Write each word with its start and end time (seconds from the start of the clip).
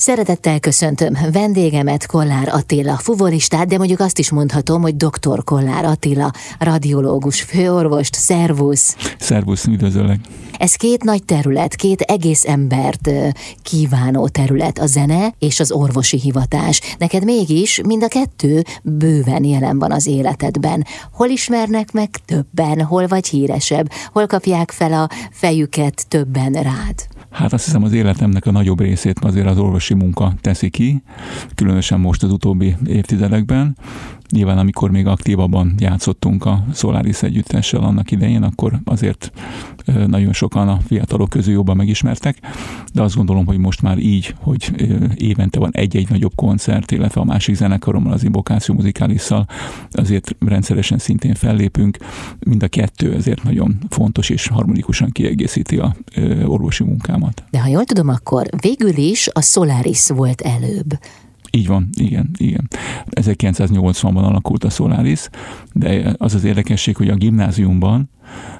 Szeretettel 0.00 0.60
köszöntöm 0.60 1.16
vendégemet, 1.32 2.06
Kollár 2.06 2.48
Attila, 2.48 2.96
fuvolistát, 2.96 3.66
de 3.66 3.78
mondjuk 3.78 4.00
azt 4.00 4.18
is 4.18 4.30
mondhatom, 4.30 4.82
hogy 4.82 4.96
dr. 4.96 5.44
Kollár 5.44 5.84
Attila, 5.84 6.32
radiológus, 6.58 7.42
főorvost, 7.42 8.14
szervusz. 8.14 8.96
Szervusz, 9.18 9.64
üdvözöllek. 9.64 10.18
Ez 10.58 10.74
két 10.74 11.04
nagy 11.04 11.24
terület, 11.24 11.74
két 11.74 12.00
egész 12.00 12.44
embert 12.44 13.10
kívánó 13.62 14.28
terület, 14.28 14.78
a 14.78 14.86
zene 14.86 15.34
és 15.38 15.60
az 15.60 15.72
orvosi 15.72 16.20
hivatás. 16.20 16.80
Neked 16.98 17.24
mégis 17.24 17.80
mind 17.86 18.02
a 18.02 18.08
kettő 18.08 18.64
bőven 18.82 19.44
jelen 19.44 19.78
van 19.78 19.92
az 19.92 20.06
életedben. 20.06 20.86
Hol 21.12 21.28
ismernek 21.28 21.92
meg 21.92 22.10
többen, 22.24 22.82
hol 22.82 23.06
vagy 23.06 23.28
híresebb, 23.28 23.90
hol 24.12 24.26
kapják 24.26 24.70
fel 24.70 24.92
a 24.92 25.08
fejüket 25.30 26.06
többen 26.08 26.52
rád? 26.52 27.17
Hát 27.30 27.52
azt 27.52 27.64
hiszem 27.64 27.82
az 27.82 27.92
életemnek 27.92 28.46
a 28.46 28.50
nagyobb 28.50 28.80
részét 28.80 29.18
azért 29.18 29.46
az 29.46 29.58
orvosi 29.58 29.94
munka 29.94 30.34
teszi 30.40 30.70
ki, 30.70 31.02
különösen 31.54 32.00
most 32.00 32.22
az 32.22 32.32
utóbbi 32.32 32.76
évtizedekben. 32.86 33.76
Nyilván 34.30 34.58
amikor 34.58 34.90
még 34.90 35.06
aktívabban 35.06 35.74
játszottunk 35.78 36.44
a 36.44 36.64
Solaris 36.74 37.22
együttessel 37.22 37.80
annak 37.80 38.10
idején, 38.10 38.42
akkor 38.42 38.80
azért 38.84 39.32
nagyon 40.06 40.32
sokan 40.32 40.68
a 40.68 40.78
fiatalok 40.86 41.28
közül 41.28 41.52
jobban 41.52 41.76
megismertek, 41.76 42.38
de 42.92 43.02
azt 43.02 43.16
gondolom, 43.16 43.46
hogy 43.46 43.58
most 43.58 43.82
már 43.82 43.98
így, 43.98 44.34
hogy 44.38 44.72
évente 45.14 45.58
van 45.58 45.70
egy-egy 45.72 46.08
nagyobb 46.08 46.32
koncert, 46.34 46.90
illetve 46.90 47.20
a 47.20 47.24
másik 47.24 47.54
zenekarommal, 47.54 48.12
az 48.12 48.24
Invokáció 48.24 48.74
Muzikálissal, 48.74 49.46
azért 49.90 50.36
rendszeresen 50.38 50.98
szintén 50.98 51.34
fellépünk. 51.34 51.98
Mind 52.38 52.62
a 52.62 52.68
kettő 52.68 53.14
ezért 53.14 53.42
nagyon 53.42 53.78
fontos 53.88 54.28
és 54.28 54.46
harmonikusan 54.46 55.10
kiegészíti 55.10 55.76
a 55.76 55.96
orvosi 56.44 56.84
munkámat. 56.84 57.44
De 57.50 57.60
ha 57.60 57.68
jól 57.68 57.84
tudom, 57.84 58.08
akkor 58.08 58.46
végül 58.60 58.96
is 58.96 59.28
a 59.32 59.40
Solaris 59.40 60.08
volt 60.08 60.40
előbb. 60.40 60.98
Így 61.50 61.66
van, 61.66 61.88
igen, 61.96 62.30
igen. 62.36 62.68
1980-ban 63.10 64.22
alakult 64.22 64.64
a 64.64 64.70
Solaris, 64.70 65.28
de 65.72 66.14
az 66.16 66.34
az 66.34 66.44
érdekesség, 66.44 66.96
hogy 66.96 67.08
a 67.08 67.14
gimnáziumban 67.14 68.10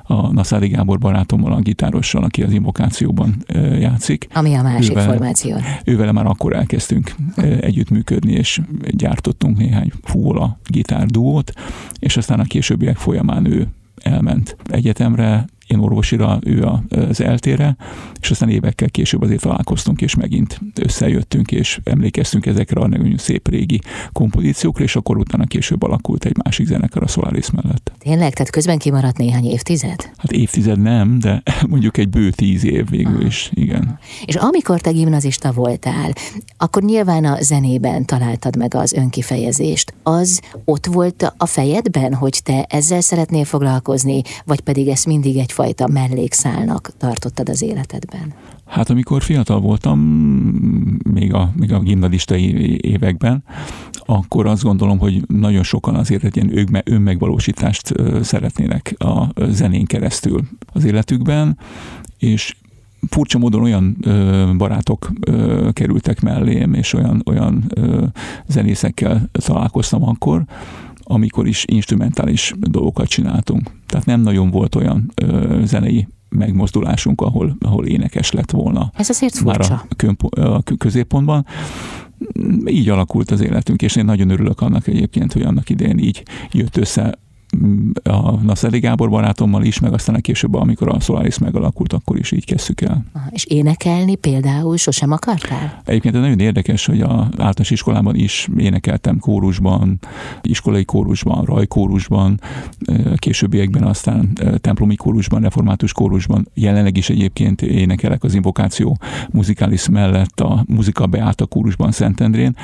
a 0.02 0.32
Naszári 0.32 0.68
Gábor 0.68 0.98
barátommal, 0.98 1.52
a 1.52 1.60
gitárossal, 1.60 2.24
aki 2.24 2.42
az 2.42 2.52
invokációban 2.52 3.36
játszik. 3.78 4.28
Ami 4.34 4.54
a 4.54 4.62
másik 4.62 4.90
ővel, 4.90 5.04
formáció. 5.04 5.56
Ővele 5.84 6.12
már 6.12 6.26
akkor 6.26 6.52
elkezdtünk 6.52 7.14
együttműködni, 7.60 8.32
és 8.32 8.60
gyártottunk 8.90 9.58
néhány 9.58 9.92
fúvola 10.02 10.58
gitár 10.66 11.06
duót, 11.06 11.52
és 11.98 12.16
aztán 12.16 12.40
a 12.40 12.44
későbbiek 12.44 12.96
folyamán 12.96 13.46
ő 13.46 13.68
elment 14.02 14.56
egyetemre, 14.64 15.46
én 15.68 15.78
orvosira, 15.78 16.38
ő 16.44 16.68
az 16.88 17.20
eltére, 17.20 17.76
és 18.20 18.30
aztán 18.30 18.48
évekkel 18.48 18.88
később 18.90 19.22
azért 19.22 19.40
találkoztunk, 19.40 20.00
és 20.00 20.14
megint 20.14 20.60
összejöttünk, 20.80 21.50
és 21.50 21.80
emlékeztünk 21.84 22.46
ezekre 22.46 22.80
a 22.80 22.88
nagyon 22.88 23.16
szép 23.16 23.48
régi 23.48 23.80
kompozíciókra, 24.12 24.84
és 24.84 24.96
akkor 24.96 25.16
utána 25.16 25.44
később 25.44 25.82
alakult 25.82 26.24
egy 26.24 26.36
másik 26.44 26.66
zenekar 26.66 27.02
a 27.02 27.06
Solaris 27.06 27.50
mellett. 27.50 27.92
Tényleg? 27.98 28.32
Tehát 28.32 28.50
közben 28.50 28.78
kimaradt 28.78 29.16
néhány 29.16 29.44
évtized? 29.44 30.10
Hát 30.16 30.32
évtized 30.32 30.80
nem, 30.80 31.18
de 31.18 31.42
mondjuk 31.68 31.96
egy 31.96 32.08
bő 32.08 32.30
tíz 32.30 32.64
év 32.64 32.88
végül 32.88 33.26
is, 33.26 33.50
igen. 33.54 33.98
És 34.24 34.34
amikor 34.34 34.80
te 34.80 34.90
gimnazista 34.90 35.52
voltál, 35.52 36.12
akkor 36.56 36.82
nyilván 36.82 37.24
a 37.24 37.40
zenében 37.40 38.04
találtad 38.04 38.56
meg 38.56 38.74
az 38.74 38.92
önkifejezést. 38.92 39.94
Az 40.02 40.40
ott 40.64 40.86
volt 40.86 41.34
a 41.36 41.46
fejedben, 41.46 42.14
hogy 42.14 42.40
te 42.44 42.62
ezzel 42.62 43.00
szeretnél 43.00 43.44
foglalkozni, 43.44 44.22
vagy 44.44 44.60
pedig 44.60 44.88
ez 44.88 45.04
mindig 45.04 45.36
egy 45.36 45.52
egyfajta 45.58 45.88
mellékszálnak 45.92 46.90
tartottad 46.96 47.48
az 47.48 47.62
életedben? 47.62 48.34
Hát 48.66 48.90
amikor 48.90 49.22
fiatal 49.22 49.60
voltam, 49.60 49.98
még 51.12 51.34
a, 51.34 51.52
még 51.56 51.72
a 51.72 51.80
gimnazistai 51.80 52.78
években, 52.80 53.44
akkor 53.92 54.46
azt 54.46 54.62
gondolom, 54.62 54.98
hogy 54.98 55.22
nagyon 55.26 55.62
sokan 55.62 55.94
azért 55.94 56.24
egy 56.24 56.36
ilyen 56.36 56.82
önmegvalósítást 56.84 57.94
szeretnének 58.22 58.94
a 58.98 59.26
zenén 59.48 59.84
keresztül 59.84 60.40
az 60.72 60.84
életükben, 60.84 61.58
és 62.18 62.56
furcsa 63.08 63.38
módon 63.38 63.62
olyan 63.62 63.96
ö, 64.00 64.50
barátok 64.56 65.10
ö, 65.20 65.68
kerültek 65.72 66.20
mellém, 66.20 66.74
és 66.74 66.92
olyan, 66.92 67.22
olyan 67.26 67.64
ö, 67.68 68.04
zenészekkel 68.46 69.28
találkoztam 69.32 70.08
akkor, 70.08 70.44
amikor 71.10 71.46
is 71.46 71.64
instrumentális 71.66 72.54
dolgokat 72.58 73.08
csináltunk. 73.08 73.70
Tehát 73.86 74.06
nem 74.06 74.20
nagyon 74.20 74.50
volt 74.50 74.74
olyan 74.74 75.12
ö, 75.14 75.60
zenei 75.64 76.08
megmozdulásunk, 76.28 77.20
ahol, 77.20 77.56
ahol 77.60 77.86
énekes 77.86 78.30
lett 78.30 78.50
volna. 78.50 78.90
Ez 78.94 79.10
azért 79.10 79.36
furcsa. 79.36 79.84
Már 79.98 80.44
a, 80.44 80.54
a 80.54 80.62
középpontban. 80.78 81.46
Így 82.66 82.88
alakult 82.88 83.30
az 83.30 83.40
életünk, 83.40 83.82
és 83.82 83.96
én 83.96 84.04
nagyon 84.04 84.30
örülök 84.30 84.60
annak 84.60 84.86
egyébként, 84.86 85.32
hogy 85.32 85.42
annak 85.42 85.70
idején 85.70 85.98
így 85.98 86.22
jött 86.50 86.76
össze 86.76 87.18
a 88.02 88.30
Naszeli 88.30 88.78
Gábor 88.78 89.08
barátommal 89.08 89.64
is, 89.64 89.78
meg 89.78 89.92
aztán 89.92 90.14
a 90.14 90.20
később, 90.20 90.54
amikor 90.54 90.88
a 90.88 91.00
Solaris 91.00 91.38
megalakult, 91.38 91.92
akkor 91.92 92.18
is 92.18 92.32
így 92.32 92.44
kezdtük 92.44 92.80
el. 92.80 93.04
És 93.30 93.44
énekelni 93.44 94.14
például 94.14 94.76
sosem 94.76 95.12
akartál? 95.12 95.82
Egyébként 95.84 96.14
ez 96.14 96.20
nagyon 96.20 96.40
érdekes, 96.40 96.86
hogy 96.86 97.00
a 97.00 97.10
általános 97.10 97.70
iskolában 97.70 98.16
is 98.16 98.48
énekeltem 98.56 99.18
kórusban, 99.18 99.98
iskolai 100.42 100.84
kórusban, 100.84 101.44
rajkórusban, 101.44 102.40
későbbiekben 103.16 103.82
aztán 103.82 104.32
templomi 104.60 104.96
kórusban, 104.96 105.42
református 105.42 105.92
kórusban, 105.92 106.48
jelenleg 106.54 106.96
is 106.96 107.10
egyébként 107.10 107.62
énekelek 107.62 108.24
az 108.24 108.34
invokáció 108.34 108.98
muzikális 109.30 109.88
mellett 109.88 110.40
a 110.40 110.64
muzika 110.68 111.06
beállt 111.06 111.40
a 111.40 111.46
kórusban 111.46 111.92
Szentendrén, 111.92 112.56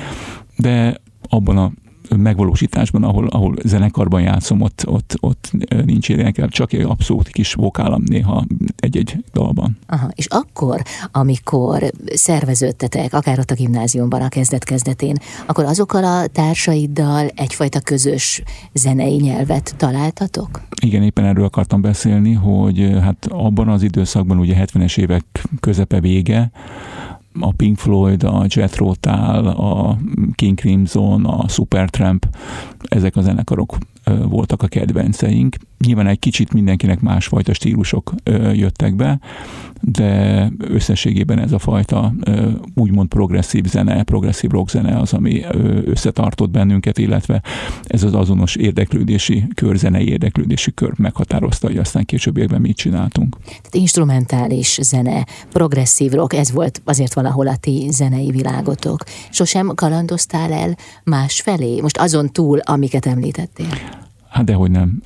de 0.57 0.97
abban 1.29 1.57
a 1.57 1.71
megvalósításban, 2.17 3.03
ahol, 3.03 3.27
ahol 3.27 3.55
zenekarban 3.63 4.21
játszom, 4.21 4.61
ott, 4.61 4.83
ott, 4.87 5.17
ott 5.19 5.51
nincs 5.85 6.09
énekel, 6.09 6.47
csak 6.47 6.73
egy 6.73 6.81
abszolút 6.81 7.27
kis 7.27 7.53
vokálam 7.53 8.03
néha 8.05 8.45
egy-egy 8.75 9.23
dalban. 9.33 9.77
Aha, 9.87 10.09
és 10.15 10.25
akkor, 10.25 10.81
amikor 11.11 11.91
szerveződtetek, 12.13 13.13
akár 13.13 13.39
ott 13.39 13.51
a 13.51 13.55
gimnáziumban 13.55 14.21
a 14.21 14.27
kezdet-kezdetén, 14.27 15.15
akkor 15.45 15.65
azokkal 15.65 16.03
a 16.03 16.27
társaiddal 16.27 17.27
egyfajta 17.35 17.79
közös 17.79 18.43
zenei 18.73 19.15
nyelvet 19.15 19.73
találtatok? 19.77 20.61
Igen, 20.81 21.03
éppen 21.03 21.25
erről 21.25 21.45
akartam 21.45 21.81
beszélni, 21.81 22.33
hogy 22.33 22.97
hát 23.01 23.27
abban 23.29 23.67
az 23.67 23.83
időszakban, 23.83 24.39
ugye 24.39 24.55
70-es 24.57 24.97
évek 24.97 25.25
közepe 25.59 25.99
vége, 25.99 26.51
a 27.39 27.51
Pink 27.55 27.77
Floyd, 27.77 28.23
a 28.23 28.45
Jet 28.47 28.75
Rotal, 28.75 29.47
a 29.47 29.97
King 30.35 30.59
Crimson, 30.59 31.25
a 31.25 31.47
Supertramp, 31.47 32.25
ezek 32.89 33.15
a 33.15 33.21
zenekarok 33.21 33.77
voltak 34.05 34.63
a 34.63 34.67
kedvenceink. 34.67 35.57
Nyilván 35.77 36.07
egy 36.07 36.19
kicsit 36.19 36.53
mindenkinek 36.53 36.99
másfajta 36.99 37.53
stílusok 37.53 38.13
jöttek 38.53 38.95
be, 38.95 39.19
de 39.81 40.51
összességében 40.57 41.39
ez 41.39 41.51
a 41.51 41.59
fajta 41.59 42.13
úgymond 42.75 43.07
progresszív 43.07 43.65
zene, 43.65 44.03
progresszív 44.03 44.49
rock 44.49 44.69
zene 44.69 44.97
az, 44.97 45.13
ami 45.13 45.43
összetartott 45.85 46.49
bennünket, 46.49 46.97
illetve 46.97 47.41
ez 47.83 48.03
az 48.03 48.13
azonos 48.13 48.55
érdeklődési 48.55 49.47
kör, 49.55 49.77
zenei 49.77 50.07
érdeklődési 50.07 50.73
kör 50.73 50.91
meghatározta, 50.97 51.67
hogy 51.67 51.77
aztán 51.77 52.05
későbbiekben 52.05 52.61
mit 52.61 52.77
csináltunk. 52.77 53.37
Tehát 53.45 53.75
instrumentális 53.75 54.79
zene, 54.81 55.25
progresszív 55.49 56.11
rock, 56.11 56.33
ez 56.33 56.51
volt 56.51 56.81
azért 56.85 57.13
valahol 57.13 57.47
a 57.47 57.55
ti 57.55 57.87
zenei 57.91 58.31
világotok. 58.31 59.03
Sosem 59.29 59.71
kalandoztál 59.75 60.51
el 60.53 60.77
más 61.03 61.41
felé? 61.41 61.81
Most 61.81 61.97
azon 61.97 62.31
túl, 62.31 62.59
amiket 62.59 63.05
említettél. 63.05 64.03
Hát 64.35 64.45
dehogy 64.45 64.71
nem. 64.71 65.01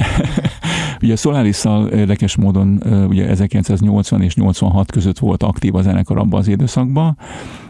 ugye 1.01 1.13
a 1.13 1.15
solaris 1.15 1.65
érdekes 1.91 2.35
módon 2.35 2.83
ugye 3.07 3.27
1980 3.27 4.21
és 4.21 4.35
86 4.35 4.91
között 4.91 5.19
volt 5.19 5.43
aktív 5.43 5.75
a 5.75 5.81
zenekar 5.81 6.17
abban 6.17 6.39
az 6.39 6.47
időszakban, 6.47 7.17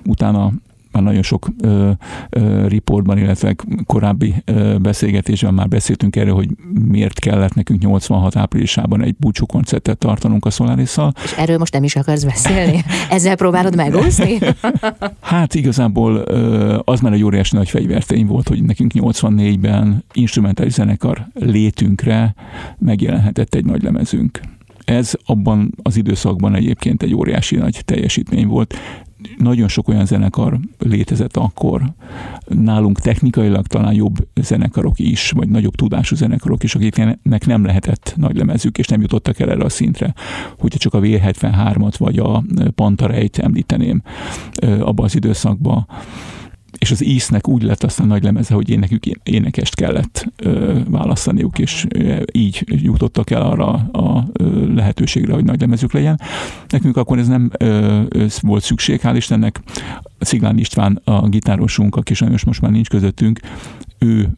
utána 0.06 0.52
már 0.91 1.03
nagyon 1.03 1.22
sok 1.22 1.50
ö, 1.61 1.91
ö, 2.29 2.67
riportban, 2.67 3.17
illetve 3.17 3.55
korábbi 3.85 4.35
ö, 4.46 4.75
beszélgetésben 4.78 5.53
már 5.53 5.67
beszéltünk 5.67 6.16
erről, 6.16 6.34
hogy 6.34 6.49
miért 6.87 7.19
kellett 7.19 7.53
nekünk 7.53 7.81
86 7.81 8.35
áprilisában 8.35 9.03
egy 9.03 9.16
búcsú 9.16 9.46
koncertet 9.46 9.97
tartanunk 9.97 10.46
a 10.46 10.49
solaris 10.49 10.90
-szal. 10.90 11.14
És 11.23 11.31
erről 11.37 11.58
most 11.58 11.73
nem 11.73 11.84
is 11.84 11.96
akarsz 11.96 12.23
beszélni? 12.23 12.84
Ezzel 13.09 13.35
próbálod 13.35 13.75
megúszni? 13.75 14.37
hát 15.22 15.55
igazából 15.55 16.23
ö, 16.25 16.79
az 16.84 16.99
már 16.99 17.14
egy 17.14 17.23
óriási 17.23 17.55
nagy 17.55 17.69
fegyvertény 17.69 18.25
volt, 18.25 18.47
hogy 18.47 18.64
nekünk 18.64 18.91
84-ben 18.96 20.03
instrumentális 20.14 20.73
zenekar 20.73 21.28
létünkre 21.34 22.35
megjelenhetett 22.78 23.55
egy 23.55 23.66
nagy 23.66 23.84
lemezünk. 23.84 24.40
Ez 24.85 25.14
abban 25.25 25.73
az 25.84 25.97
időszakban 25.97 26.55
egyébként 26.55 27.03
egy 27.03 27.14
óriási 27.14 27.55
nagy 27.55 27.81
teljesítmény 27.85 28.47
volt 28.47 28.75
nagyon 29.37 29.67
sok 29.67 29.87
olyan 29.87 30.05
zenekar 30.05 30.59
létezett 30.77 31.37
akkor, 31.37 31.93
nálunk 32.47 32.99
technikailag 32.99 33.67
talán 33.67 33.93
jobb 33.93 34.27
zenekarok 34.41 34.99
is, 34.99 35.31
vagy 35.31 35.49
nagyobb 35.49 35.75
tudású 35.75 36.16
zenekarok 36.16 36.63
is, 36.63 36.75
akiknek 36.75 37.45
nem 37.45 37.66
lehetett 37.66 38.13
nagy 38.16 38.37
lemezük, 38.37 38.77
és 38.77 38.87
nem 38.87 39.01
jutottak 39.01 39.39
el 39.39 39.49
erre 39.49 39.63
a 39.63 39.69
szintre. 39.69 40.13
Hogyha 40.57 40.79
csak 40.79 40.93
a 40.93 40.99
V73-at 40.99 41.93
vagy 41.97 42.19
a 42.19 42.43
Pantareit 42.75 43.37
említeném 43.37 44.01
abban 44.61 45.05
az 45.05 45.16
időszakban, 45.16 45.87
és 46.77 46.91
az 46.91 47.05
íznek 47.05 47.47
úgy 47.47 47.63
lett 47.63 47.83
aztán 47.83 48.07
nagy 48.07 48.23
lemeze, 48.23 48.53
hogy 48.53 48.69
énekük, 48.69 49.05
énekest 49.23 49.75
kellett 49.75 50.25
ö, 50.35 50.79
választaniuk, 50.87 51.59
és 51.59 51.85
ö, 51.89 52.21
így 52.31 52.63
jutottak 52.66 53.29
el 53.29 53.41
arra 53.41 53.71
a 53.91 54.27
ö, 54.33 54.73
lehetőségre, 54.73 55.33
hogy 55.33 55.43
nagy 55.43 55.59
lemezük 55.59 55.93
legyen. 55.93 56.19
Nekünk 56.67 56.97
akkor 56.97 57.17
ez 57.17 57.27
nem 57.27 57.51
ö, 57.57 58.01
ez 58.09 58.39
volt 58.41 58.63
szükség, 58.63 58.99
hál' 59.03 59.16
Istennek. 59.16 59.61
Sziglán 60.19 60.57
István, 60.57 61.01
a 61.03 61.27
gitárosunk, 61.27 61.95
aki 61.95 62.13
sajnos 62.13 62.43
most 62.43 62.61
már 62.61 62.71
nincs 62.71 62.89
közöttünk, 62.89 63.39
ő 63.97 64.29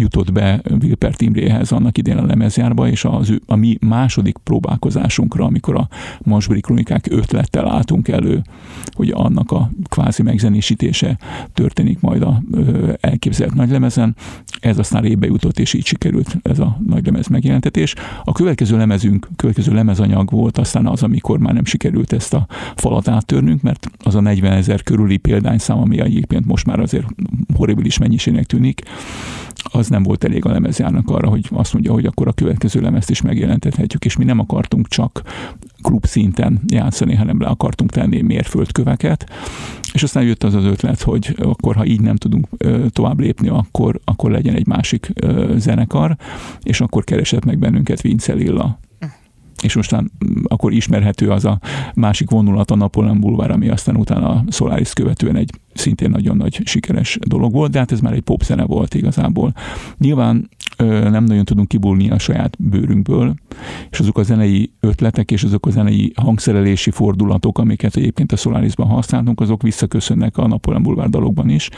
jutott 0.00 0.32
be 0.32 0.60
Wilpert 0.82 1.20
Imréhez 1.20 1.72
annak 1.72 1.98
idén 1.98 2.16
a 2.16 2.26
lemezjárba, 2.26 2.88
és 2.88 3.04
az, 3.04 3.38
a 3.46 3.56
mi 3.56 3.78
második 3.80 4.36
próbálkozásunkra, 4.44 5.44
amikor 5.44 5.76
a 5.76 5.88
Masburi 6.22 6.60
Kronikák 6.60 7.06
ötlettel 7.10 7.68
álltunk 7.68 8.08
elő, 8.08 8.42
hogy 8.90 9.10
annak 9.14 9.50
a 9.50 9.70
kvázi 9.88 10.22
megzenésítése 10.22 11.18
történik 11.54 12.00
majd 12.00 12.22
a 12.22 12.42
ö, 12.50 12.92
elképzelt 13.00 13.54
nagylemezen, 13.54 14.16
ez 14.60 14.78
aztán 14.78 15.02
rébe 15.02 15.26
jutott, 15.26 15.58
és 15.58 15.74
így 15.74 15.86
sikerült 15.86 16.36
ez 16.42 16.58
a 16.58 16.78
nagylemez 16.86 17.26
megjelentetés. 17.26 17.94
A 18.24 18.32
következő 18.32 18.76
lemezünk, 18.76 19.28
következő 19.36 19.72
lemezanyag 19.72 20.30
volt 20.30 20.58
aztán 20.58 20.86
az, 20.86 21.02
amikor 21.02 21.38
már 21.38 21.54
nem 21.54 21.64
sikerült 21.64 22.12
ezt 22.12 22.34
a 22.34 22.46
falat 22.76 23.08
áttörnünk, 23.08 23.62
mert 23.62 23.90
az 23.98 24.14
a 24.14 24.20
40 24.20 24.52
ezer 24.52 24.82
körüli 24.82 25.16
példányszám, 25.16 25.78
ami 25.78 26.00
egyébként 26.00 26.46
most 26.46 26.66
már 26.66 26.80
azért 26.80 27.06
horribilis 27.54 27.98
mennyiségnek 27.98 28.46
tűnik, 28.46 28.82
az 29.62 29.87
nem 29.88 30.02
volt 30.02 30.24
elég 30.24 30.44
a 30.44 30.50
lemezjának 30.50 31.10
arra, 31.10 31.28
hogy 31.28 31.48
azt 31.50 31.72
mondja, 31.72 31.92
hogy 31.92 32.04
akkor 32.04 32.28
a 32.28 32.32
következő 32.32 32.80
lemezt 32.80 33.10
is 33.10 33.22
megjelentethetjük, 33.22 34.04
és 34.04 34.16
mi 34.16 34.24
nem 34.24 34.38
akartunk 34.38 34.88
csak 34.88 35.22
klub 35.82 36.06
szinten 36.06 36.60
játszani, 36.66 37.14
hanem 37.14 37.40
le 37.40 37.46
akartunk 37.46 37.90
tenni 37.90 38.20
mérföldköveket, 38.20 39.30
és 39.92 40.02
aztán 40.02 40.24
jött 40.24 40.44
az 40.44 40.54
az 40.54 40.64
ötlet, 40.64 41.02
hogy 41.02 41.36
akkor, 41.38 41.76
ha 41.76 41.84
így 41.84 42.00
nem 42.00 42.16
tudunk 42.16 42.46
tovább 42.88 43.20
lépni, 43.20 43.48
akkor, 43.48 44.00
akkor 44.04 44.30
legyen 44.30 44.54
egy 44.54 44.66
másik 44.66 45.12
zenekar, 45.56 46.16
és 46.62 46.80
akkor 46.80 47.04
keresett 47.04 47.44
meg 47.44 47.58
bennünket 47.58 48.00
Vince 48.00 48.32
Lilla 48.32 48.78
és 49.62 49.74
mostan 49.74 50.10
akkor 50.44 50.72
ismerhető 50.72 51.30
az 51.30 51.44
a 51.44 51.58
másik 51.94 52.30
vonulat 52.30 52.70
a 52.70 52.76
Napoleon 52.76 53.20
Bulvár, 53.20 53.50
ami 53.50 53.68
aztán 53.68 53.96
utána 53.96 54.28
a 54.28 54.44
Solaris 54.50 54.92
követően 54.92 55.36
egy 55.36 55.50
szintén 55.74 56.10
nagyon 56.10 56.36
nagy 56.36 56.60
sikeres 56.64 57.18
dolog 57.20 57.52
volt, 57.52 57.70
de 57.70 57.78
hát 57.78 57.92
ez 57.92 58.00
már 58.00 58.12
egy 58.12 58.20
popzene 58.20 58.64
volt 58.64 58.94
igazából. 58.94 59.52
Nyilván 59.98 60.48
nem 61.10 61.24
nagyon 61.24 61.44
tudunk 61.44 61.68
kibulni 61.68 62.10
a 62.10 62.18
saját 62.18 62.56
bőrünkből, 62.58 63.34
és 63.90 63.98
azok 63.98 64.18
a 64.18 64.22
zenei 64.22 64.72
ötletek 64.80 65.30
és 65.30 65.42
azok 65.42 65.66
a 65.66 65.70
zenei 65.70 66.12
hangszerelési 66.16 66.90
fordulatok, 66.90 67.58
amiket 67.58 67.96
egyébként 67.96 68.32
a 68.32 68.36
Solarisban 68.36 68.86
használtunk, 68.86 69.40
azok 69.40 69.62
visszaköszönnek 69.62 70.36
a 70.36 70.46
Napoleon 70.46 70.82
Bulvár 70.82 71.08
dalokban 71.08 71.48
is 71.48 71.70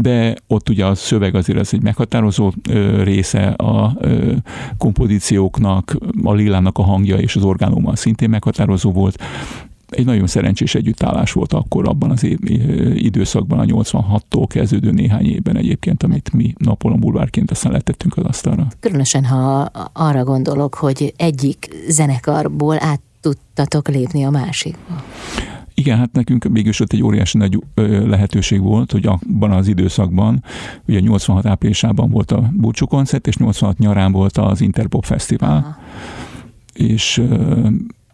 de 0.00 0.34
ott 0.46 0.68
ugye 0.68 0.86
a 0.86 0.94
szöveg 0.94 1.34
azért 1.34 1.58
ez 1.58 1.68
egy 1.72 1.82
meghatározó 1.82 2.52
része 3.02 3.46
a 3.48 3.98
kompozícióknak, 4.78 5.96
a 6.22 6.32
Lilának 6.32 6.78
a 6.78 6.82
hangja 6.82 7.16
és 7.16 7.36
az 7.36 7.42
orgánummal 7.42 7.96
szintén 7.96 8.30
meghatározó 8.30 8.92
volt 8.92 9.22
egy 9.88 10.04
nagyon 10.04 10.26
szerencsés 10.26 10.74
együttállás 10.74 11.32
volt 11.32 11.52
akkor 11.52 11.88
abban 11.88 12.10
az 12.10 12.24
év, 12.24 12.38
időszakban, 12.94 13.58
a 13.58 13.64
86-tól 13.64 14.44
kezdődő 14.48 14.90
néhány 14.90 15.26
évben 15.26 15.56
egyébként, 15.56 16.02
amit 16.02 16.32
mi 16.32 16.54
Napolon 16.58 17.00
bulvárként 17.00 17.50
aztán 17.50 17.72
letettünk 17.72 18.16
az 18.16 18.24
asztalra. 18.24 18.66
Különösen, 18.80 19.24
ha 19.24 19.70
arra 19.92 20.24
gondolok, 20.24 20.74
hogy 20.74 21.14
egyik 21.16 21.68
zenekarból 21.88 22.76
át 22.80 23.00
tudtatok 23.20 23.88
lépni 23.88 24.24
a 24.24 24.30
másikba. 24.30 25.02
Igen, 25.78 25.98
hát 25.98 26.12
nekünk 26.12 26.44
mégis 26.44 26.80
ott 26.80 26.92
egy 26.92 27.02
óriási 27.02 27.38
nagy 27.38 27.58
lehetőség 28.06 28.60
volt, 28.60 28.92
hogy 28.92 29.06
abban 29.06 29.50
az 29.50 29.68
időszakban, 29.68 30.42
ugye 30.86 31.00
86 31.00 31.46
áprilisában 31.46 32.10
volt 32.10 32.32
a 32.32 32.50
Búcsú 32.52 32.86
koncert, 32.86 33.26
és 33.26 33.36
86 33.36 33.78
nyarán 33.78 34.12
volt 34.12 34.36
az 34.36 34.60
Interpop 34.60 35.04
Fesztivál, 35.04 35.56
Aha. 35.56 35.76
és 36.74 37.22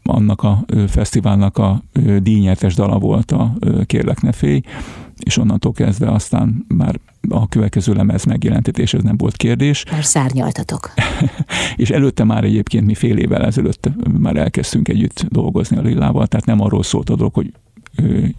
annak 0.02 0.42
a 0.42 0.64
fesztiválnak 0.88 1.58
a 1.58 1.82
díjnyertes 2.18 2.74
dala 2.74 2.98
volt 2.98 3.30
a 3.30 3.54
Kérlek 3.86 4.20
ne 4.20 4.32
félj, 4.32 4.60
és 5.18 5.36
onnantól 5.36 5.72
kezdve 5.72 6.10
aztán 6.10 6.64
már 6.68 7.00
a 7.28 7.48
következő 7.48 7.92
lemez 7.92 8.24
megjelentetés, 8.24 8.94
ez 8.94 9.02
nem 9.02 9.16
volt 9.16 9.36
kérdés. 9.36 9.84
Már 9.90 10.04
szárnyaltatok. 10.04 10.92
és 11.76 11.90
előtte 11.90 12.24
már 12.24 12.44
egyébként 12.44 12.86
mi 12.86 12.94
fél 12.94 13.16
évvel 13.16 13.44
ezelőtt 13.44 13.90
már 14.18 14.36
elkezdtünk 14.36 14.88
együtt 14.88 15.24
dolgozni 15.28 15.76
a 15.76 15.82
Lillával, 15.82 16.26
tehát 16.26 16.46
nem 16.46 16.60
arról 16.60 16.82
szólt 16.82 17.10
a 17.10 17.16
dolog, 17.16 17.34
hogy 17.34 17.52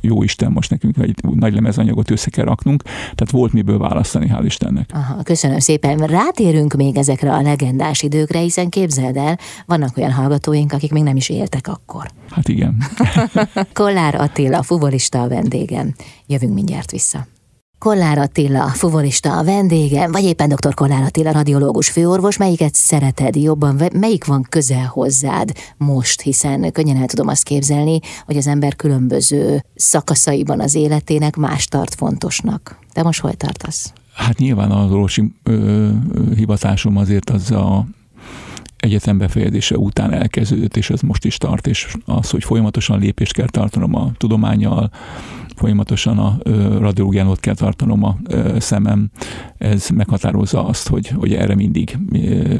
jó 0.01 0.23
Isten, 0.23 0.51
most 0.51 0.69
nekünk 0.69 0.97
egy 0.97 1.15
nagy 1.35 1.53
lemezanyagot 1.53 2.11
össze 2.11 2.29
kell 2.29 2.45
raknunk, 2.45 2.83
tehát 2.83 3.31
volt 3.31 3.53
miből 3.53 3.77
választani, 3.77 4.31
hál' 4.33 4.43
Istennek. 4.45 4.89
Aha, 4.93 5.23
köszönöm 5.23 5.59
szépen. 5.59 5.97
Rátérünk 5.97 6.73
még 6.73 6.97
ezekre 6.97 7.33
a 7.33 7.41
legendás 7.41 8.01
időkre, 8.01 8.39
hiszen 8.39 8.69
képzeld 8.69 9.15
el, 9.15 9.39
vannak 9.65 9.97
olyan 9.97 10.11
hallgatóink, 10.11 10.71
akik 10.71 10.91
még 10.91 11.03
nem 11.03 11.15
is 11.15 11.29
éltek 11.29 11.67
akkor. 11.67 12.11
Hát 12.29 12.47
igen. 12.47 12.77
Kollár 13.73 14.15
Attila, 14.15 14.63
fuvolista 14.63 15.21
a 15.21 15.27
vendégem. 15.27 15.93
Jövünk 16.27 16.53
mindjárt 16.53 16.91
vissza. 16.91 17.27
Kollár 17.85 18.17
Attila, 18.17 18.67
fuvolista 18.67 19.37
a 19.37 19.43
vendége, 19.43 20.07
vagy 20.07 20.23
éppen 20.23 20.49
dr. 20.49 20.73
Kollár 20.73 21.01
Attila, 21.03 21.31
radiológus 21.31 21.89
főorvos, 21.89 22.37
melyiket 22.37 22.73
szereted 22.73 23.35
jobban, 23.35 23.81
melyik 23.93 24.25
van 24.25 24.45
közel 24.49 24.85
hozzád 24.85 25.51
most, 25.77 26.21
hiszen 26.21 26.71
könnyen 26.71 26.97
el 26.97 27.07
tudom 27.07 27.27
azt 27.27 27.43
képzelni, 27.43 27.99
hogy 28.25 28.37
az 28.37 28.47
ember 28.47 28.75
különböző 28.75 29.63
szakaszaiban 29.75 30.59
az 30.59 30.75
életének 30.75 31.35
más 31.35 31.65
tart 31.65 31.95
fontosnak. 31.95 32.79
Te 32.93 33.03
most 33.03 33.21
hol 33.21 33.33
tartasz? 33.33 33.93
Hát 34.13 34.37
nyilván 34.37 34.71
az 34.71 34.91
orvosi 34.91 35.33
ö, 35.43 35.89
hivatásom 36.35 36.97
azért 36.97 37.29
az 37.29 37.51
a 37.51 37.85
egyetem 38.77 39.17
befejezése 39.17 39.77
után 39.77 40.13
elkezdődött, 40.13 40.77
és 40.77 40.89
ez 40.89 41.01
most 41.01 41.25
is 41.25 41.37
tart, 41.37 41.67
és 41.67 41.95
az, 42.05 42.29
hogy 42.29 42.43
folyamatosan 42.43 42.99
lépést 42.99 43.33
kell 43.33 43.49
tartanom 43.49 43.95
a 43.95 44.11
tudományjal, 44.17 44.91
folyamatosan 45.55 46.17
a 46.17 46.37
radiológián 46.79 47.27
ott 47.27 47.39
kell 47.39 47.55
tartanom 47.55 48.03
a 48.03 48.17
szemem, 48.57 49.09
ez 49.57 49.89
meghatározza 49.89 50.65
azt, 50.65 50.87
hogy, 50.87 51.07
hogy 51.07 51.33
erre 51.33 51.55
mindig 51.55 51.97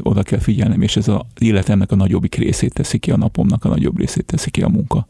oda 0.02 0.22
kell 0.22 0.38
figyelnem, 0.38 0.82
és 0.82 0.96
ez 0.96 1.08
az 1.08 1.20
életemnek 1.38 1.92
a 1.92 1.96
nagyobbik 1.96 2.34
részét 2.34 2.72
teszi 2.72 2.98
ki, 2.98 3.10
a 3.10 3.16
napomnak 3.16 3.64
a 3.64 3.68
nagyobb 3.68 3.98
részét 3.98 4.24
teszi 4.24 4.50
ki 4.50 4.62
a 4.62 4.68
munka. 4.68 5.06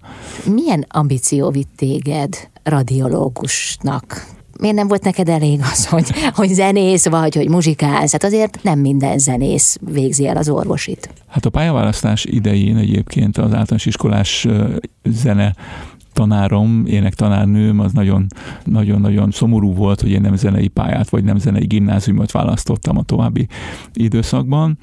Milyen 0.55 0.85
ambíció 0.89 1.51
vitt 1.51 1.71
téged 1.77 2.49
radiológusnak? 2.63 4.35
miért 4.61 4.77
nem 4.77 4.89
volt 4.89 5.05
neked 5.05 5.29
elég 5.29 5.61
az, 5.73 5.87
hogy, 5.87 6.11
hogy 6.35 6.49
zenész 6.49 7.07
vagy, 7.07 7.35
hogy 7.35 7.49
muzsikálsz? 7.49 8.13
Hát 8.13 8.25
azért 8.25 8.63
nem 8.63 8.79
minden 8.79 9.19
zenész 9.19 9.79
végzi 9.93 10.27
el 10.27 10.37
az 10.37 10.49
orvosit. 10.49 11.11
Hát 11.27 11.47
a 11.47 11.51
pályaválasztás 11.51 12.25
idején 12.25 12.77
egyébként 12.77 13.39
az 13.39 13.45
általános 13.45 13.87
iskolás 13.87 14.47
zene 15.05 15.55
tanárom, 16.17 16.83
ének 16.87 17.15
tanárnőm, 17.15 17.81
az 17.81 17.93
nagyon, 17.93 18.27
nagyon-nagyon 18.65 19.31
szomorú 19.31 19.75
volt, 19.75 20.01
hogy 20.01 20.11
én 20.11 20.21
nem 20.21 20.37
zenei 20.37 20.69
pályát, 20.69 21.09
vagy 21.09 21.25
nem 21.25 21.39
zenei 21.39 21.67
gimnáziumot 21.67 22.31
választottam 22.31 22.97
a 22.97 23.03
további 23.03 23.47
időszakban. 23.93 24.79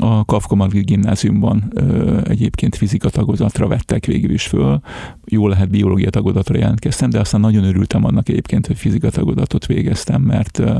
A 0.00 0.24
Kafka 0.24 0.54
Margit 0.54 0.84
gimnáziumban 0.84 1.70
ö, 1.74 2.20
egyébként 2.24 2.76
fizika 2.76 3.10
tagozatra 3.10 3.68
vettek 3.68 4.06
végül 4.06 4.30
is 4.30 4.46
föl. 4.46 4.80
Jó 5.24 5.48
lehet 5.48 5.70
biológia 5.70 6.10
tagozatra 6.10 6.58
jelentkeztem, 6.58 7.10
de 7.10 7.20
aztán 7.20 7.40
nagyon 7.40 7.64
örültem 7.64 8.04
annak 8.04 8.28
egyébként, 8.28 8.66
hogy 8.66 8.76
fizika 8.76 9.10
tagozatot 9.10 9.66
végeztem, 9.66 10.22
mert 10.22 10.58
ö, 10.58 10.78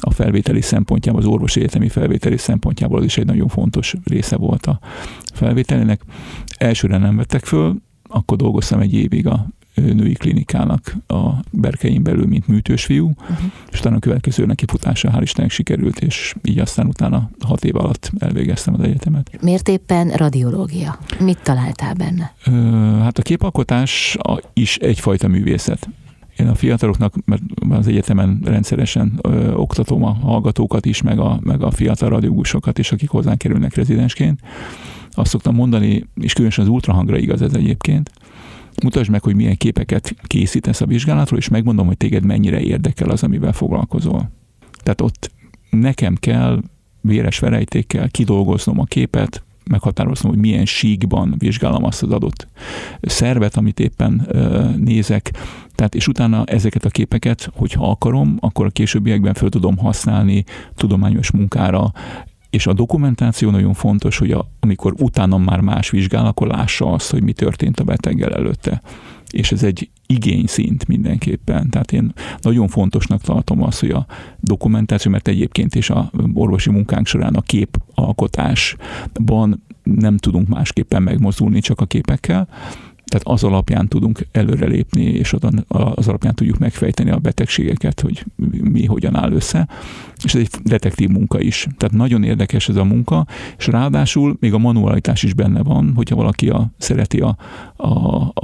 a 0.00 0.10
felvételi 0.10 0.60
szempontjából, 0.60 1.20
az 1.20 1.26
orvosi 1.26 1.60
egyetemi 1.60 1.88
felvételi 1.88 2.36
szempontjából 2.36 2.98
az 2.98 3.04
is 3.04 3.18
egy 3.18 3.26
nagyon 3.26 3.48
fontos 3.48 3.94
része 4.04 4.36
volt 4.36 4.66
a 4.66 4.78
felvételének. 5.34 6.00
Elsőre 6.58 6.98
nem 6.98 7.16
vettek 7.16 7.44
föl, 7.44 7.74
akkor 8.14 8.36
dolgoztam 8.36 8.80
egy 8.80 8.94
évig 8.94 9.26
a 9.26 9.46
női 9.74 10.12
klinikának 10.12 10.96
a 11.06 11.30
berkein 11.50 12.02
belül, 12.02 12.26
mint 12.26 12.46
műtős 12.46 12.84
fiú, 12.84 13.06
uh-huh. 13.08 13.36
és 13.70 13.78
utána 13.78 13.96
a 13.96 13.98
következő 13.98 14.46
nekifutása 14.46 15.10
hál' 15.10 15.22
Istennek 15.22 15.50
sikerült, 15.50 16.00
és 16.00 16.34
így 16.42 16.58
aztán 16.58 16.86
utána 16.86 17.30
hat 17.40 17.64
év 17.64 17.76
alatt 17.76 18.12
elvégeztem 18.18 18.74
az 18.74 18.80
egyetemet. 18.80 19.42
Miért 19.42 19.68
éppen 19.68 20.10
radiológia? 20.10 20.98
Mit 21.18 21.38
találtál 21.42 21.94
benne? 21.94 22.34
hát 23.02 23.18
a 23.18 23.22
képalkotás 23.22 24.16
is 24.52 24.76
egyfajta 24.76 25.28
művészet. 25.28 25.88
Én 26.36 26.46
a 26.46 26.54
fiataloknak, 26.54 27.14
mert 27.24 27.42
az 27.70 27.86
egyetemen 27.86 28.40
rendszeresen 28.44 29.18
ö, 29.22 29.52
oktatom 29.52 30.04
a 30.04 30.12
hallgatókat 30.12 30.86
is, 30.86 31.02
meg 31.02 31.18
a, 31.18 31.38
meg 31.42 31.62
a 31.62 31.70
fiatal 31.70 32.08
radiológusokat 32.08 32.78
is, 32.78 32.92
akik 32.92 33.08
hozzánk 33.08 33.38
kerülnek 33.38 33.74
rezidensként, 33.74 34.40
azt 35.14 35.30
szoktam 35.30 35.54
mondani, 35.54 36.08
és 36.14 36.32
különösen 36.32 36.64
az 36.64 36.70
ultrahangra 36.70 37.18
igaz 37.18 37.42
ez 37.42 37.54
egyébként, 37.54 38.10
mutasd 38.82 39.10
meg, 39.10 39.22
hogy 39.22 39.34
milyen 39.34 39.56
képeket 39.56 40.14
készítesz 40.22 40.80
a 40.80 40.86
vizsgálatról, 40.86 41.38
és 41.38 41.48
megmondom, 41.48 41.86
hogy 41.86 41.96
téged 41.96 42.24
mennyire 42.24 42.60
érdekel 42.60 43.10
az, 43.10 43.22
amivel 43.22 43.52
foglalkozol. 43.52 44.30
Tehát 44.82 45.00
ott 45.00 45.30
nekem 45.70 46.14
kell 46.14 46.62
véres 47.00 47.38
verejtékkel 47.38 48.08
kidolgoznom 48.08 48.80
a 48.80 48.84
képet, 48.84 49.44
meghatároznom, 49.70 50.32
hogy 50.32 50.40
milyen 50.40 50.64
síkban 50.64 51.34
vizsgálom 51.38 51.84
azt 51.84 52.02
az 52.02 52.10
adott 52.10 52.48
szervet, 53.00 53.56
amit 53.56 53.80
éppen 53.80 54.28
nézek. 54.76 55.32
Tehát, 55.74 55.94
és 55.94 56.08
utána 56.08 56.44
ezeket 56.44 56.84
a 56.84 56.90
képeket, 56.90 57.50
hogyha 57.54 57.90
akarom, 57.90 58.36
akkor 58.40 58.66
a 58.66 58.70
későbbiekben 58.70 59.34
fel 59.34 59.48
tudom 59.48 59.76
használni 59.78 60.44
tudományos 60.74 61.30
munkára, 61.30 61.92
és 62.54 62.66
a 62.66 62.72
dokumentáció 62.72 63.50
nagyon 63.50 63.72
fontos, 63.72 64.18
hogy 64.18 64.30
a, 64.30 64.50
amikor 64.60 64.94
utána 64.98 65.38
már 65.38 65.60
más 65.60 65.90
vizsgál, 65.90 66.26
akkor 66.26 66.46
lássa 66.46 66.92
azt, 66.92 67.10
hogy 67.10 67.22
mi 67.22 67.32
történt 67.32 67.80
a 67.80 67.84
beteggel 67.84 68.34
előtte. 68.34 68.82
És 69.30 69.52
ez 69.52 69.62
egy 69.62 69.90
igényszint 70.06 70.88
mindenképpen. 70.88 71.70
Tehát 71.70 71.92
én 71.92 72.12
nagyon 72.40 72.68
fontosnak 72.68 73.20
tartom 73.20 73.62
azt, 73.62 73.80
hogy 73.80 73.90
a 73.90 74.06
dokumentáció, 74.40 75.10
mert 75.10 75.28
egyébként 75.28 75.74
is 75.74 75.90
a 75.90 76.10
orvosi 76.34 76.70
munkánk 76.70 77.06
során 77.06 77.34
a 77.34 77.40
képalkotásban 77.40 79.62
nem 79.82 80.16
tudunk 80.16 80.48
másképpen 80.48 81.02
megmozdulni, 81.02 81.60
csak 81.60 81.80
a 81.80 81.86
képekkel, 81.86 82.48
tehát 83.04 83.26
az 83.26 83.44
alapján 83.44 83.88
tudunk 83.88 84.26
előrelépni, 84.32 85.02
és 85.02 85.32
az 85.68 86.08
alapján 86.08 86.34
tudjuk 86.34 86.58
megfejteni 86.58 87.10
a 87.10 87.18
betegségeket, 87.18 88.00
hogy 88.00 88.24
mi 88.62 88.84
hogyan 88.84 89.16
áll 89.16 89.32
össze. 89.32 89.68
És 90.24 90.34
ez 90.34 90.40
egy 90.40 90.50
detektív 90.62 91.08
munka 91.08 91.40
is. 91.40 91.66
Tehát 91.76 91.94
nagyon 91.94 92.22
érdekes 92.22 92.68
ez 92.68 92.76
a 92.76 92.84
munka, 92.84 93.26
és 93.58 93.66
ráadásul 93.66 94.36
még 94.40 94.54
a 94.54 94.58
manualitás 94.58 95.22
is 95.22 95.34
benne 95.34 95.62
van, 95.62 95.92
hogyha 95.96 96.16
valaki 96.16 96.48
a, 96.48 96.70
szereti 96.78 97.20
a, 97.20 97.36
a, 97.76 97.88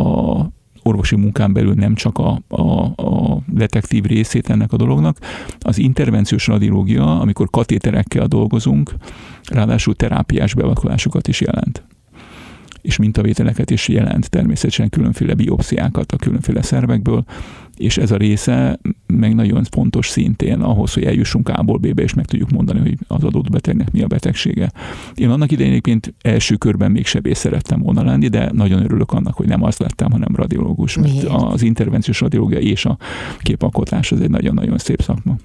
a 0.03 0.51
orvosi 0.83 1.17
munkán 1.17 1.53
belül 1.53 1.75
nem 1.75 1.95
csak 1.95 2.19
a, 2.19 2.41
a, 2.49 2.83
a 2.83 3.39
detektív 3.47 4.05
részét 4.05 4.51
ennek 4.51 4.73
a 4.73 4.77
dolognak. 4.77 5.19
Az 5.59 5.79
intervenciós 5.79 6.47
radiológia, 6.47 7.21
amikor 7.21 7.51
katéterekkel 7.51 8.27
dolgozunk, 8.27 8.95
ráadásul 9.45 9.95
terápiás 9.95 10.55
beavatkozásokat 10.55 11.29
is 11.29 11.41
jelent 11.41 11.83
és 12.83 12.97
mintavételeket 12.97 13.71
is 13.71 13.89
jelent 13.89 14.31
természetesen 14.31 14.89
különféle 14.89 15.35
biopsziákat 15.35 16.13
a 16.13 16.17
különféle 16.17 16.63
szervekből, 16.63 17.25
és 17.77 17.97
ez 17.97 18.11
a 18.11 18.17
része 18.17 18.79
meg 19.07 19.35
nagyon 19.35 19.65
fontos 19.65 20.09
szintén 20.09 20.61
ahhoz, 20.61 20.93
hogy 20.93 21.05
eljussunk 21.05 21.49
A-ból 21.49 21.79
B-be, 21.79 22.03
és 22.03 22.15
meg 22.15 22.25
tudjuk 22.25 22.51
mondani, 22.51 22.81
hogy 22.81 22.99
az 23.07 23.25
adott 23.25 23.51
betegnek 23.51 23.91
mi 23.93 24.03
a 24.03 24.07
betegsége. 24.07 24.73
Én 25.15 25.31
annak 25.31 25.53
idején 25.53 25.71
egyébként 25.71 26.15
első 26.23 26.57
körben 26.57 26.91
még 26.91 27.07
sebész 27.07 27.39
szerettem 27.39 27.81
volna 27.81 28.05
lenni, 28.05 28.29
de 28.29 28.51
nagyon 28.53 28.83
örülök 28.85 29.13
annak, 29.13 29.35
hogy 29.35 29.47
nem 29.47 29.63
az 29.63 29.77
lettem, 29.77 30.11
hanem 30.11 30.37
radiológus. 30.37 30.97
Mert 30.97 31.25
az 31.25 31.63
intervenciós 31.63 32.21
radiológia 32.21 32.59
és 32.59 32.85
a 32.85 32.99
képalkotás 33.39 34.13
az 34.13 34.21
egy 34.21 34.31
nagyon-nagyon 34.31 34.79
szép 34.79 35.03
szakma. 35.03 35.37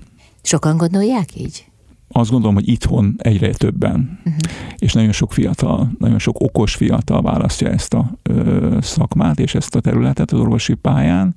Sokan 0.42 0.78
gondolják 0.78 1.40
így? 1.40 1.66
Azt 2.08 2.32
gondolom, 2.32 2.56
hogy 2.56 2.68
itthon 2.68 3.16
egyre 3.18 3.50
többen, 3.50 4.20
uh-huh. 4.26 4.36
és 4.78 4.94
nagyon 4.94 5.12
sok 5.12 5.34
fiatal, 5.34 5.92
nagyon 5.98 6.20
sok 6.20 6.40
okos 6.40 6.76
fiatal 6.76 7.22
választja 7.22 7.70
ezt 7.70 7.94
a 7.94 8.12
ö, 8.24 8.78
szakmát 8.82 9.40
és 9.40 9.56
ezt 9.56 9.76
a 9.76 9.80
területet 9.80 10.32
az 10.32 10.40
orvosi 10.40 10.74
pályán. 10.74 11.36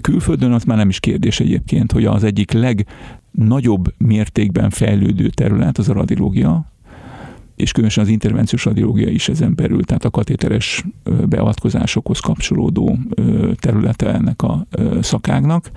Külföldön 0.00 0.52
az 0.52 0.64
már 0.64 0.76
nem 0.76 0.88
is 0.88 1.00
kérdés 1.00 1.40
egyébként, 1.40 1.92
hogy 1.92 2.04
az 2.04 2.24
egyik 2.24 2.52
legnagyobb 2.52 3.94
mértékben 3.98 4.70
fejlődő 4.70 5.28
terület 5.28 5.78
az 5.78 5.88
a 5.88 5.92
radiológia, 5.92 6.72
és 7.56 7.72
különösen 7.72 8.04
az 8.04 8.10
intervenciós 8.10 8.64
radiológia 8.64 9.08
is 9.08 9.28
ezen 9.28 9.54
belül, 9.54 9.84
tehát 9.84 10.04
a 10.04 10.10
katéteres 10.10 10.84
beavatkozásokhoz 11.28 12.18
kapcsolódó 12.20 12.98
területe 13.58 14.12
ennek 14.12 14.42
a 14.42 14.66
szakágnak 15.00 15.70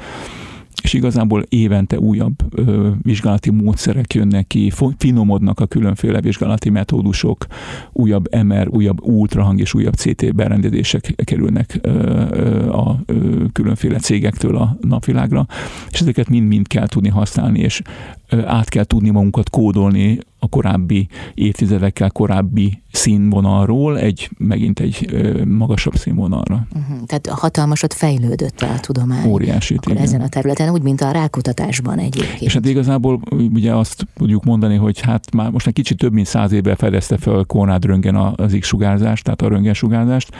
és 0.83 0.93
igazából 0.93 1.43
évente 1.49 1.99
újabb 1.99 2.35
ö, 2.55 2.89
vizsgálati 3.01 3.49
módszerek 3.49 4.13
jönnek 4.13 4.47
ki, 4.47 4.71
finomodnak 4.97 5.59
a 5.59 5.65
különféle 5.65 6.21
vizsgálati 6.21 6.69
metódusok, 6.69 7.45
újabb 7.91 8.35
MR, 8.43 8.67
újabb 8.69 9.03
ultrahang 9.03 9.59
és 9.59 9.73
újabb 9.73 9.93
CT 9.93 10.35
berendezések 10.35 11.13
kerülnek 11.23 11.79
ö, 11.81 11.89
ö, 12.31 12.69
a 12.69 12.99
ö, 13.05 13.43
különféle 13.51 13.97
cégektől 13.97 14.57
a 14.57 14.77
napvilágra, 14.81 15.47
és 15.91 16.01
ezeket 16.01 16.29
mind-mind 16.29 16.67
kell 16.67 16.87
tudni 16.87 17.09
használni, 17.09 17.59
és 17.59 17.81
ö, 18.29 18.45
át 18.45 18.69
kell 18.69 18.83
tudni 18.83 19.09
magunkat 19.09 19.49
kódolni 19.49 20.19
a 20.43 20.47
korábbi 20.47 21.07
évtizedekkel 21.33 22.11
korábbi 22.11 22.81
színvonalról 22.91 23.99
egy, 23.99 24.29
megint 24.37 24.79
egy 24.79 25.07
ö, 25.11 25.45
magasabb 25.45 25.95
színvonalra. 25.95 26.67
Uh-huh. 26.75 27.05
Tehát 27.05 27.27
hatalmasat 27.27 27.93
fejlődött 27.93 28.61
a 28.61 28.79
tudomány. 28.79 29.27
Óriási. 29.27 29.75
Akkor 29.75 29.97
ezen 29.97 30.21
a 30.21 30.27
területen, 30.27 30.69
úgy, 30.69 30.81
mint 30.81 31.01
a 31.01 31.11
rákutatásban 31.11 31.99
egyébként. 31.99 32.41
És 32.41 32.53
hát 32.53 32.65
igazából 32.65 33.21
ugye 33.53 33.75
azt 33.75 34.07
tudjuk 34.15 34.43
mondani, 34.43 34.75
hogy 34.75 34.99
hát 34.99 35.31
már 35.31 35.51
most 35.51 35.67
egy 35.67 35.73
kicsit 35.73 35.97
több 35.97 36.13
mint 36.13 36.27
száz 36.27 36.51
évvel 36.51 36.75
fedezte 36.75 37.17
fel 37.17 37.43
Konrad 37.47 37.85
Röngen 37.85 38.15
az 38.15 38.55
X-sugárzást, 38.59 39.23
tehát 39.23 39.41
a 39.41 39.47
röntgensugárzást, 39.47 40.35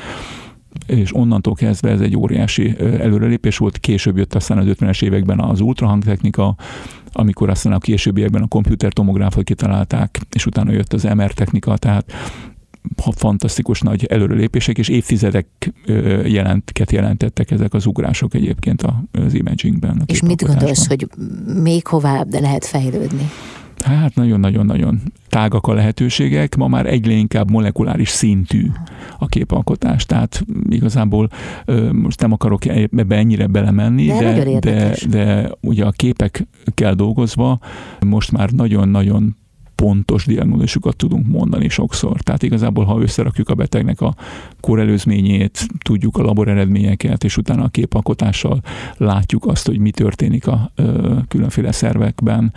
és 0.87 1.15
onnantól 1.15 1.53
kezdve 1.53 1.89
ez 1.89 2.01
egy 2.01 2.17
óriási 2.17 2.75
előrelépés 2.79 3.57
volt, 3.57 3.77
később 3.77 4.17
jött 4.17 4.35
aztán 4.35 4.57
az 4.57 4.65
50-es 4.67 5.03
években 5.03 5.39
az 5.39 5.59
ultrahangtechnika, 5.59 6.55
amikor 7.15 7.49
aztán 7.49 7.73
a 7.73 7.77
későbbiekben 7.77 8.41
a 8.41 8.47
komputertomográfot 8.47 9.43
kitalálták, 9.43 10.19
és 10.35 10.45
utána 10.45 10.71
jött 10.71 10.93
az 10.93 11.03
MR 11.03 11.31
technika, 11.31 11.77
tehát 11.77 12.13
fantasztikus 13.15 13.81
nagy 13.81 14.05
előrelépések, 14.05 14.77
és 14.77 14.87
évtizedek 14.87 15.47
jelentket 16.25 16.91
jelentettek 16.91 17.51
ezek 17.51 17.73
az 17.73 17.85
ugrások 17.85 18.33
egyébként 18.33 18.83
az 19.11 19.33
imagingben. 19.33 20.03
És 20.05 20.21
mit 20.21 20.43
gondolsz, 20.43 20.87
hogy 20.87 21.07
még 21.61 21.87
hová 21.87 22.25
lehet 22.29 22.65
fejlődni? 22.65 23.29
Hát 23.83 24.15
nagyon-nagyon-nagyon 24.15 25.01
tágak 25.29 25.67
a 25.67 25.73
lehetőségek, 25.73 26.55
ma 26.55 26.67
már 26.67 26.85
egyre 26.85 27.11
inkább 27.11 27.51
molekuláris 27.51 28.09
szintű 28.09 28.71
a 29.19 29.25
képalkotás, 29.25 30.05
tehát 30.05 30.45
igazából 30.69 31.29
most 31.91 32.21
nem 32.21 32.31
akarok 32.31 32.65
ebbe 32.65 33.15
ennyire 33.15 33.47
belemenni, 33.47 34.07
de, 34.07 34.43
de, 34.43 34.59
de, 34.59 34.95
de 35.09 35.51
ugye 35.61 35.85
a 35.85 35.91
képekkel 35.91 36.93
dolgozva 36.93 37.59
most 37.99 38.31
már 38.31 38.49
nagyon-nagyon 38.49 39.35
pontos 39.75 40.25
diagnózisukat 40.25 40.95
tudunk 40.95 41.27
mondani 41.27 41.69
sokszor. 41.69 42.21
Tehát 42.21 42.43
igazából, 42.43 42.85
ha 42.85 43.01
összerakjuk 43.01 43.49
a 43.49 43.53
betegnek 43.55 44.01
a 44.01 44.15
korelőzményét, 44.59 45.67
tudjuk 45.83 46.17
a 46.17 46.21
labor 46.21 46.47
eredményeket, 46.47 47.23
és 47.23 47.37
utána 47.37 47.63
a 47.63 47.67
képalkotással 47.67 48.61
látjuk 48.97 49.45
azt, 49.45 49.67
hogy 49.67 49.79
mi 49.79 49.91
történik 49.91 50.47
a 50.47 50.71
ö, 50.75 51.15
különféle 51.27 51.71
szervekben, 51.71 52.53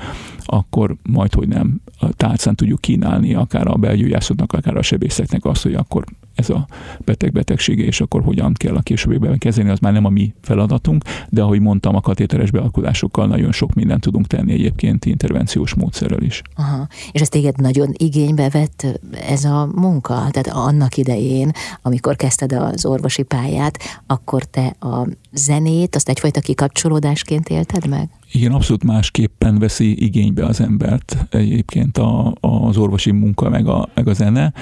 akkor 0.47 0.97
majd, 1.03 1.35
hogy 1.35 1.49
nem 1.49 1.81
a 1.99 2.13
tálcán 2.13 2.55
tudjuk 2.55 2.81
kínálni 2.81 3.35
akár 3.35 3.67
a 3.67 3.75
belgyógyászatnak, 3.75 4.53
akár 4.53 4.77
a 4.77 4.83
sebészeknek 4.83 5.45
azt, 5.45 5.63
hogy 5.63 5.75
akkor 5.75 6.05
ez 6.37 6.51
a 6.51 6.67
beteg 7.05 7.33
betegsége, 7.33 7.85
és 7.85 8.01
akkor 8.01 8.23
hogyan 8.23 8.53
kell 8.53 8.75
a 8.75 8.81
későbbiben 8.81 9.39
kezelni, 9.39 9.71
az 9.71 9.79
már 9.79 9.93
nem 9.93 10.05
a 10.05 10.09
mi 10.09 10.35
feladatunk, 10.43 11.05
de 11.29 11.43
ahogy 11.43 11.61
mondtam, 11.61 11.95
a 11.95 12.01
katéteres 12.01 12.51
bealkodásokkal 12.51 13.27
nagyon 13.27 13.53
sok 13.53 13.75
mindent 13.75 14.01
tudunk 14.01 14.27
tenni 14.27 14.53
egyébként 14.53 15.05
intervenciós 15.05 15.75
módszerrel 15.75 16.23
is. 16.23 16.43
Aha. 16.55 16.89
És 17.13 17.21
ez 17.21 17.29
téged 17.29 17.61
nagyon 17.61 17.93
igénybe 17.97 18.49
vett 18.49 18.87
ez 19.29 19.45
a 19.45 19.69
munka? 19.75 20.15
Tehát 20.15 20.49
annak 20.49 20.97
idején, 20.97 21.51
amikor 21.83 22.17
kezdted 22.17 22.53
az 22.53 22.85
orvosi 22.85 23.23
pályát, 23.23 23.79
akkor 24.07 24.45
te 24.45 24.67
a 24.67 25.09
zenét, 25.33 25.95
azt 25.95 26.09
egyfajta 26.09 26.41
kikapcsolódásként 26.41 27.49
élted 27.49 27.89
meg? 27.89 28.09
Igen, 28.33 28.53
abszolút 28.53 28.85
másképpen 28.85 29.59
veszi 29.59 30.05
igénybe 30.05 30.45
az 30.45 30.61
embert 30.61 31.27
egyébként 31.31 31.99
a, 31.99 32.35
az 32.41 32.77
orvosi 32.77 33.11
munka 33.11 33.49
meg 33.49 33.67
a, 33.67 33.89
meg 33.95 34.09
a 34.09 34.13
zene. 34.13 34.53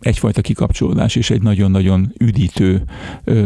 Egyfajta 0.00 0.40
kikapcsolódás 0.40 1.16
és 1.16 1.30
egy 1.30 1.42
nagyon-nagyon 1.42 2.12
üdítő 2.18 2.84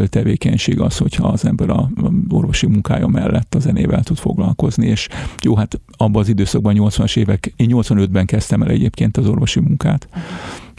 tevékenység 0.05 0.79
az, 0.79 0.97
hogyha 0.97 1.27
az 1.27 1.45
ember 1.45 1.69
a 1.69 1.89
orvosi 2.29 2.67
munkája 2.67 3.07
mellett 3.07 3.55
a 3.55 3.59
zenével 3.59 4.03
tud 4.03 4.17
foglalkozni, 4.17 4.87
és 4.87 5.07
jó, 5.43 5.55
hát 5.55 5.79
abban 5.97 6.21
az 6.21 6.29
időszakban, 6.29 6.75
80-as 6.77 7.17
évek, 7.17 7.53
én 7.55 7.69
85-ben 7.71 8.25
kezdtem 8.25 8.61
el 8.61 8.69
egyébként 8.69 9.17
az 9.17 9.27
orvosi 9.27 9.59
munkát, 9.59 10.07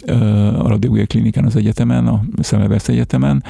a 0.06 0.68
radiológiai 0.68 1.06
klinikán 1.06 1.44
az 1.44 1.56
egyetemen, 1.56 2.06
a 2.06 2.22
Szemelvesz 2.40 2.88
Egyetemen, 2.88 3.44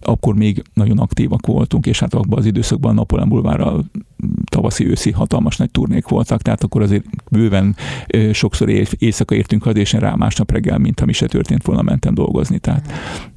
akkor 0.00 0.34
még 0.34 0.62
nagyon 0.74 0.98
aktívak 0.98 1.46
voltunk, 1.46 1.86
és 1.86 2.00
hát 2.00 2.14
abban 2.14 2.38
az 2.38 2.46
időszakban 2.46 2.94
Napoleon 2.94 3.28
bulvárral 3.28 3.84
tavaszi, 4.44 4.86
őszi 4.86 5.10
hatalmas 5.10 5.56
nagy 5.56 5.70
turnék 5.70 6.08
voltak, 6.08 6.42
tehát 6.42 6.62
akkor 6.62 6.82
azért 6.82 7.04
bőven 7.30 7.76
sokszor 8.32 8.68
éjszaka 8.98 9.34
értünk 9.34 9.62
haza, 9.62 9.78
és 9.78 9.92
rá 9.92 10.14
másnap 10.14 10.50
reggel, 10.50 10.78
mint 10.78 11.00
ha 11.00 11.06
mi 11.06 11.12
se 11.12 11.26
történt 11.26 11.64
volna, 11.64 11.82
mentem 11.82 12.14
dolgozni. 12.14 12.58
Tehát 12.58 12.92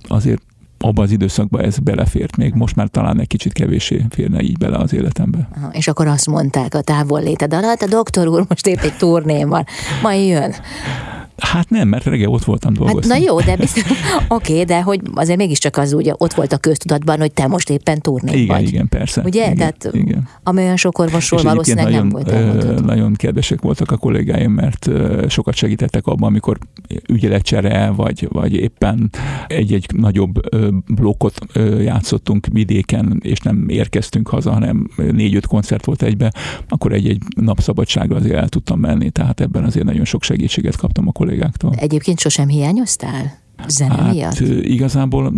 azért 0.08 0.42
abban 0.80 1.06
az 1.06 1.12
időszakban 1.12 1.62
ez 1.62 1.78
belefért 1.80 2.36
még, 2.36 2.54
most 2.54 2.76
már 2.76 2.88
talán 2.88 3.20
egy 3.20 3.28
kicsit 3.28 3.54
kevésé 3.54 4.06
férne 4.10 4.42
így 4.42 4.58
bele 4.58 4.78
az 4.78 4.94
életembe. 4.94 5.50
Aha, 5.56 5.70
és 5.72 5.88
akkor 5.88 6.08
azt 6.08 6.28
mondták 6.28 6.76
a 6.76 6.82
távol 6.82 7.22
léted 7.22 7.54
alatt, 7.54 7.82
a 7.82 7.88
doktor 7.88 8.28
úr 8.28 8.46
most 8.50 8.68
épp 8.68 8.80
egy 8.80 8.98
turnén 8.98 9.50
van, 9.50 9.66
majd 10.02 10.28
jön. 10.28 10.54
Hát 11.38 11.70
nem, 11.70 11.88
mert 11.88 12.04
reggel 12.06 12.30
ott 12.30 12.44
voltam 12.44 12.74
dolgozni. 12.74 13.12
Hát, 13.12 13.20
na 13.20 13.26
jó, 13.26 13.40
de 13.40 13.56
biztos, 13.66 13.84
oké, 14.28 14.52
okay, 14.52 14.64
de 14.64 14.82
hogy 14.82 15.02
azért 15.14 15.38
mégiscsak 15.38 15.78
az 15.78 15.94
ugye 15.94 16.14
ott 16.18 16.34
volt 16.34 16.54
a 16.54 16.58
köztudatban, 16.58 17.20
hogy 17.20 17.32
te 17.32 17.48
most 17.48 17.70
éppen 17.70 18.02
turné 18.02 18.32
igen, 18.32 18.48
vagy. 18.48 18.68
Igen, 18.68 18.90
persze. 18.90 19.22
Ugye? 19.26 19.44
Igen, 19.44 19.56
Tehát 19.56 19.90
igen. 19.92 20.28
amolyan 20.44 20.76
sok 20.76 20.98
orvosról 20.98 21.42
valószínűleg 21.42 21.86
nagyon, 21.86 22.00
nem 22.00 22.10
volt 22.10 22.32
elmondható. 22.32 22.86
Nagyon 22.86 23.14
kedvesek 23.14 23.62
voltak 23.62 23.92
a 23.92 23.98
kollégáim, 23.98 24.52
mert 24.52 24.90
sokat 25.28 25.56
segítettek 25.56 26.06
abban, 26.06 26.28
amikor 26.28 26.58
ügyeletcsere, 27.10 27.90
vagy, 27.96 28.28
vagy 28.32 28.54
éppen 28.54 29.10
egy-egy 29.48 29.86
nagyobb 29.96 30.40
blokkot 30.88 31.40
játszottunk 31.80 32.48
vidéken, 32.52 33.20
és 33.24 33.40
nem 33.40 33.66
érkeztünk 33.70 34.28
haza, 34.28 34.52
hanem 34.52 34.90
négy-öt 34.96 35.46
koncert 35.46 35.86
volt 35.86 36.04
egybe, 36.04 36.34
akkor 36.70 36.94
egy-egy 36.94 37.22
napszabadságra 37.36 38.16
azért 38.16 38.36
el 38.36 38.50
tudtam 38.50 38.80
menni, 38.80 39.10
tehát 39.10 39.42
ebben 39.42 39.64
azért 39.64 39.86
nagyon 39.86 40.06
sok 40.06 40.24
segítséget 40.24 40.76
kaptam 40.76 41.08
a 41.08 41.12
kollégáktól. 41.26 41.74
Egyébként 41.78 42.20
sosem 42.20 42.48
hiányoztál? 42.48 43.44
Zene 43.68 43.94
hát, 43.94 44.14
miatt? 44.14 44.40
Igazából 44.62 45.34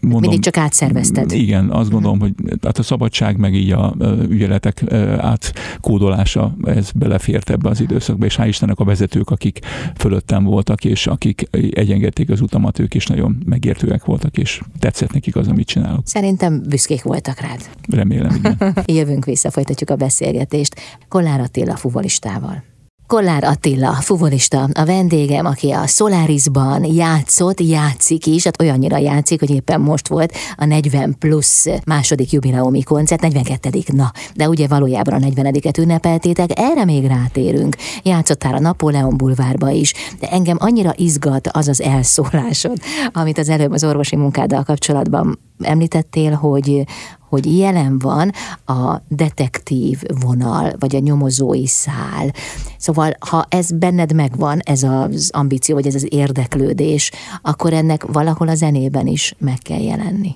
mondom, 0.00 0.20
Mindig 0.20 0.40
csak 0.40 0.56
átszervezted. 0.56 1.32
Igen, 1.32 1.70
azt 1.70 1.90
gondolom, 1.90 2.18
uh-huh. 2.20 2.36
hogy 2.46 2.58
hát 2.62 2.78
a 2.78 2.82
szabadság 2.82 3.36
meg 3.36 3.54
így 3.54 3.72
a 3.72 3.94
ügyeletek 4.28 4.84
átkódolása, 5.18 6.56
ez 6.62 6.90
belefért 6.94 7.50
ebbe 7.50 7.68
az 7.68 7.80
időszakba, 7.80 8.24
és 8.24 8.36
hál' 8.38 8.46
Istennek 8.48 8.78
a 8.78 8.84
vezetők, 8.84 9.30
akik 9.30 9.58
fölöttem 9.96 10.44
voltak, 10.44 10.84
és 10.84 11.06
akik 11.06 11.48
egyengedték 11.70 12.30
az 12.30 12.40
utamat, 12.40 12.78
ők 12.78 12.94
is 12.94 13.06
nagyon 13.06 13.38
megértőek 13.46 14.04
voltak, 14.04 14.38
és 14.38 14.60
tetszett 14.78 15.12
nekik 15.12 15.36
az, 15.36 15.48
amit 15.48 15.66
csinálok. 15.66 16.00
Szerintem 16.04 16.62
büszkék 16.68 17.02
voltak 17.02 17.40
rád. 17.40 17.60
Remélem, 17.90 18.34
igen. 18.34 18.74
Jövünk 18.98 19.24
vissza, 19.24 19.50
folytatjuk 19.50 19.90
a 19.90 19.96
beszélgetést 19.96 20.74
Kollár 21.08 21.40
Attila 21.40 21.76
fuvolistával. 21.76 22.62
Kollár 23.08 23.44
Attila, 23.44 23.92
fuvolista, 23.92 24.68
a 24.72 24.84
vendégem, 24.84 25.46
aki 25.46 25.70
a 25.70 25.86
Solarisban 25.86 26.84
játszott, 26.84 27.60
játszik 27.60 28.26
is, 28.26 28.44
hát 28.44 28.60
olyannyira 28.60 28.96
játszik, 28.96 29.40
hogy 29.40 29.50
éppen 29.50 29.80
most 29.80 30.08
volt 30.08 30.32
a 30.56 30.64
40 30.64 31.16
plusz 31.18 31.66
második 31.84 32.30
jubileumi 32.30 32.82
koncert, 32.82 33.20
42. 33.20 33.80
na, 33.92 34.12
de 34.34 34.48
ugye 34.48 34.66
valójában 34.66 35.22
a 35.22 35.26
40-et 35.26 35.78
ünnepeltétek, 35.78 36.50
erre 36.54 36.84
még 36.84 37.06
rátérünk. 37.06 37.76
Játszottál 38.02 38.54
a 38.54 38.60
Napóleon 38.60 39.16
bulvárba 39.16 39.70
is, 39.70 39.92
de 40.20 40.28
engem 40.30 40.56
annyira 40.60 40.92
izgat 40.96 41.48
az 41.52 41.68
az 41.68 41.80
elszólásod, 41.80 42.76
amit 43.12 43.38
az 43.38 43.48
előbb 43.48 43.72
az 43.72 43.84
orvosi 43.84 44.16
munkáddal 44.16 44.62
kapcsolatban 44.62 45.38
említettél, 45.62 46.32
hogy, 46.32 46.84
hogy 47.28 47.58
jelen 47.58 47.98
van 47.98 48.30
a 48.66 49.00
detektív 49.08 50.02
vonal, 50.20 50.72
vagy 50.78 50.96
a 50.96 50.98
nyomozói 50.98 51.66
szál. 51.66 52.32
Szóval, 52.76 53.12
ha 53.18 53.46
ez 53.48 53.72
benned 53.72 54.12
megvan, 54.12 54.58
ez 54.58 54.82
az 54.82 55.30
ambíció, 55.32 55.74
vagy 55.74 55.86
ez 55.86 55.94
az 55.94 56.06
érdeklődés, 56.10 57.10
akkor 57.42 57.72
ennek 57.72 58.04
valahol 58.04 58.48
a 58.48 58.54
zenében 58.54 59.06
is 59.06 59.34
meg 59.38 59.58
kell 59.58 59.80
jelenni. 59.80 60.34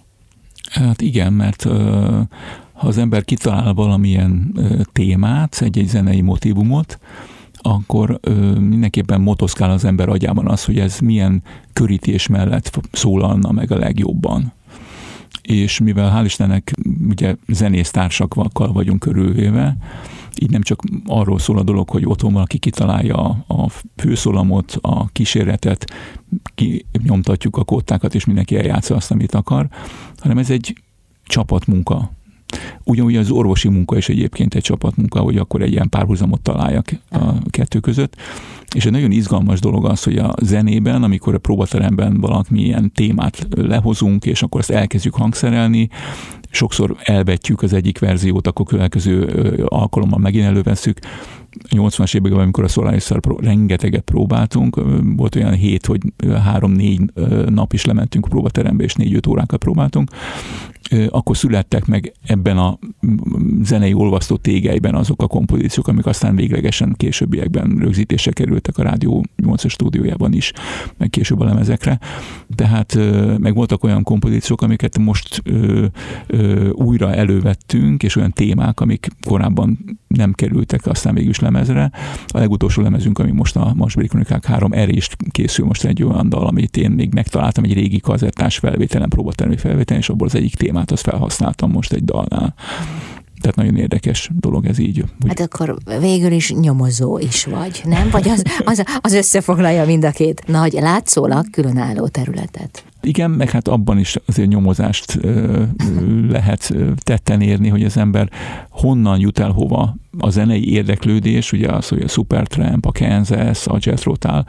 Hát 0.71 1.01
igen, 1.01 1.33
mert 1.33 1.63
ha 2.73 2.89
az 2.89 2.99
ember 2.99 3.25
kitalál 3.25 3.75
valamilyen 3.75 4.55
témát, 4.93 5.59
egy-egy 5.61 5.89
zenei 5.89 6.21
motivumot, 6.21 6.99
akkor 7.63 8.19
ö, 8.21 8.59
mindenképpen 8.59 9.21
motoszkál 9.21 9.71
az 9.71 9.85
ember 9.85 10.09
agyában 10.09 10.49
az, 10.49 10.65
hogy 10.65 10.79
ez 10.79 10.99
milyen 10.99 11.43
körítés 11.73 12.27
mellett 12.27 12.81
szólalna 12.93 13.53
meg 13.53 13.73
a 13.73 13.79
legjobban 13.79 14.53
és 15.43 15.81
mivel 15.81 16.13
hál' 16.15 16.25
Istennek 16.25 16.73
ugye 17.09 17.37
zenésztársakkal 17.49 18.73
vagyunk 18.73 19.01
körülvéve, 19.01 19.77
így 20.41 20.51
nem 20.51 20.63
csak 20.63 20.83
arról 21.07 21.39
szól 21.39 21.59
a 21.59 21.63
dolog, 21.63 21.89
hogy 21.89 22.07
otthon 22.07 22.33
valaki 22.33 22.59
kitalálja 22.59 23.45
a 23.47 23.69
főszólamot, 23.97 24.79
a 24.81 25.09
kísérletet, 25.09 25.93
nyomtatjuk 27.03 27.57
a 27.57 27.65
kottákat, 27.65 28.15
és 28.15 28.25
mindenki 28.25 28.57
eljátsza 28.57 28.95
azt, 28.95 29.11
amit 29.11 29.35
akar, 29.35 29.69
hanem 30.19 30.39
ez 30.39 30.51
egy 30.51 30.77
csapatmunka. 31.25 32.13
Ugyanúgy 32.85 33.17
az 33.17 33.31
orvosi 33.31 33.69
munka 33.69 33.97
is 33.97 34.09
egyébként 34.09 34.55
egy 34.55 34.63
csapatmunka, 34.63 35.21
hogy 35.21 35.37
akkor 35.37 35.63
egy 35.63 35.73
ilyen 35.73 35.89
párhuzamot 35.89 36.41
találjak 36.41 36.91
a 37.11 37.49
kettő 37.51 37.81
között. 37.81 38.17
És 38.75 38.87
egy 38.87 38.93
nagyon 38.93 39.11
izgalmas 39.11 39.61
dolog 39.61 39.85
az, 39.85 40.03
hogy 40.03 40.17
a 40.17 40.35
zenében, 40.43 41.03
amikor 41.03 41.35
a 41.35 41.39
próbateremben 41.39 42.21
valamilyen 42.21 42.93
témát 42.93 43.47
lehozunk, 43.51 44.25
és 44.25 44.43
akkor 44.43 44.61
ezt 44.61 44.71
elkezdjük 44.71 45.15
hangszerelni, 45.15 45.89
sokszor 46.51 46.97
elvetjük 47.03 47.63
az 47.63 47.73
egyik 47.73 47.99
verziót, 47.99 48.47
akkor 48.47 48.67
következő 48.67 49.25
alkalommal 49.69 50.19
megint 50.19 50.45
előveszük. 50.45 50.99
80-as 51.71 52.17
években, 52.17 52.41
amikor 52.41 52.65
a 52.65 52.69
solaris 52.69 53.11
rengeteget 53.37 54.03
próbáltunk, 54.03 54.83
volt 55.17 55.35
olyan 55.35 55.55
hét, 55.55 55.87
hogy 55.87 56.01
három-négy 56.45 57.01
nap 57.49 57.73
is 57.73 57.85
lementünk 57.85 58.27
a 58.27 58.29
próbaterembe, 58.29 58.85
és 58.85 58.95
négy-öt 58.95 59.27
órákat 59.27 59.59
próbáltunk, 59.59 60.11
akkor 61.11 61.37
születtek 61.37 61.87
meg 61.87 62.13
ebben 62.27 62.59
a 62.59 62.79
zenei 63.63 63.93
olvasztó 63.93 64.37
tégelyben 64.37 64.95
azok 64.95 65.23
a 65.23 65.27
kompozíciók, 65.27 65.89
amik 65.89 66.07
aztán 66.07 66.37
véglegesen 66.37 66.95
későbbiekben 66.97 67.77
rögzítésre 67.79 68.33
kerültek 68.33 68.79
a 68.79 68.83
Rádió 68.83 69.25
8 69.37 69.69
stúdiójában 69.69 70.33
is, 70.33 70.53
meg 70.97 71.11
később 71.11 71.41
a 71.41 71.45
lemezekre. 71.45 71.99
Tehát 72.55 72.99
meg 73.39 73.55
voltak 73.55 73.85
olyan 73.85 74.03
kompozíciók, 74.03 74.63
amiket 74.63 74.99
most 74.99 75.41
ö, 75.45 75.87
ö, 76.27 76.69
újra 76.71 77.15
elővettünk, 77.15 78.03
és 78.03 78.17
olyan 78.17 78.33
témák, 78.33 78.81
amik 78.81 79.09
korábban 79.27 79.99
nem 80.09 80.33
kerültek 80.33 80.87
aztán 80.87 81.15
végül 81.15 81.31
is 81.31 81.41
lemezre. 81.41 81.91
A 82.27 82.39
legutolsó 82.39 82.83
lemezünk, 82.83 83.19
ami 83.19 83.31
most 83.31 83.57
a 83.57 83.73
Masbéri 83.77 84.09
Kronikák 84.09 84.45
3, 84.45 84.73
erre 84.73 84.93
is 84.93 85.09
készül 85.31 85.67
most 85.67 85.85
egy 85.85 86.03
olyan 86.03 86.29
dal, 86.29 86.47
amit 86.47 86.77
én 86.77 86.91
még 86.91 87.15
megtaláltam 87.15 87.65
egy 87.65 87.73
régi 87.73 88.01
kazettás 88.01 88.59
felvételen, 88.59 89.09
próbatermi 89.09 89.57
felvételen, 89.57 90.03
és 90.03 90.09
abból 90.09 90.27
az 90.27 90.35
egyik 90.35 90.55
témát 90.55 90.82
azt 90.91 91.03
felhasználtam 91.03 91.71
most 91.71 91.93
egy 91.93 92.05
dalnál. 92.05 92.55
Tehát 93.41 93.57
nagyon 93.57 93.77
érdekes 93.77 94.31
dolog 94.41 94.67
ez 94.67 94.79
így. 94.79 95.05
Hogy... 95.21 95.29
Hát 95.29 95.41
akkor 95.41 95.77
végül 96.01 96.33
is 96.33 96.53
nyomozó 96.53 97.19
is 97.19 97.45
vagy, 97.45 97.81
nem? 97.85 98.11
Vagy 98.11 98.29
az, 98.29 98.43
az, 98.65 98.85
az 99.01 99.13
összefoglalja 99.13 99.85
mind 99.85 100.05
a 100.05 100.11
két 100.11 100.43
nagy 100.47 100.73
látszólag 100.73 101.51
különálló 101.51 102.09
területet. 102.09 102.85
Igen, 103.01 103.31
meg 103.31 103.51
hát 103.51 103.69
abban 103.69 103.99
is 103.99 104.17
azért 104.27 104.49
nyomozást 104.49 105.19
ö, 105.21 105.63
lehet 106.29 106.75
tetten 106.97 107.41
érni, 107.41 107.69
hogy 107.69 107.85
az 107.85 107.97
ember 107.97 108.31
honnan 108.71 109.19
jut 109.19 109.39
el 109.39 109.51
hova. 109.51 109.97
A 110.19 110.31
zenei 110.31 110.73
érdeklődés, 110.73 111.53
ugye 111.53 111.69
az, 111.69 111.89
hogy 111.89 112.03
a 112.03 112.09
Supertramp, 112.09 112.87
a 112.87 112.93
Kansas, 112.93 113.67
a 113.67 113.79
Rotal, 114.03 114.47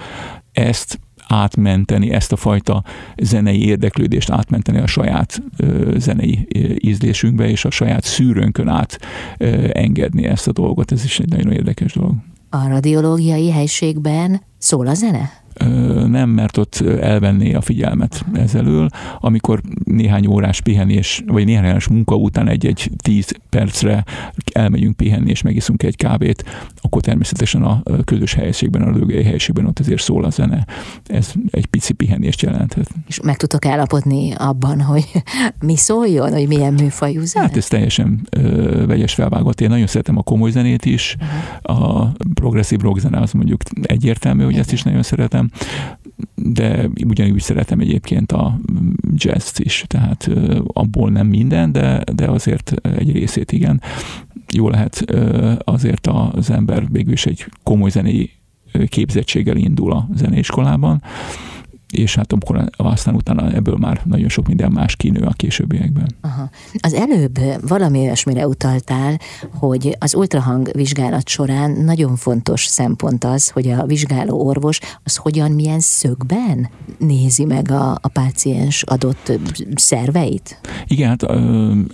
ezt 0.51 0.99
átmenteni, 1.27 2.11
ezt 2.11 2.31
a 2.31 2.35
fajta 2.35 2.83
zenei 3.17 3.65
érdeklődést 3.65 4.29
átmenteni 4.29 4.77
a 4.77 4.87
saját 4.87 5.41
zenei 5.95 6.47
ízlésünkbe, 6.79 7.49
és 7.49 7.65
a 7.65 7.71
saját 7.71 8.03
szűrőnkön 8.03 8.67
át 8.67 8.99
engedni 9.71 10.25
ezt 10.25 10.47
a 10.47 10.51
dolgot. 10.51 10.91
Ez 10.91 11.03
is 11.03 11.19
egy 11.19 11.29
nagyon 11.29 11.51
érdekes 11.51 11.93
dolog. 11.93 12.13
A 12.49 12.67
radiológiai 12.67 13.51
helységben 13.51 14.41
szól 14.57 14.87
a 14.87 14.93
zene? 14.93 15.42
Nem, 16.07 16.29
mert 16.29 16.57
ott 16.57 16.83
elvenné 17.01 17.53
a 17.53 17.61
figyelmet 17.61 18.25
ezelől. 18.33 18.89
Amikor 19.19 19.61
néhány 19.83 20.25
órás 20.25 20.61
pihenés, 20.61 21.23
vagy 21.27 21.45
néhány 21.45 21.65
órás 21.69 21.87
munka 21.87 22.15
után 22.15 22.47
egy-egy 22.47 22.91
tíz 22.97 23.31
percre 23.49 24.03
elmegyünk 24.51 24.95
pihenni, 24.95 25.29
és 25.29 25.41
megiszunk 25.41 25.83
egy 25.83 25.95
kávét, 25.95 26.43
akkor 26.81 27.01
természetesen 27.01 27.63
a 27.63 27.83
közös 28.05 28.33
helységben, 28.33 28.81
a 28.81 28.91
lőgei 28.91 29.23
helységben 29.23 29.65
ott 29.65 29.79
azért 29.79 30.01
szól 30.01 30.23
a 30.23 30.29
zene. 30.29 30.65
Ez 31.05 31.33
egy 31.51 31.65
pici 31.65 31.93
pihenést 31.93 32.41
jelenthet. 32.41 32.89
És 33.07 33.19
meg 33.21 33.37
tudtok 33.37 33.65
állapodni 33.65 34.31
abban, 34.31 34.81
hogy 34.81 35.05
mi 35.65 35.75
szóljon, 35.75 36.31
hogy 36.31 36.47
milyen 36.47 36.73
műfajú 36.73 37.21
zene? 37.21 37.45
Hát 37.45 37.57
ez 37.57 37.67
teljesen 37.67 38.27
ö, 38.29 38.85
vegyes 38.85 39.13
felvágott. 39.13 39.61
Én 39.61 39.69
nagyon 39.69 39.87
szeretem 39.87 40.17
a 40.17 40.21
komoly 40.21 40.51
zenét 40.51 40.85
is, 40.85 41.15
uh-huh. 41.19 41.99
a 41.99 42.11
progresszív 42.33 42.79
rock 42.79 42.99
zene 42.99 43.19
az 43.19 43.31
mondjuk 43.31 43.61
egyértelmű, 43.81 44.41
hogy 44.41 44.51
Igen. 44.51 44.61
ezt 44.61 44.71
is 44.71 44.83
nagyon 44.83 45.03
szeretem, 45.03 45.42
szeretem, 45.51 45.51
de 46.35 46.89
ugyanúgy 47.05 47.41
szeretem 47.41 47.79
egyébként 47.79 48.31
a 48.31 48.59
jazz 49.13 49.59
is, 49.59 49.83
tehát 49.87 50.29
abból 50.67 51.09
nem 51.09 51.27
minden, 51.27 51.71
de, 51.71 52.03
de 52.13 52.29
azért 52.29 52.73
egy 52.81 53.11
részét 53.11 53.51
igen. 53.51 53.81
Jó 54.53 54.69
lehet 54.69 55.05
azért 55.63 56.07
az 56.07 56.49
ember 56.49 56.91
végül 56.91 57.13
is 57.13 57.25
egy 57.25 57.45
komoly 57.63 57.89
zenei 57.89 58.31
képzettséggel 58.87 59.55
indul 59.55 59.91
a 59.91 60.09
zeneiskolában, 60.15 61.01
és 61.93 62.15
hát 62.15 62.33
amikor 62.33 62.69
aztán 62.77 63.15
utána 63.15 63.51
ebből 63.51 63.77
már 63.77 64.01
nagyon 64.05 64.29
sok 64.29 64.47
minden 64.47 64.71
más 64.71 64.95
kinő 64.95 65.21
a 65.21 65.31
későbbiekben. 65.31 66.15
Aha. 66.21 66.49
Az 66.79 66.93
előbb 66.93 67.39
valami 67.67 67.99
olyasmire 67.99 68.47
utaltál, 68.47 69.19
hogy 69.53 69.95
az 69.99 70.15
ultrahang 70.15 70.69
vizsgálat 70.73 71.27
során 71.27 71.71
nagyon 71.71 72.15
fontos 72.15 72.65
szempont 72.65 73.23
az, 73.23 73.49
hogy 73.49 73.69
a 73.69 73.85
vizsgáló 73.85 74.45
orvos 74.45 74.79
az 75.03 75.15
hogyan, 75.15 75.51
milyen 75.51 75.79
szögben 75.79 76.69
nézi 76.97 77.45
meg 77.45 77.71
a, 77.71 77.91
a 77.91 78.07
páciens 78.13 78.83
adott 78.83 79.31
szerveit? 79.75 80.61
Igen, 80.87 81.09
hát 81.09 81.23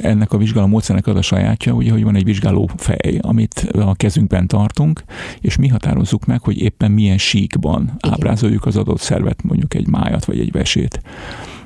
ennek 0.02 0.32
a 0.34 0.38
vizsgáló 0.38 0.68
módszernek 0.68 1.08
az 1.08 1.16
a 1.16 1.22
sajátja, 1.22 1.74
ugye, 1.74 1.92
hogy 1.92 2.04
van 2.04 2.16
egy 2.16 2.24
vizsgáló 2.24 2.70
fej, 2.78 3.18
amit 3.22 3.68
a 3.72 3.96
kezünkben 3.96 4.48
tartunk, 4.48 5.04
és 5.42 5.56
mi 5.56 5.68
határozzuk 5.68 6.26
meg, 6.26 6.42
hogy 6.42 6.62
éppen 6.62 6.92
milyen 6.92 7.18
síkban 7.18 7.82
Igen. 7.82 8.14
ábrázoljuk 8.14 8.66
az 8.66 8.76
adott 8.76 9.00
szervet, 9.00 9.44
mondjuk 9.44 9.74
egy 9.74 9.88
májat 9.90 10.26
vagy 10.26 10.40
egy 10.40 10.52
vesét 10.52 11.02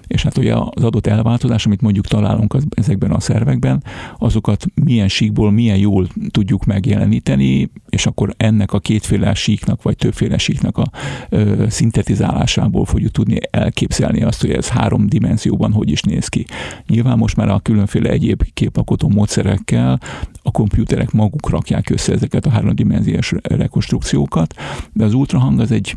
és 0.07 0.23
hát 0.23 0.37
ugye 0.37 0.53
az 0.55 0.83
adott 0.83 1.07
elváltozás, 1.07 1.65
amit 1.65 1.81
mondjuk 1.81 2.07
találunk 2.07 2.53
az, 2.53 2.63
ezekben 2.69 3.11
a 3.11 3.19
szervekben, 3.19 3.83
azokat 4.17 4.65
milyen 4.83 5.07
síkból 5.07 5.51
milyen 5.51 5.77
jól 5.77 6.07
tudjuk 6.29 6.65
megjeleníteni, 6.65 7.71
és 7.89 8.05
akkor 8.05 8.33
ennek 8.37 8.73
a 8.73 8.79
kétféle 8.79 9.33
síknak, 9.33 9.81
vagy 9.81 9.95
többféle 9.95 10.37
síknak 10.37 10.77
a 10.77 10.85
ö, 11.29 11.65
szintetizálásából 11.69 12.85
fogjuk 12.85 13.11
tudni 13.11 13.39
elképzelni 13.51 14.23
azt, 14.23 14.41
hogy 14.41 14.51
ez 14.51 14.67
három 14.67 15.07
dimenzióban 15.07 15.71
hogy 15.71 15.89
is 15.89 16.01
néz 16.01 16.27
ki. 16.27 16.45
Nyilván 16.87 17.17
most 17.17 17.35
már 17.35 17.49
a 17.49 17.59
különféle 17.59 18.09
egyéb 18.09 18.43
képalkotó 18.53 19.09
módszerekkel 19.09 19.99
a 20.41 20.51
komputerek 20.51 21.11
maguk 21.11 21.49
rakják 21.49 21.89
össze 21.89 22.13
ezeket 22.13 22.45
a 22.45 22.49
háromdimenziós 22.49 23.33
rekonstrukciókat, 23.41 24.53
de 24.93 25.03
az 25.03 25.13
ultrahang 25.13 25.59
az 25.59 25.71
egy 25.71 25.95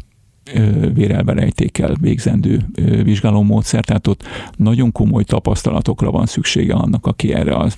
vérelverejtékkel 0.94 1.96
végzendő 2.00 2.66
vizsgálómódszer, 3.02 3.84
tehát 3.84 4.06
ott 4.06 4.22
nagyon 4.56 4.92
komoly 4.92 5.24
tapasztalatokra 5.24 6.10
van 6.10 6.26
szüksége 6.26 6.74
annak, 6.74 7.06
aki 7.06 7.32
erre 7.32 7.54
a 7.54 7.68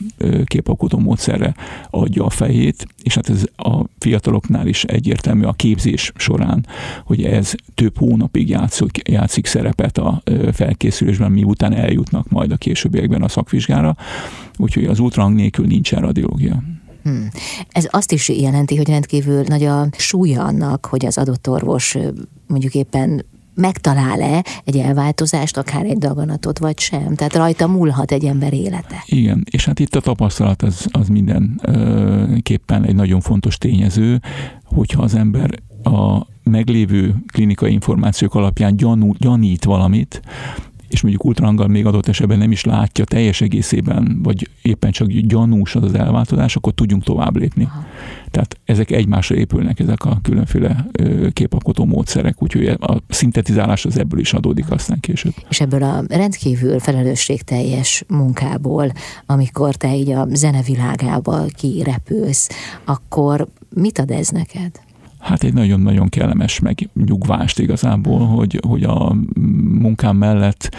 képalkotó 0.44 0.98
módszerre 0.98 1.54
adja 1.90 2.24
a 2.24 2.30
fejét, 2.30 2.86
és 3.02 3.14
hát 3.14 3.28
ez 3.28 3.44
a 3.56 3.84
fiataloknál 3.98 4.66
is 4.66 4.84
egyértelmű 4.84 5.42
a 5.44 5.52
képzés 5.52 6.12
során, 6.16 6.66
hogy 7.04 7.24
ez 7.24 7.54
több 7.74 7.98
hónapig 7.98 8.48
játszik, 8.48 9.08
játszik 9.08 9.46
szerepet 9.46 9.98
a 9.98 10.22
felkészülésben, 10.52 11.32
miután 11.32 11.72
eljutnak 11.72 12.28
majd 12.28 12.52
a 12.52 12.56
későbbiekben 12.56 13.22
a 13.22 13.28
szakvizsgára, 13.28 13.96
úgyhogy 14.56 14.84
az 14.84 14.98
ultrahang 14.98 15.34
nélkül 15.34 15.66
nincsen 15.66 16.00
radiológia. 16.00 16.62
Hmm. 17.08 17.28
Ez 17.68 17.86
azt 17.90 18.12
is 18.12 18.28
jelenti, 18.28 18.76
hogy 18.76 18.88
rendkívül 18.88 19.42
nagy 19.46 19.64
a 19.64 19.86
súlya 19.96 20.44
annak, 20.44 20.86
hogy 20.86 21.06
az 21.06 21.18
adott 21.18 21.48
orvos 21.48 21.96
mondjuk 22.46 22.74
éppen 22.74 23.24
megtalál-e 23.54 24.44
egy 24.64 24.76
elváltozást, 24.76 25.56
akár 25.56 25.84
egy 25.84 25.98
daganatot, 25.98 26.58
vagy 26.58 26.78
sem. 26.78 27.14
Tehát 27.14 27.36
rajta 27.36 27.66
múlhat 27.66 28.12
egy 28.12 28.24
ember 28.24 28.52
élete. 28.52 29.02
Igen, 29.06 29.44
és 29.50 29.64
hát 29.64 29.78
itt 29.78 29.94
a 29.94 30.00
tapasztalat 30.00 30.62
az, 30.62 30.86
az 30.90 31.08
mindenképpen 31.08 32.84
egy 32.84 32.94
nagyon 32.94 33.20
fontos 33.20 33.58
tényező, 33.58 34.20
hogyha 34.64 35.02
az 35.02 35.14
ember 35.14 35.50
a 35.82 36.26
meglévő 36.42 37.14
klinikai 37.32 37.72
információk 37.72 38.34
alapján 38.34 38.76
gyanú, 38.76 39.12
gyanít 39.18 39.64
valamit, 39.64 40.22
és 40.88 41.02
mondjuk 41.02 41.24
ultrahanggal 41.24 41.66
még 41.66 41.86
adott 41.86 42.08
esetben 42.08 42.38
nem 42.38 42.50
is 42.50 42.64
látja 42.64 43.04
teljes 43.04 43.40
egészében, 43.40 44.20
vagy 44.22 44.48
éppen 44.62 44.90
csak 44.90 45.08
gyanús 45.08 45.74
az 45.74 45.82
az 45.82 45.94
elváltozás, 45.94 46.56
akkor 46.56 46.72
tudjunk 46.72 47.04
tovább 47.04 47.36
lépni. 47.36 47.64
Aha. 47.64 47.84
Tehát 48.30 48.58
ezek 48.64 48.90
egymásra 48.90 49.36
épülnek, 49.36 49.80
ezek 49.80 50.04
a 50.04 50.18
különféle 50.22 50.86
képalkotó 51.32 51.84
módszerek, 51.84 52.42
úgyhogy 52.42 52.66
a 52.66 52.96
szintetizálás 53.08 53.84
az 53.84 53.98
ebből 53.98 54.20
is 54.20 54.32
adódik 54.32 54.70
aztán 54.70 55.00
később. 55.00 55.34
És 55.48 55.60
ebből 55.60 55.82
a 55.82 56.02
rendkívül 56.08 56.78
felelősségteljes 56.78 58.04
munkából, 58.08 58.92
amikor 59.26 59.74
te 59.74 59.96
így 59.96 60.10
a 60.10 60.26
zenevilágába 60.30 61.44
kirepülsz, 61.56 62.48
akkor 62.84 63.48
mit 63.74 63.98
ad 63.98 64.10
ez 64.10 64.28
neked? 64.28 64.80
Hát 65.18 65.42
egy 65.42 65.54
nagyon-nagyon 65.54 66.08
kellemes 66.08 66.60
megnyugvást 66.60 67.58
igazából, 67.58 68.26
hogy, 68.26 68.60
hogy 68.66 68.82
a 68.82 69.16
munkám 69.78 70.16
mellett 70.16 70.76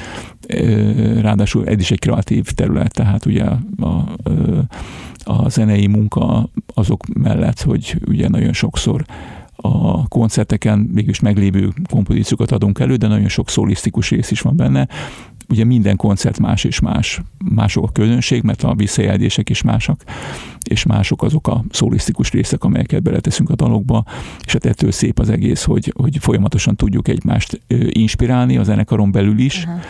ráadásul 1.19 1.67
ez 1.67 1.79
is 1.79 1.91
egy 1.91 1.99
kreatív 1.99 2.51
terület, 2.51 2.93
tehát 2.93 3.25
ugye 3.25 3.45
a, 3.79 3.85
a, 5.23 5.49
zenei 5.49 5.87
munka 5.87 6.49
azok 6.73 7.05
mellett, 7.13 7.61
hogy 7.61 8.01
ugye 8.07 8.29
nagyon 8.29 8.53
sokszor 8.53 9.05
a 9.55 10.07
koncerteken 10.07 10.79
mégis 10.79 11.19
meglévő 11.19 11.69
kompozíciókat 11.89 12.51
adunk 12.51 12.79
elő, 12.79 12.95
de 12.95 13.07
nagyon 13.07 13.27
sok 13.27 13.49
szólisztikus 13.49 14.09
rész 14.09 14.31
is 14.31 14.41
van 14.41 14.55
benne, 14.55 14.87
ugye 15.49 15.63
minden 15.63 15.95
koncert 15.95 16.39
más 16.39 16.63
és 16.63 16.79
más. 16.79 17.21
Mások 17.55 17.83
a 17.83 17.91
közönség, 17.91 18.43
mert 18.43 18.63
a 18.63 18.75
visszajelzések 18.75 19.49
is 19.49 19.61
másak, 19.61 20.03
és 20.63 20.85
mások 20.85 21.23
azok 21.23 21.47
a 21.47 21.63
szólisztikus 21.71 22.31
részek, 22.31 22.63
amelyeket 22.63 23.03
beleteszünk 23.03 23.49
a 23.49 23.55
dalokba, 23.55 24.03
és 24.45 24.51
hát 24.51 24.65
ettől 24.65 24.91
szép 24.91 25.19
az 25.19 25.29
egész, 25.29 25.63
hogy, 25.63 25.93
hogy 25.97 26.17
folyamatosan 26.17 26.75
tudjuk 26.75 27.07
egymást 27.07 27.61
inspirálni 27.89 28.57
a 28.57 28.63
zenekaron 28.63 29.11
belül 29.11 29.39
is, 29.39 29.65
uh-huh 29.65 29.81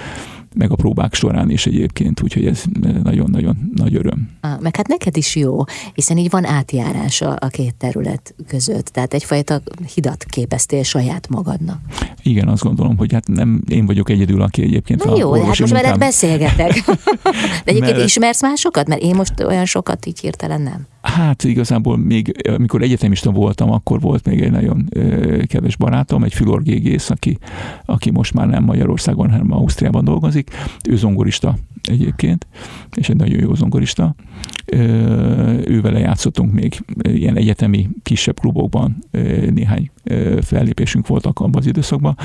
meg 0.56 0.72
a 0.72 0.76
próbák 0.76 1.14
során 1.14 1.50
is 1.50 1.66
egyébként, 1.66 2.22
úgyhogy 2.22 2.46
ez 2.46 2.64
nagyon-nagyon 3.04 3.72
nagy 3.76 3.96
öröm. 3.96 4.30
Ah, 4.42 4.60
meg 4.62 4.76
hát 4.76 4.88
neked 4.88 5.18
is 5.18 5.36
jó, 5.36 5.64
hiszen 5.94 6.18
így 6.18 6.30
van 6.30 6.46
átjárás 6.46 7.22
a, 7.22 7.38
a 7.40 7.48
két 7.48 7.76
terület 7.76 8.36
között, 8.48 8.86
tehát 8.86 9.14
egyfajta 9.14 9.62
hidat 9.94 10.24
képeztél 10.24 10.84
saját 10.84 11.30
magadnak. 11.30 11.80
Igen, 12.24 12.48
azt 12.48 12.64
gondolom, 12.64 12.98
hogy 12.98 13.14
hát 13.14 13.28
nem 13.28 13.62
én 13.68 13.86
vagyok 13.86 14.10
egyedül, 14.10 14.42
aki 14.42 14.62
egyébként 14.62 15.04
Na 15.04 15.18
jó, 15.18 15.34
hát 15.34 15.60
most 15.60 15.70
veled 15.70 15.98
beszélgetek. 15.98 16.84
de 17.66 17.72
egyébként 17.72 17.96
mert... 17.96 18.06
ismersz 18.06 18.42
másokat? 18.42 18.88
Mert 18.88 19.02
én 19.02 19.16
most 19.16 19.44
olyan 19.44 19.66
sokat 19.66 20.06
így 20.06 20.20
hirtelen 20.20 20.62
nem. 20.62 20.88
Hát 21.02 21.44
igazából 21.44 21.98
még, 21.98 22.48
amikor 22.48 22.82
egyetemista 22.82 23.32
voltam, 23.32 23.72
akkor 23.72 24.00
volt 24.00 24.26
még 24.26 24.42
egy 24.42 24.52
nagyon 24.52 24.90
kedves 25.48 25.76
barátom, 25.76 26.24
egy 26.24 26.34
fülorgégész, 26.34 27.10
aki, 27.10 27.38
aki 27.86 28.12
most 28.12 28.34
már 28.34 28.48
nem 28.48 28.64
Magyarországon, 28.64 29.30
hanem 29.32 29.52
Ausztriában 29.52 30.04
dolgozik. 30.04 30.50
Ő 30.90 30.96
zongorista 30.96 31.58
egyébként, 31.84 32.48
és 32.96 33.10
egy 33.10 33.16
nagyon 33.16 33.40
jó 33.40 33.54
zongorista. 33.54 34.16
Ővele 35.66 36.00
játszottunk 36.00 36.54
még 36.54 36.80
ilyen 37.02 37.38
egyetemi 37.38 37.90
kisebb 38.04 38.40
klubokban, 38.40 39.04
néhány 39.54 39.92
fellépésünk 40.42 41.08
voltak 41.08 41.40
abban 41.40 41.62
az 41.62 41.68
időszakban. 41.68 42.18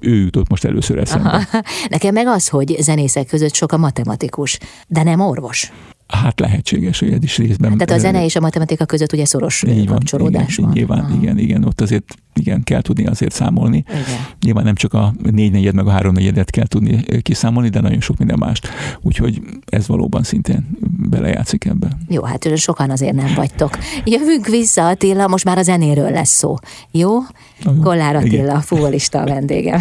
Ő 0.00 0.14
jutott 0.14 0.48
most 0.48 0.64
először 0.64 0.98
eszembe. 0.98 1.28
Aha. 1.28 1.62
Nekem 1.88 2.14
meg 2.14 2.26
az, 2.26 2.48
hogy 2.48 2.76
zenészek 2.80 3.26
között 3.26 3.54
sok 3.54 3.72
a 3.72 3.76
matematikus, 3.76 4.58
de 4.88 5.02
nem 5.02 5.20
orvos. 5.20 5.72
Hát 6.12 6.40
lehetséges, 6.40 6.98
hogy 6.98 7.12
ez 7.12 7.22
is 7.22 7.36
részben. 7.36 7.78
Tehát 7.78 7.90
a 7.90 7.98
zene 7.98 8.24
és 8.24 8.36
a 8.36 8.40
matematika 8.40 8.84
között 8.84 9.12
ugye 9.12 9.24
szoros 9.24 9.62
így 9.62 9.76
van, 9.76 9.86
kapcsolódás 9.86 10.52
igen, 10.52 10.64
van. 10.64 10.74
Nyilván, 10.74 10.98
Aha. 10.98 11.14
igen, 11.20 11.38
igen, 11.38 11.64
ott 11.64 11.80
azért 11.80 12.04
igen, 12.34 12.62
kell 12.62 12.80
tudni 12.80 13.06
azért 13.06 13.32
számolni. 13.32 13.84
Igen. 13.88 14.26
Nyilván 14.40 14.64
nem 14.64 14.74
csak 14.74 14.94
a 14.94 15.14
négy 15.30 15.52
negyed 15.52 15.74
meg 15.74 15.86
a 15.86 15.90
három 15.90 16.12
negyedet 16.12 16.50
kell 16.50 16.66
tudni 16.66 17.04
kiszámolni, 17.22 17.68
de 17.68 17.80
nagyon 17.80 18.00
sok 18.00 18.18
minden 18.18 18.38
mást. 18.38 18.68
Úgyhogy 19.02 19.40
ez 19.66 19.86
valóban 19.86 20.22
szintén 20.22 20.68
belejátszik 21.10 21.64
ebbe. 21.64 21.88
Jó, 22.08 22.22
hát 22.22 22.56
sokan 22.56 22.90
azért 22.90 23.14
nem 23.14 23.34
vagytok. 23.34 23.78
Jövünk 24.04 24.46
vissza, 24.46 24.88
Attila, 24.88 25.28
most 25.28 25.44
már 25.44 25.58
a 25.58 25.62
zenéről 25.62 26.10
lesz 26.10 26.36
szó. 26.36 26.54
Jó? 26.90 27.18
Kollár 27.82 28.16
Attila, 28.16 28.60
futbolista 28.60 29.20
a 29.20 29.24
vendégem. 29.24 29.80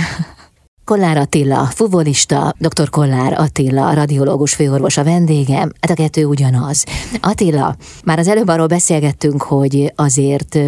Kollár 0.92 1.18
Attila, 1.18 1.66
fuvolista, 1.66 2.54
dr. 2.58 2.90
Kollár 2.90 3.34
Attila, 3.40 3.94
radiológus 3.94 4.54
főorvos 4.54 4.98
a 4.98 5.04
vendégem, 5.04 5.72
hát 5.80 5.92
a 5.92 5.94
kettő 5.94 6.26
ugyanaz. 6.26 6.84
Attila, 7.22 7.76
már 8.06 8.20
az 8.20 8.28
előbb 8.28 8.48
arról 8.48 8.68
beszélgettünk, 8.68 9.42
hogy 9.42 9.94
azért 9.96 10.60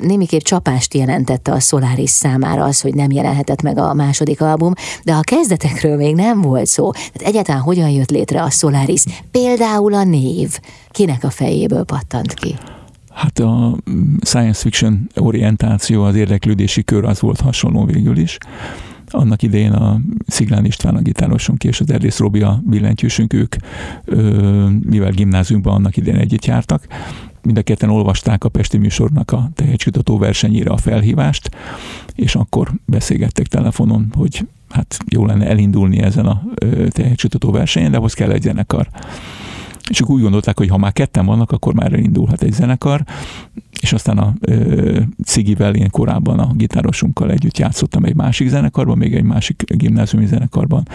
némiképp 0.00 0.40
csapást 0.40 0.94
jelentette 0.94 1.52
a 1.52 1.60
Solaris 1.60 2.10
számára 2.10 2.64
az, 2.64 2.80
hogy 2.80 2.94
nem 2.94 3.10
jelenhetett 3.10 3.62
meg 3.62 3.78
a 3.78 3.94
második 3.94 4.40
album, 4.40 4.72
de 5.04 5.12
a 5.12 5.20
kezdetekről 5.20 5.96
még 5.96 6.14
nem 6.14 6.40
volt 6.40 6.66
szó. 6.66 6.90
Tehát 6.90 7.22
egyáltalán 7.22 7.60
hogyan 7.60 7.88
jött 7.88 8.10
létre 8.10 8.42
a 8.42 8.50
Solaris? 8.50 9.02
Például 9.30 9.94
a 9.94 10.04
név. 10.04 10.58
Kinek 10.90 11.24
a 11.24 11.30
fejéből 11.30 11.84
pattant 11.84 12.34
ki? 12.34 12.54
Hát 13.12 13.38
a 13.38 13.76
science 14.20 14.60
fiction 14.60 15.08
orientáció, 15.16 16.02
az 16.02 16.14
érdeklődési 16.14 16.84
kör 16.84 17.04
az 17.04 17.20
volt 17.20 17.40
hasonló 17.40 17.84
végül 17.84 18.16
is 18.16 18.38
annak 19.10 19.42
idején 19.42 19.72
a 19.72 20.00
Sziglán 20.26 20.64
István 20.64 20.96
a 20.96 21.00
gitárosunk 21.00 21.64
és 21.64 21.80
az 21.80 21.90
Erdész 21.90 22.18
Robi 22.18 22.42
a 22.42 22.62
billentyűsünk, 22.64 23.32
ők 23.32 23.56
mivel 24.82 25.10
gimnáziumban 25.10 25.74
annak 25.74 25.96
idején 25.96 26.20
együtt 26.20 26.44
jártak, 26.44 26.86
mind 27.42 27.58
a 27.58 27.62
ketten 27.62 27.90
olvasták 27.90 28.44
a 28.44 28.48
Pesti 28.48 28.78
műsornak 28.78 29.30
a 29.30 29.50
tehetségkutató 29.54 30.18
versenyére 30.18 30.70
a 30.70 30.76
felhívást, 30.76 31.50
és 32.14 32.34
akkor 32.34 32.72
beszélgettek 32.84 33.46
telefonon, 33.46 34.12
hogy 34.14 34.46
hát 34.70 34.98
jó 35.08 35.26
lenne 35.26 35.46
elindulni 35.46 35.98
ezen 35.98 36.26
a 36.26 36.42
tehetségkutató 36.88 37.50
versenyen, 37.50 37.90
de 37.90 37.96
ahhoz 37.96 38.14
kell 38.14 38.30
egy 38.30 38.42
zenekar. 38.42 38.88
És 39.90 39.96
csak 39.96 40.10
úgy 40.10 40.22
gondolták, 40.22 40.58
hogy 40.58 40.68
ha 40.68 40.76
már 40.76 40.92
ketten 40.92 41.26
vannak, 41.26 41.50
akkor 41.50 41.74
már 41.74 41.92
elindulhat 41.92 42.42
egy 42.42 42.52
zenekar. 42.52 43.04
És 43.80 43.92
aztán 43.92 44.18
a 44.18 44.34
ö, 44.40 45.00
Cigivel 45.24 45.74
én 45.74 45.90
korábban 45.90 46.38
a 46.38 46.52
gitárosunkkal 46.54 47.30
együtt 47.30 47.58
játszottam 47.58 48.04
egy 48.04 48.14
másik 48.14 48.48
zenekarban, 48.48 48.98
még 48.98 49.14
egy 49.14 49.24
másik 49.24 49.62
gimnáziumi 49.66 50.26
zenekarban, 50.26 50.88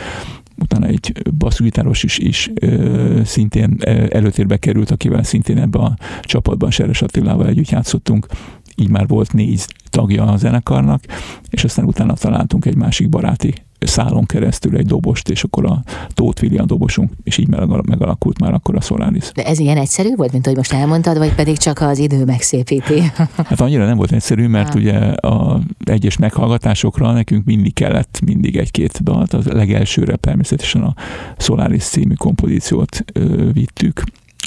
utána 0.57 0.85
egy 0.85 1.21
basszusgitáros 1.37 2.03
is, 2.03 2.17
is 2.17 2.51
ö, 2.61 3.21
szintén 3.25 3.77
előtérbe 4.09 4.57
került, 4.57 4.91
akivel 4.91 5.23
szintén 5.23 5.57
ebbe 5.57 5.79
a 5.79 5.97
csapatban 6.21 6.71
Seres 6.71 7.01
Attilával 7.01 7.47
együtt 7.47 7.69
játszottunk, 7.69 8.27
így 8.75 8.89
már 8.89 9.07
volt 9.07 9.33
négy 9.33 9.65
tagja 9.89 10.25
a 10.25 10.37
zenekarnak, 10.37 11.03
és 11.49 11.63
aztán 11.63 11.85
utána 11.85 12.13
találtunk 12.13 12.65
egy 12.65 12.75
másik 12.75 13.09
baráti 13.09 13.53
szálon 13.85 14.25
keresztül 14.25 14.77
egy 14.77 14.85
dobost, 14.85 15.29
és 15.29 15.43
akkor 15.43 15.65
a 15.65 15.83
Tóth 16.07 16.43
William 16.43 16.67
dobosunk, 16.67 17.11
és 17.23 17.37
így 17.37 17.47
megalakult 17.85 18.39
már 18.39 18.53
akkor 18.53 18.75
a 18.75 18.81
Solaris. 18.81 19.31
De 19.31 19.43
ez 19.43 19.59
ilyen 19.59 19.77
egyszerű 19.77 20.15
volt, 20.15 20.31
mint 20.31 20.45
ahogy 20.45 20.57
most 20.57 20.73
elmondtad, 20.73 21.17
vagy 21.17 21.35
pedig 21.35 21.57
csak 21.57 21.79
az 21.79 21.97
idő 21.97 22.25
megszépíti? 22.25 23.01
Hát 23.51 23.61
annyira 23.61 23.85
nem 23.85 23.97
volt 23.97 24.11
egyszerű, 24.11 24.47
mert 24.47 24.73
ha. 24.73 24.79
ugye 24.79 24.97
a 25.13 25.59
egyes 25.85 26.17
meghallgatásokra 26.17 27.11
nekünk 27.11 27.45
mindig 27.45 27.73
kellett 27.73 28.19
mindig 28.25 28.57
egy-két 28.57 29.03
dalt. 29.03 29.33
Az 29.33 29.45
legelsőre 29.45 30.15
természetesen 30.15 30.81
a 30.81 30.93
Solaris 31.37 31.83
című 31.83 32.13
kompozíciót 32.13 33.03
ö, 33.13 33.51
vittük, 33.51 34.03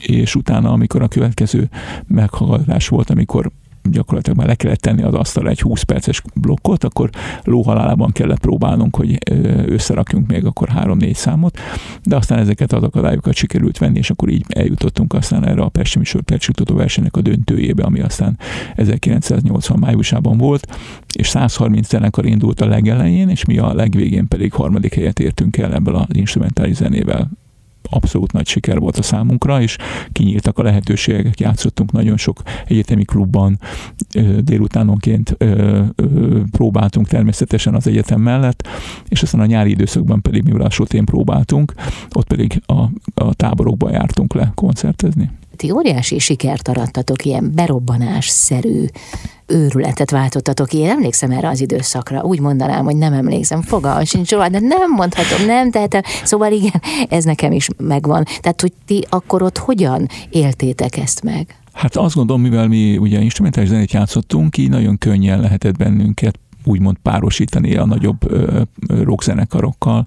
és 0.07 0.35
utána, 0.35 0.73
amikor 0.73 1.03
a 1.03 1.09
következő 1.09 1.69
meghallgatás 2.07 2.89
volt, 2.89 3.11
amikor 3.11 3.51
gyakorlatilag 3.91 4.39
már 4.39 4.47
le 4.47 4.55
kellett 4.55 4.81
tenni 4.81 5.03
az 5.03 5.15
asztalra 5.15 5.49
egy 5.49 5.61
20 5.61 5.83
perces 5.83 6.23
blokkot, 6.35 6.85
akkor 6.85 7.11
lóhalálában 7.43 8.13
kellett 8.13 8.41
próbálnunk, 8.41 8.97
hogy 8.97 9.19
összerakjunk 9.67 10.27
még 10.27 10.45
akkor 10.45 10.69
3-4 10.75 11.15
számot, 11.15 11.59
de 12.03 12.17
aztán 12.17 12.39
ezeket 12.39 12.73
az 12.73 12.83
akadályokat 12.83 13.35
sikerült 13.35 13.79
venni, 13.79 13.99
és 13.99 14.11
akkor 14.11 14.29
így 14.29 14.45
eljutottunk 14.49 15.13
aztán 15.13 15.47
erre 15.47 15.63
a 15.63 15.69
Pesti 15.69 15.99
Misor 15.99 16.23
Percsutató 16.23 16.75
versenynek 16.75 17.17
a 17.17 17.21
döntőjébe, 17.21 17.83
ami 17.83 18.01
aztán 18.01 18.39
1980 18.77 19.79
májusában 19.79 20.39
volt, 20.39 20.67
és 21.17 21.29
130 21.29 21.89
zenekar 21.89 22.27
indult 22.27 22.61
a 22.61 22.67
legelején, 22.67 23.29
és 23.29 23.45
mi 23.45 23.59
a 23.59 23.75
legvégén 23.75 24.29
pedig 24.29 24.53
harmadik 24.53 24.95
helyet 24.95 25.21
értünk 25.21 25.57
el 25.57 25.75
ebből 25.75 25.95
az 25.95 26.17
instrumentális 26.17 26.77
zenével 26.77 27.31
abszolút 27.91 28.33
nagy 28.33 28.47
siker 28.47 28.79
volt 28.79 28.97
a 28.97 29.03
számunkra, 29.03 29.61
és 29.61 29.77
kinyíltak 30.13 30.59
a 30.59 30.63
lehetőségek, 30.63 31.41
játszottunk 31.41 31.93
nagyon 31.93 32.17
sok 32.17 32.43
egyetemi 32.67 33.05
klubban, 33.05 33.59
délutánonként 34.39 35.37
próbáltunk 36.51 37.09
természetesen 37.09 37.75
az 37.75 37.87
egyetem 37.87 38.21
mellett, 38.21 38.69
és 39.09 39.23
aztán 39.23 39.41
a 39.41 39.47
nyári 39.47 39.71
időszakban 39.71 40.23
pedig 40.23 40.55
a 40.55 40.71
sotén 40.71 41.05
próbáltunk, 41.05 41.75
ott 42.13 42.27
pedig 42.27 42.63
a, 42.67 42.81
a 43.15 43.35
táborokban 43.35 43.93
jártunk 43.93 44.35
le 44.35 44.53
koncertezni. 44.55 45.31
Ti 45.57 45.71
óriási 45.71 46.19
sikert 46.19 46.69
arattatok, 46.69 47.25
ilyen 47.25 47.53
berobbanásszerű 47.55 48.85
őrületet 49.47 50.11
váltottatok. 50.11 50.73
Én 50.73 50.89
emlékszem 50.89 51.31
erre 51.31 51.49
az 51.49 51.61
időszakra. 51.61 52.23
Úgy 52.23 52.41
mondanám, 52.41 52.85
hogy 52.85 52.97
nem 52.97 53.13
emlékszem. 53.13 53.63
Fogalmam 53.63 54.05
sincs 54.05 54.31
róla, 54.31 54.49
de 54.49 54.61
nem 54.61 54.91
mondhatom, 54.97 55.47
nem 55.47 55.71
tehetem. 55.71 56.03
Szóval 56.25 56.53
igen, 56.53 56.83
ez 57.09 57.25
nekem 57.25 57.53
is 57.53 57.69
megvan. 57.77 58.25
Tehát, 58.41 58.61
hogy 58.61 58.73
ti 58.87 59.07
akkor 59.09 59.43
ott 59.43 59.59
hogyan 59.59 60.09
éltétek 60.31 60.97
ezt 60.97 61.23
meg? 61.23 61.59
Hát 61.73 61.97
azt 61.97 62.15
gondolom, 62.15 62.43
mivel 62.43 62.69
mi 62.69 62.97
ugye 62.97 63.21
instrumentális 63.21 63.69
zenét 63.69 63.93
játszottunk, 63.93 64.57
így 64.57 64.69
nagyon 64.69 64.99
könnyen 64.99 65.41
lehetett 65.41 65.77
bennünket 65.77 66.39
úgymond 66.65 66.97
párosítani 67.03 67.77
a 67.77 67.87
nagyobb 67.87 68.19
rockzenekarokkal. 68.89 70.07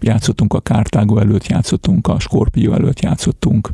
Játszottunk 0.00 0.54
a 0.54 0.60
Kártágó 0.60 1.18
előtt, 1.18 1.46
játszottunk 1.46 2.06
a 2.06 2.18
Scorpio 2.18 2.72
előtt, 2.72 3.00
játszottunk 3.00 3.70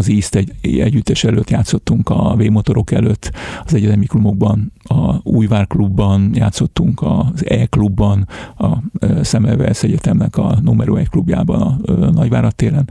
az 0.00 0.08
East 0.08 0.34
egy, 0.34 0.52
együttes 0.62 1.24
előtt 1.24 1.50
játszottunk 1.50 2.08
a 2.08 2.34
V-motorok 2.36 2.90
előtt, 2.90 3.30
az 3.64 3.74
egyetemi 3.74 4.06
klubokban, 4.06 4.72
a 4.82 5.20
Újvár 5.22 5.66
klubban 5.66 6.30
játszottunk, 6.34 7.02
az 7.02 7.46
E-klubban, 7.46 8.28
a 8.56 8.76
Szemelvesz 9.22 9.82
Egyetemnek 9.82 10.36
a 10.36 10.58
numero 10.62 10.96
1 10.96 11.08
klubjában, 11.08 11.60
a 11.60 12.10
Nagyvárad 12.10 12.54
téren, 12.54 12.88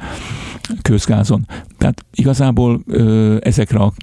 közgázon. 0.82 1.46
Tehát 1.78 2.06
igazából 2.14 2.84
ezekre 3.40 3.80
a 3.80 3.94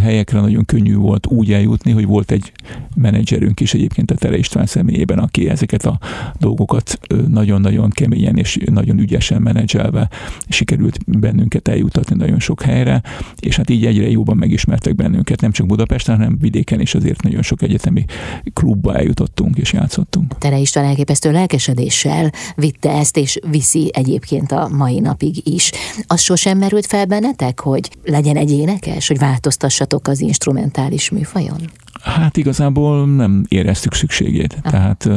helyekre 0.00 0.40
nagyon 0.40 0.64
könnyű 0.64 0.96
volt 0.96 1.26
úgy 1.26 1.52
eljutni, 1.52 1.92
hogy 1.92 2.06
volt 2.06 2.30
egy 2.30 2.52
menedzserünk 2.94 3.60
is 3.60 3.74
egyébként 3.74 4.10
a 4.10 4.14
Tere 4.14 4.36
István 4.36 4.66
személyében, 4.66 5.18
aki 5.18 5.48
ezeket 5.48 5.84
a 5.84 5.98
dolgokat 6.38 7.00
nagyon-nagyon 7.28 7.90
keményen 7.90 8.36
és 8.36 8.58
nagyon 8.70 8.98
ügyesen 8.98 9.42
menedzselve 9.42 10.10
sikerült 10.48 11.18
bennünket 11.20 11.68
eljutatni 11.68 12.16
nagyon 12.16 12.38
sok 12.38 12.49
helyre, 12.62 13.02
és 13.40 13.56
hát 13.56 13.70
így 13.70 13.86
egyre 13.86 14.10
jobban 14.10 14.36
megismertek 14.36 14.94
bennünket, 14.94 15.40
nem 15.40 15.52
csak 15.52 15.66
Budapesten, 15.66 16.16
hanem 16.16 16.38
vidéken 16.40 16.80
is 16.80 16.94
azért 16.94 17.22
nagyon 17.22 17.42
sok 17.42 17.62
egyetemi 17.62 18.04
klubba 18.52 18.94
eljutottunk 18.94 19.56
és 19.56 19.72
játszottunk. 19.72 20.38
Tere 20.38 20.58
István 20.58 20.84
elképesztő 20.84 21.32
lelkesedéssel 21.32 22.32
vitte 22.54 22.90
ezt, 22.90 23.16
és 23.16 23.38
viszi 23.50 23.90
egyébként 23.92 24.52
a 24.52 24.68
mai 24.68 25.00
napig 25.00 25.48
is. 25.48 25.70
Az 26.06 26.20
sosem 26.20 26.58
merült 26.58 26.86
fel 26.86 27.06
bennetek, 27.06 27.60
hogy 27.60 27.90
legyen 28.04 28.36
egy 28.36 28.50
énekes, 28.50 29.08
hogy 29.08 29.18
változtassatok 29.18 30.08
az 30.08 30.20
instrumentális 30.20 31.10
műfajon? 31.10 31.58
Hát 32.02 32.36
igazából 32.36 33.06
nem 33.06 33.44
éreztük 33.48 33.94
szükségét. 33.94 34.58
Aha. 34.62 34.70
Tehát, 34.70 35.08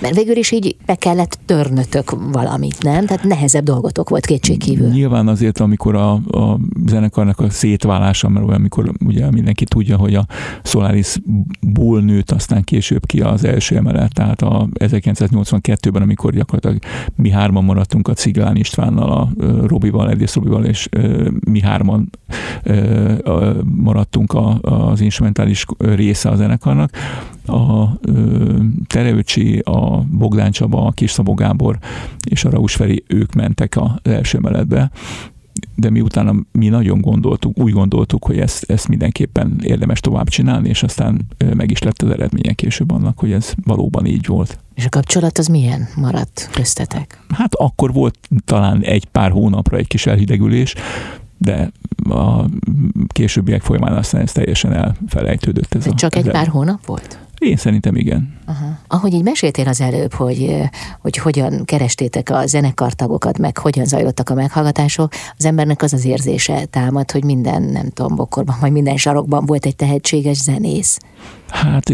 Mert 0.00 0.14
végül 0.14 0.36
is 0.36 0.50
így 0.50 0.76
be 0.86 0.94
kellett 0.94 1.38
törnötök 1.44 2.10
valamit, 2.32 2.82
nem? 2.82 3.06
Tehát 3.06 3.24
nehezebb 3.24 3.64
dolgotok 3.64 4.08
volt 4.08 4.26
kétségkívül. 4.26 4.88
Nyilván 4.88 5.28
azért, 5.28 5.60
amikor 5.60 5.94
a, 5.94 6.12
a 6.12 6.58
zenekarnak 6.86 7.40
a 7.40 7.50
szétválása, 7.50 8.28
mert 8.28 8.48
amikor 8.48 8.92
ugye 9.04 9.30
mindenki 9.30 9.64
tudja, 9.64 9.96
hogy 9.96 10.14
a 10.14 10.26
Solaris 10.62 11.16
ból 11.60 12.00
nőtt 12.00 12.30
aztán 12.30 12.64
később 12.64 13.06
ki 13.06 13.20
az 13.20 13.44
első 13.44 13.76
emelet, 13.76 14.14
tehát 14.14 14.42
a 14.42 14.68
1982-ben, 14.74 16.02
amikor 16.02 16.32
gyakorlatilag 16.32 16.78
mi 17.16 17.30
hárman 17.30 17.64
maradtunk 17.64 18.08
a 18.08 18.12
Ciglán 18.12 18.56
Istvánnal, 18.56 19.10
a 19.10 19.28
Robival, 19.66 20.10
Erdész 20.10 20.34
Robival, 20.34 20.64
és 20.64 20.88
mi 21.50 21.60
hárman 21.60 22.10
maradtunk 23.64 24.34
az 24.60 25.00
instrumentális 25.00 25.64
része 25.94 26.28
a 26.28 26.36
zenekarnak. 26.36 26.90
A 27.46 27.98
Terevöcsi, 28.86 29.58
a 29.58 30.04
Bogdán 30.10 30.50
Csaba, 30.50 30.86
a 30.86 30.90
Kis 30.90 31.10
Szabó 31.10 31.34
Gábor 31.34 31.78
és 32.30 32.44
a 32.44 32.50
Raus 32.50 32.74
Feri, 32.74 33.04
ők 33.06 33.32
mentek 33.32 33.76
az 33.76 33.90
első 34.02 34.38
meletbe, 34.38 34.90
de 35.74 35.90
mi 35.90 36.00
utána 36.00 36.34
mi 36.52 36.68
nagyon 36.68 37.00
gondoltuk, 37.00 37.58
úgy 37.58 37.72
gondoltuk, 37.72 38.24
hogy 38.24 38.38
ezt, 38.38 38.70
ezt 38.70 38.88
mindenképpen 38.88 39.58
érdemes 39.62 40.00
tovább 40.00 40.28
csinálni, 40.28 40.68
és 40.68 40.82
aztán 40.82 41.26
meg 41.54 41.70
is 41.70 41.82
lett 41.82 42.02
az 42.02 42.10
eredménye 42.10 42.52
később 42.52 42.90
annak, 42.90 43.18
hogy 43.18 43.32
ez 43.32 43.52
valóban 43.64 44.06
így 44.06 44.26
volt. 44.26 44.58
És 44.74 44.84
a 44.84 44.88
kapcsolat 44.88 45.38
az 45.38 45.46
milyen 45.46 45.88
maradt 45.96 46.48
köztetek? 46.52 47.22
Hát 47.28 47.54
akkor 47.54 47.92
volt 47.92 48.18
talán 48.44 48.82
egy 48.82 49.04
pár 49.04 49.30
hónapra 49.30 49.76
egy 49.76 49.86
kis 49.86 50.06
elhidegülés, 50.06 50.74
de 51.38 51.70
a 52.10 52.44
későbbiek 53.08 53.62
folyamán 53.62 53.96
aztán 53.96 54.20
ez 54.20 54.32
teljesen 54.32 54.72
elfelejtődött. 54.72 55.74
Ez 55.74 55.94
Csak 55.94 56.14
a, 56.14 56.18
egy 56.18 56.30
pár 56.30 56.46
hónap 56.46 56.86
volt? 56.86 57.18
Én 57.38 57.56
szerintem 57.56 57.96
igen. 57.96 58.38
Aha. 58.46 58.78
Ahogy 58.86 59.12
így 59.14 59.22
meséltél 59.22 59.68
az 59.68 59.80
előbb, 59.80 60.12
hogy, 60.12 60.60
hogy 61.00 61.16
hogyan 61.16 61.64
kerestétek 61.64 62.30
a 62.30 62.46
zenekartagokat, 62.46 63.38
meg 63.38 63.58
hogyan 63.58 63.84
zajlottak 63.84 64.30
a 64.30 64.34
meghallgatások, 64.34 65.12
az 65.36 65.44
embernek 65.44 65.82
az 65.82 65.92
az 65.92 66.04
érzése 66.04 66.64
támad, 66.64 67.10
hogy 67.10 67.24
minden, 67.24 67.62
nem 67.62 67.90
tudom, 67.90 68.16
bokorban, 68.16 68.56
vagy 68.60 68.72
minden 68.72 68.96
sarokban 68.96 69.46
volt 69.46 69.66
egy 69.66 69.76
tehetséges 69.76 70.36
zenész. 70.36 70.98
Hát 71.48 71.90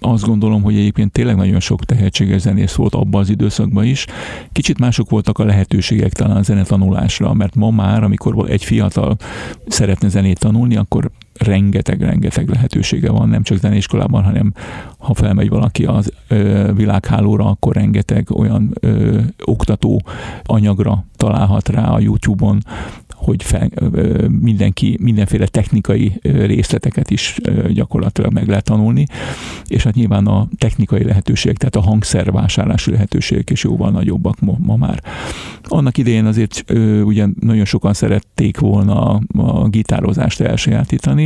azt 0.00 0.26
gondolom, 0.26 0.62
hogy 0.62 0.76
egyébként 0.76 1.12
tényleg 1.12 1.36
nagyon 1.36 1.60
sok 1.60 1.84
tehetséges 1.84 2.40
zenész 2.40 2.74
volt 2.74 2.94
abban 2.94 3.20
az 3.20 3.30
időszakban 3.30 3.84
is. 3.84 4.06
Kicsit 4.52 4.78
mások 4.78 5.10
voltak 5.10 5.38
a 5.38 5.44
lehetőségek 5.44 6.12
talán 6.12 6.36
a 6.36 6.42
zenetanulásra, 6.42 7.34
mert 7.34 7.54
ma 7.54 7.70
már, 7.70 8.02
amikor 8.02 8.50
egy 8.50 8.64
fiatal 8.64 9.16
szeretne 9.68 10.08
zenét 10.08 10.38
tanulni, 10.38 10.76
akkor 10.76 11.10
rengeteg-rengeteg 11.38 12.48
lehetősége 12.48 13.10
van, 13.10 13.28
nem 13.28 13.42
csak 13.42 13.58
zeneiskolában, 13.58 14.24
hanem 14.24 14.52
ha 14.98 15.14
felmegy 15.14 15.48
valaki 15.48 15.84
az 15.84 16.12
ö, 16.28 16.70
világhálóra, 16.74 17.44
akkor 17.44 17.74
rengeteg 17.74 18.30
olyan 18.30 18.72
ö, 18.80 19.20
oktató 19.44 20.02
anyagra 20.42 21.04
találhat 21.16 21.68
rá 21.68 21.84
a 21.84 22.00
YouTube-on, 22.00 22.62
hogy 23.26 23.42
fel, 23.42 23.70
mindenki 24.40 24.98
mindenféle 25.00 25.46
technikai 25.46 26.20
részleteket 26.22 27.10
is 27.10 27.36
gyakorlatilag 27.68 28.32
meg 28.32 28.48
lehet 28.48 28.64
tanulni, 28.64 29.06
és 29.66 29.82
hát 29.82 29.94
nyilván 29.94 30.26
a 30.26 30.48
technikai 30.58 31.04
lehetőségek, 31.04 31.56
tehát 31.56 31.76
a 31.76 31.90
hangszervásárlási 31.90 32.90
lehetőségek 32.90 33.50
is 33.50 33.64
jóval 33.64 33.90
nagyobbak 33.90 34.40
ma, 34.40 34.56
ma 34.58 34.76
már. 34.76 35.02
Annak 35.62 35.98
idején 35.98 36.24
azért 36.24 36.64
ugye 37.04 37.26
nagyon 37.40 37.64
sokan 37.64 37.92
szerették 37.92 38.58
volna 38.58 39.10
a, 39.10 39.20
a 39.36 39.68
gitározást 39.68 40.40
elsajátítani, 40.40 41.25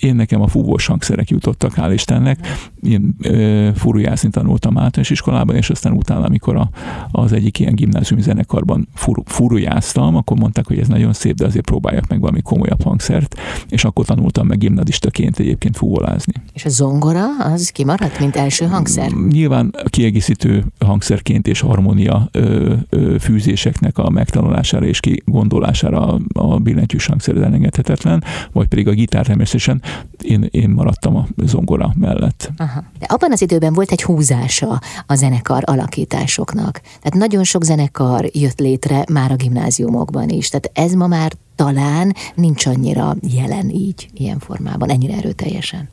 Én 0.00 0.14
nekem 0.14 0.40
a 0.40 0.46
fúvós 0.46 0.86
hangszerek 0.86 1.30
jutottak, 1.30 1.72
hál' 1.76 1.90
Istennek. 1.92 2.38
Én 2.82 3.14
ö, 3.22 3.68
furujászni 3.74 4.30
tanultam 4.30 4.78
általános 4.78 5.10
iskolában, 5.10 5.56
és 5.56 5.70
aztán 5.70 5.92
utána, 5.92 6.24
amikor 6.24 6.56
a, 6.56 6.68
az 7.10 7.32
egyik 7.32 7.58
ilyen 7.58 7.74
gimnáziumi 7.74 8.22
zenekarban 8.22 8.88
fur, 8.94 9.22
furujáztam, 9.24 10.16
akkor 10.16 10.38
mondták, 10.38 10.66
hogy 10.66 10.78
ez 10.78 10.88
nagyon 10.88 11.12
szép, 11.12 11.34
de 11.34 11.46
azért 11.46 11.64
próbáljak 11.64 12.08
meg 12.08 12.20
valami 12.20 12.40
komolyabb 12.42 12.82
hangszert, 12.82 13.40
és 13.68 13.84
akkor 13.84 14.04
tanultam 14.04 14.46
meg 14.46 14.58
gimnadistaként 14.58 15.38
egyébként 15.38 15.76
fúvolázni. 15.76 16.32
És 16.52 16.64
a 16.64 16.68
zongora 16.68 17.26
az 17.38 17.68
kimaradt, 17.68 18.18
mint 18.18 18.36
első 18.36 18.64
hangszer? 18.64 19.10
Nyilván 19.10 19.74
kiegészítő 19.86 20.64
hangszerként 20.78 21.46
és 21.46 21.60
harmónia 21.60 22.28
ö, 22.32 22.74
ö, 22.88 23.18
fűzéseknek 23.18 23.98
a 23.98 24.10
megtanulására 24.10 24.86
és 24.86 25.00
kigondolására 25.00 26.06
a, 26.06 26.20
a 26.32 26.58
billentyűs 26.58 27.06
hangszer 27.06 27.36
elengedhetetlen, 27.36 28.24
vagy 28.52 28.66
pedig 28.66 28.88
a 28.88 28.92
gitár 28.92 29.26
természetesen 29.26 29.82
én, 30.22 30.48
én 30.50 30.70
maradtam 30.70 31.16
a 31.16 31.26
zongora 31.44 31.92
mellett. 31.98 32.50
Aha. 32.56 32.84
De 32.98 33.06
abban 33.08 33.32
az 33.32 33.42
időben 33.42 33.72
volt 33.72 33.90
egy 33.90 34.02
húzása 34.02 34.80
a 35.06 35.14
zenekar 35.14 35.62
alakításoknak. 35.66 36.80
Tehát 36.80 37.14
nagyon 37.14 37.44
sok 37.44 37.64
zenekar 37.64 38.30
jött 38.32 38.58
létre 38.58 39.04
már 39.12 39.30
a 39.32 39.36
gimnáziumokban 39.36 40.28
is. 40.28 40.48
Tehát 40.48 40.70
ez 40.72 40.92
ma 40.92 41.06
már 41.06 41.32
talán 41.56 42.14
nincs 42.34 42.66
annyira 42.66 43.14
jelen 43.34 43.68
így, 43.68 44.08
ilyen 44.14 44.38
formában, 44.38 44.90
ennyire 44.90 45.16
erőteljesen. 45.16 45.88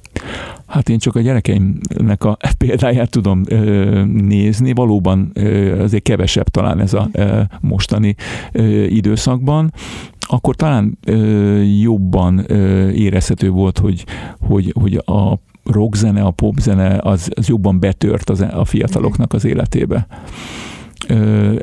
Hát 0.67 0.89
én 0.89 1.00
csak 1.00 1.15
a 1.15 1.19
gyerekeimnek 1.19 2.24
a 2.24 2.38
példáját 2.58 3.10
tudom 3.10 3.43
ö, 3.45 4.04
nézni, 4.06 4.74
valóban 4.74 5.32
ö, 5.34 5.82
azért 5.82 6.04
kevesebb 6.04 6.47
talán 6.47 6.80
ez 6.80 6.93
a 6.93 7.10
ö, 7.12 7.41
mostani 7.60 8.15
ö, 8.52 8.84
időszakban. 8.84 9.74
Akkor 10.19 10.56
talán 10.56 10.97
ö, 11.06 11.62
jobban 11.62 12.43
ö, 12.47 12.89
érezhető 12.89 13.50
volt, 13.50 13.78
hogy, 13.78 14.06
hogy, 14.47 14.74
hogy 14.80 14.95
a 15.06 15.39
rockzene, 15.63 16.21
a 16.21 16.32
popzene 16.32 17.00
az, 17.02 17.30
az 17.36 17.47
jobban 17.47 17.80
betört 17.80 18.30
az, 18.30 18.45
a 18.52 18.65
fiataloknak 18.65 19.34
az 19.34 19.45
életébe 19.45 20.08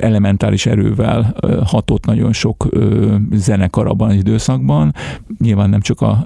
elementáris 0.00 0.66
erővel 0.66 1.34
hatott 1.64 2.04
nagyon 2.04 2.32
sok 2.32 2.68
zenekar 3.32 3.86
abban 3.86 4.08
az 4.08 4.14
időszakban. 4.14 4.94
Nyilván 5.38 5.70
nem 5.70 5.80
csak 5.80 6.00
a, 6.00 6.24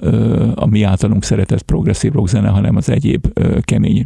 a 0.55 0.65
mi 0.65 0.83
általunk 0.83 1.23
szeretett 1.23 1.61
progresszív 1.61 2.11
rockzene, 2.11 2.49
hanem 2.49 2.75
az 2.75 2.89
egyéb 2.89 3.27
kemény 3.61 4.05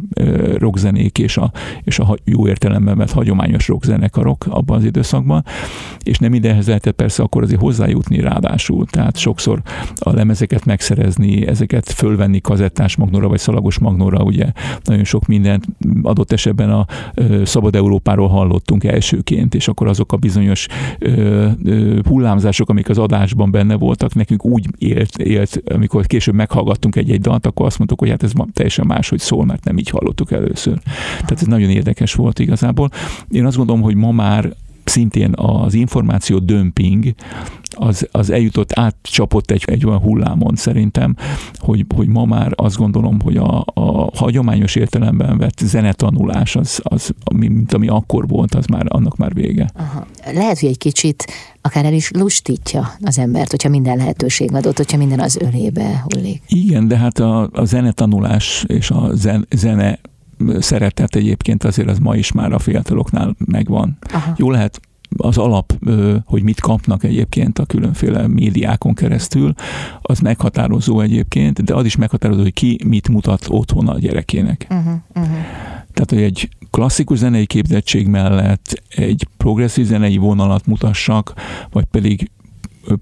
rockzenék 0.54 1.18
és 1.18 1.36
a, 1.36 1.52
és 1.84 1.98
a 1.98 2.16
jó 2.24 2.48
értelemben 2.48 2.96
vett 2.96 3.10
hagyományos 3.10 3.68
rockzenekarok 3.68 4.46
abban 4.48 4.76
az 4.76 4.84
időszakban, 4.84 5.44
és 6.02 6.18
nem 6.18 6.30
mindenhez 6.30 6.66
lehetett 6.66 6.94
persze 6.94 7.22
akkor 7.22 7.42
azért 7.42 7.60
hozzájutni 7.60 8.20
ráadásul, 8.20 8.86
tehát 8.86 9.16
sokszor 9.16 9.62
a 9.94 10.12
lemezeket 10.12 10.64
megszerezni, 10.64 11.46
ezeket 11.46 11.90
fölvenni 11.90 12.40
kazettás 12.40 12.96
magnóra 12.96 13.28
vagy 13.28 13.38
szalagos 13.38 13.78
magnóra, 13.78 14.22
ugye 14.22 14.52
nagyon 14.84 15.04
sok 15.04 15.26
mindent 15.26 15.64
adott 16.02 16.32
esetben 16.32 16.70
a 16.70 16.86
Szabad 17.44 17.74
Európáról 17.74 18.28
hallottunk 18.28 18.84
el 18.84 18.94
elsőként, 19.08 19.54
és 19.54 19.68
akkor 19.68 19.88
azok 19.88 20.12
a 20.12 20.16
bizonyos 20.16 20.66
ö, 20.98 21.48
ö, 21.64 21.98
hullámzások, 22.04 22.68
amik 22.68 22.88
az 22.88 22.98
adásban 22.98 23.50
benne 23.50 23.74
voltak, 23.74 24.14
nekünk 24.14 24.44
úgy 24.44 24.66
élt, 24.78 25.18
élt 25.18 25.62
amikor 25.74 26.06
később 26.06 26.34
meghallgattunk 26.34 26.96
egy-egy 26.96 27.20
dalt, 27.20 27.46
akkor 27.46 27.66
azt 27.66 27.78
mondtuk, 27.78 27.98
hogy 27.98 28.08
hát 28.08 28.22
ez 28.22 28.32
teljesen 28.52 28.86
máshogy 28.86 29.18
szól, 29.18 29.44
mert 29.44 29.64
nem 29.64 29.78
így 29.78 29.88
hallottuk 29.88 30.32
először. 30.32 30.78
Tehát 31.16 31.40
ez 31.40 31.46
nagyon 31.46 31.70
érdekes 31.70 32.14
volt 32.14 32.38
igazából. 32.38 32.90
Én 33.30 33.44
azt 33.44 33.56
gondolom, 33.56 33.82
hogy 33.82 33.94
ma 33.94 34.12
már 34.12 34.52
szintén 34.84 35.32
az 35.34 35.74
információ 35.74 36.38
dömping 36.38 37.14
az, 37.78 38.08
az 38.10 38.30
eljutott, 38.30 38.78
átcsapott 38.78 39.50
egy, 39.50 39.62
egy 39.66 39.86
olyan 39.86 39.98
hullámon 39.98 40.56
szerintem, 40.56 41.16
hogy, 41.54 41.84
hogy 41.94 42.08
ma 42.08 42.24
már 42.24 42.52
azt 42.54 42.76
gondolom, 42.76 43.20
hogy 43.20 43.36
a, 43.36 43.64
a 43.74 44.10
hagyományos 44.16 44.74
értelemben 44.74 45.38
vett 45.38 45.58
zenetanulás, 45.58 46.56
az, 46.56 46.80
az, 46.82 47.10
mint 47.34 47.72
ami 47.72 47.88
akkor 47.88 48.28
volt, 48.28 48.54
az 48.54 48.66
már 48.66 48.84
annak 48.88 49.16
már 49.16 49.34
vége. 49.34 49.70
Aha. 49.74 50.06
Lehet, 50.32 50.58
hogy 50.58 50.68
egy 50.68 50.78
kicsit 50.78 51.26
akár 51.62 51.84
el 51.84 51.92
is 51.92 52.10
lustítja 52.10 52.92
az 53.00 53.18
embert, 53.18 53.50
hogyha 53.50 53.68
minden 53.68 53.96
lehetőség 53.96 54.54
adott, 54.54 54.76
hogyha 54.76 54.96
minden 54.96 55.20
az 55.20 55.36
ölébe 55.36 56.04
hullik. 56.08 56.42
Igen, 56.48 56.88
de 56.88 56.96
hát 56.96 57.18
a, 57.18 57.48
a 57.52 57.64
zenetanulás 57.64 58.64
és 58.66 58.90
a 58.90 59.10
zen, 59.14 59.46
zene 59.50 59.98
szeretet 60.58 61.16
egyébként 61.16 61.64
azért 61.64 61.88
az 61.88 61.98
ma 61.98 62.16
is 62.16 62.32
már 62.32 62.52
a 62.52 62.58
fiataloknál 62.58 63.36
megvan. 63.44 63.98
Aha. 64.12 64.32
Jó 64.36 64.50
lehet 64.50 64.80
az 65.16 65.38
alap, 65.38 65.72
hogy 66.24 66.42
mit 66.42 66.60
kapnak 66.60 67.04
egyébként 67.04 67.58
a 67.58 67.64
különféle 67.64 68.26
médiákon 68.26 68.94
keresztül, 68.94 69.52
az 70.02 70.18
meghatározó 70.18 71.00
egyébként, 71.00 71.64
de 71.64 71.74
az 71.74 71.84
is 71.84 71.96
meghatározó, 71.96 72.42
hogy 72.42 72.52
ki 72.52 72.78
mit 72.86 73.08
mutat 73.08 73.46
otthon 73.48 73.88
a 73.88 73.98
gyerekének. 73.98 74.66
Uh-huh, 74.70 74.92
uh-huh. 75.14 75.36
Tehát, 75.92 76.10
hogy 76.10 76.22
egy 76.22 76.48
klasszikus 76.70 77.18
zenei 77.18 77.46
képzettség 77.46 78.06
mellett 78.06 78.82
egy 78.88 79.26
progresszív 79.36 79.86
zenei 79.86 80.16
vonalat 80.16 80.66
mutassak, 80.66 81.34
vagy 81.70 81.84
pedig 81.84 82.30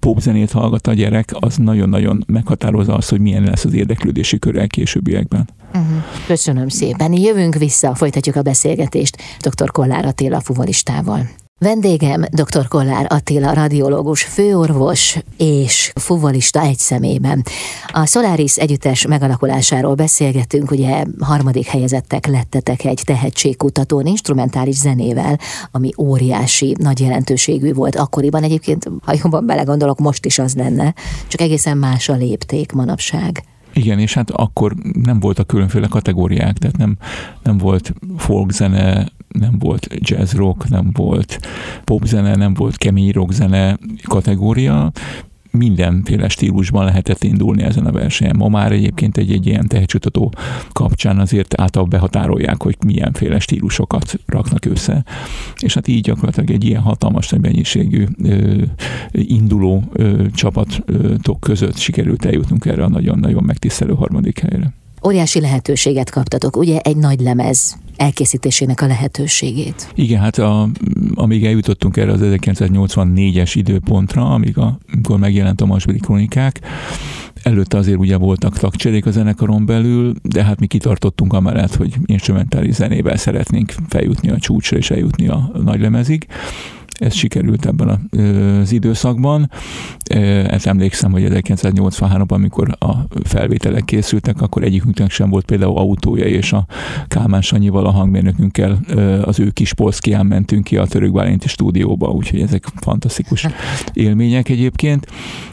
popzenét 0.01 0.51
hallgat 0.51 0.87
a 0.87 0.92
gyerek, 0.92 1.31
az 1.40 1.57
nagyon-nagyon 1.57 2.25
meghatározza 2.27 2.95
azt, 2.95 3.11
hogy 3.11 3.21
milyen 3.21 3.42
lesz 3.42 3.64
az 3.64 3.73
érdeklődési 3.73 4.38
köre 4.38 4.66
későbbiekben. 4.66 5.49
Uh-huh. 5.75 6.03
Köszönöm 6.27 6.69
szépen. 6.69 7.12
Jövünk 7.12 7.55
vissza, 7.55 7.95
folytatjuk 7.95 8.37
a 8.37 8.42
beszélgetést 8.42 9.16
dr. 9.40 9.71
Kollár 9.71 10.05
Attila 10.05 10.40
fuvolistával. 10.40 11.29
Vendégem 11.59 12.23
dr. 12.31 12.69
Kollár 12.69 13.07
Attila, 13.09 13.55
radiológus, 13.55 14.23
főorvos 14.23 15.19
és 15.37 15.92
fuvolista 15.95 16.61
egy 16.61 16.79
szemében. 16.79 17.42
A 17.92 18.07
Solaris 18.07 18.57
együttes 18.57 19.07
megalakulásáról 19.07 19.95
beszélgetünk, 19.95 20.71
ugye 20.71 21.05
harmadik 21.21 21.66
helyezettek 21.66 22.27
lettetek 22.27 22.85
egy 22.85 23.03
tehetségkutatón 23.05 24.07
instrumentális 24.07 24.75
zenével, 24.75 25.38
ami 25.71 25.90
óriási, 25.99 26.77
nagy 26.79 27.01
jelentőségű 27.01 27.73
volt 27.73 27.97
akkoriban. 27.97 28.42
Egyébként, 28.42 28.90
ha 29.05 29.14
jobban 29.23 29.47
belegondolok, 29.47 29.99
most 29.99 30.25
is 30.25 30.38
az 30.38 30.55
lenne, 30.55 30.95
csak 31.27 31.40
egészen 31.40 31.79
más 31.79 32.09
a 32.09 32.14
lépték 32.14 32.73
manapság. 32.73 33.42
Igen, 33.73 33.99
és 33.99 34.14
hát 34.14 34.31
akkor 34.31 34.75
nem 35.03 35.21
voltak 35.21 35.47
különféle 35.47 35.87
kategóriák, 35.87 36.59
tehát 36.59 36.77
nem, 36.77 36.97
nem 37.42 37.59
volt 37.59 37.95
folkzene, 38.16 39.09
nem 39.38 39.59
volt 39.59 39.88
jazz 39.99 40.33
rock, 40.33 40.68
nem 40.68 40.90
volt 40.92 41.40
popzene, 41.85 42.37
nem 42.37 42.55
volt 42.55 42.77
kemény 42.77 43.11
rockzene 43.11 43.79
kategória, 44.03 44.92
mindenféle 45.57 46.29
stílusban 46.29 46.85
lehetett 46.85 47.25
indulni 47.25 47.62
ezen 47.62 47.87
a 47.87 47.92
versenyen. 47.92 48.37
Ma 48.37 48.49
már 48.49 48.72
egyébként 48.72 49.16
egy, 49.16 49.33
egy 49.33 49.46
ilyen 49.46 49.66
tehetségkutató 49.66 50.33
kapcsán 50.72 51.18
azért 51.18 51.61
általában 51.61 51.90
behatárolják, 51.90 52.62
hogy 52.62 52.77
milyenféle 52.87 53.38
stílusokat 53.38 54.18
raknak 54.27 54.64
össze. 54.64 55.05
És 55.59 55.75
hát 55.75 55.88
így 55.88 56.01
gyakorlatilag 56.01 56.51
egy 56.51 56.64
ilyen 56.64 56.83
hatalmas 56.83 57.33
mennyiségű 57.40 58.07
ö, 58.22 58.62
induló 59.12 59.83
ö, 59.92 60.25
csapatok 60.35 61.40
között 61.40 61.77
sikerült 61.77 62.25
eljutnunk 62.25 62.64
erre 62.64 62.85
a 62.85 62.88
nagyon-nagyon 62.88 63.44
megtisztelő 63.44 63.94
harmadik 63.94 64.38
helyre 64.38 64.75
óriási 65.07 65.40
lehetőséget 65.40 66.11
kaptatok, 66.11 66.57
ugye 66.57 66.79
egy 66.79 66.97
nagy 66.97 67.21
lemez 67.21 67.79
elkészítésének 67.97 68.81
a 68.81 68.87
lehetőségét. 68.87 69.88
Igen, 69.95 70.21
hát 70.21 70.38
a, 70.38 70.69
amíg 71.14 71.45
eljutottunk 71.45 71.97
erre 71.97 72.12
az 72.12 72.21
1984-es 72.23 73.51
időpontra, 73.55 74.33
amíg 74.33 74.59
a, 74.59 74.79
amikor 74.92 75.19
megjelent 75.19 75.61
a 75.61 75.66
Masbeli 75.66 75.99
Kronikák, 75.99 76.61
előtte 77.42 77.77
azért 77.77 77.99
ugye 77.99 78.16
voltak 78.16 78.59
tagcserék 78.59 79.07
a 79.07 79.11
zenekaron 79.11 79.66
belül, 79.66 80.14
de 80.23 80.45
hát 80.45 80.61
mi 80.61 80.66
kitartottunk 80.66 81.33
amellett, 81.33 81.75
hogy 81.75 81.95
instrumentális 82.05 82.75
zenével 82.75 83.16
szeretnénk 83.16 83.75
feljutni 83.88 84.31
a 84.31 84.38
csúcsra 84.38 84.77
és 84.77 84.90
eljutni 84.90 85.29
a 85.29 85.51
nagy 85.64 85.81
lemezig 85.81 86.27
ez 86.99 87.15
sikerült 87.15 87.67
ebben 87.67 88.09
az 88.61 88.73
időszakban. 88.73 89.51
Ezt 90.49 90.67
emlékszem, 90.67 91.13
hogy 91.13 91.27
1983-ban, 91.29 92.29
amikor 92.29 92.77
a 92.79 92.95
felvételek 93.25 93.85
készültek, 93.85 94.41
akkor 94.41 94.63
egyikünknek 94.63 95.11
sem 95.11 95.31
volt 95.31 95.45
például 95.45 95.79
autója, 95.79 96.25
és 96.25 96.53
a 96.53 96.67
Kálmán 97.09 97.43
Sanyival, 97.43 97.87
a 97.87 97.91
hangmérnökünkkel 97.91 98.79
az 99.25 99.41
ő 99.41 99.51
kis 99.51 99.75
polszkián 99.75 100.27
mentünk 100.27 100.65
ki 100.65 100.77
a 100.77 100.87
Török 100.87 101.13
Bálinti 101.13 101.49
stúdióba, 101.49 102.09
úgyhogy 102.09 102.41
ezek 102.41 102.65
fantasztikus 102.77 103.47
élmények 103.93 104.49
egyébként, 104.49 105.07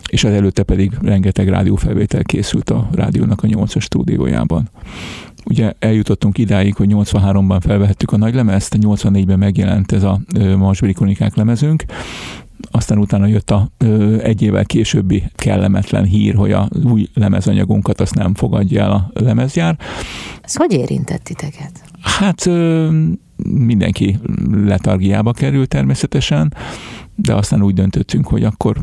és 0.10 0.24
az 0.24 0.32
előtte 0.32 0.64
pedig 0.64 0.92
rengeteg 1.02 1.50
rádiófelvétel 1.50 2.24
készült 2.24 2.70
a 2.70 2.90
rádiónak 2.92 3.44
a 3.44 3.48
nyolcas 3.48 3.84
stúdiójában 3.84 4.70
ugye 5.46 5.74
eljutottunk 5.80 6.38
idáig, 6.38 6.76
hogy 6.76 6.90
83-ban 6.92 7.58
felvehettük 7.62 8.12
a 8.12 8.18
nagy 8.18 8.34
lemezt, 8.34 8.78
84-ben 8.80 9.40
megjelent 9.40 9.92
ez 9.92 10.04
a 10.04 10.20
Masbeli 10.58 10.94
Kronikák 10.94 11.36
lemezünk, 11.36 11.84
aztán 12.72 12.98
utána 12.98 13.26
jött 13.26 13.52
a 13.52 13.70
ö, 13.78 14.20
egy 14.22 14.42
évvel 14.42 14.66
későbbi 14.66 15.24
kellemetlen 15.36 16.04
hír, 16.04 16.36
hogy 16.36 16.52
az 16.52 16.68
új 16.84 17.08
lemezanyagunkat 17.14 18.02
azt 18.02 18.16
nem 18.16 18.34
fogadja 18.34 18.82
el 18.82 18.92
a 18.92 19.12
lemezgyár. 19.14 19.78
Ez 20.42 20.56
hogy 20.56 20.74
érintett 20.74 21.24
titeket? 21.24 21.84
Hát 22.02 22.46
ö, 22.46 22.90
mindenki 23.50 24.20
letargiába 24.52 25.32
került 25.32 25.70
természetesen, 25.70 26.54
de 27.16 27.34
aztán 27.34 27.62
úgy 27.64 27.74
döntöttünk, 27.74 28.28
hogy 28.28 28.44
akkor 28.44 28.78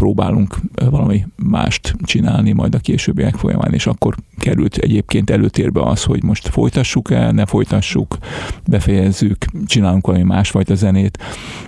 próbálunk 0.00 0.56
valami 0.90 1.26
mást 1.36 1.94
csinálni 2.02 2.52
majd 2.52 2.74
a 2.74 2.78
későbbiek 2.78 3.34
folyamán, 3.34 3.72
és 3.72 3.86
akkor 3.86 4.14
került 4.38 4.76
egyébként 4.76 5.30
előtérbe 5.30 5.82
az, 5.82 6.04
hogy 6.04 6.22
most 6.22 6.48
folytassuk 6.48 7.10
el, 7.10 7.32
ne 7.32 7.46
folytassuk, 7.46 8.18
befejezzük, 8.66 9.44
csinálunk 9.66 10.06
valami 10.06 10.24
másfajta 10.24 10.74
zenét, 10.74 11.18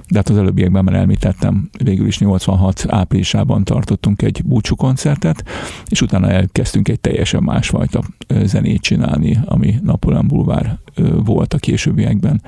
de 0.09 0.17
hát 0.17 0.29
az 0.29 0.37
előbbiekben 0.37 0.85
már 0.85 0.95
említettem, 0.95 1.71
végül 1.85 2.07
is 2.07 2.19
86 2.19 2.85
áprilisában 2.89 3.65
tartottunk 3.65 4.23
egy 4.23 4.43
búcsú 4.45 4.75
koncertet, 4.75 5.45
és 5.89 6.01
utána 6.01 6.31
elkezdtünk 6.31 6.89
egy 6.89 7.01
teljesen 7.01 7.43
másfajta 7.43 8.03
zenét 8.43 8.81
csinálni, 8.81 9.39
ami 9.45 9.75
Napoleon 9.83 10.27
Bulvár 10.27 10.79
volt 11.25 11.55
a 11.55 11.59
későbbiekben. 11.59 12.43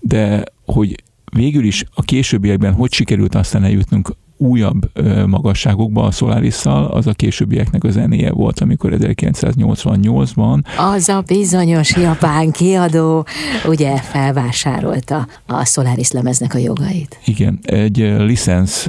De 0.00 0.44
hogy 0.64 1.02
végül 1.32 1.64
is 1.64 1.84
a 1.94 2.02
későbbiekben 2.02 2.72
hogy 2.72 2.92
sikerült 2.92 3.34
aztán 3.34 3.64
eljutnunk 3.64 4.14
újabb 4.40 4.90
magasságokba 5.26 6.04
a 6.04 6.10
solaris 6.10 6.64
az 6.64 7.06
a 7.06 7.12
későbbieknek 7.12 7.84
a 7.84 7.90
zenéje 7.90 8.32
volt, 8.32 8.60
amikor 8.60 8.92
1988-ban. 8.98 10.64
Az 10.76 11.08
a 11.08 11.22
bizonyos 11.26 11.96
japán 11.96 12.50
kiadó 12.50 13.26
ugye 13.66 13.96
felvásárolta 13.96 15.26
a 15.46 15.64
Solaris 15.64 16.10
lemeznek 16.10 16.54
a 16.54 16.58
jogait. 16.58 17.18
Igen, 17.24 17.58
egy 17.62 17.96
licensz 18.18 18.88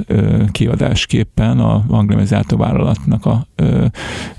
kiadásképpen 0.52 1.58
a 1.58 1.84
hanglemezátó 1.88 2.56
vállalatnak 2.56 3.26
a 3.26 3.46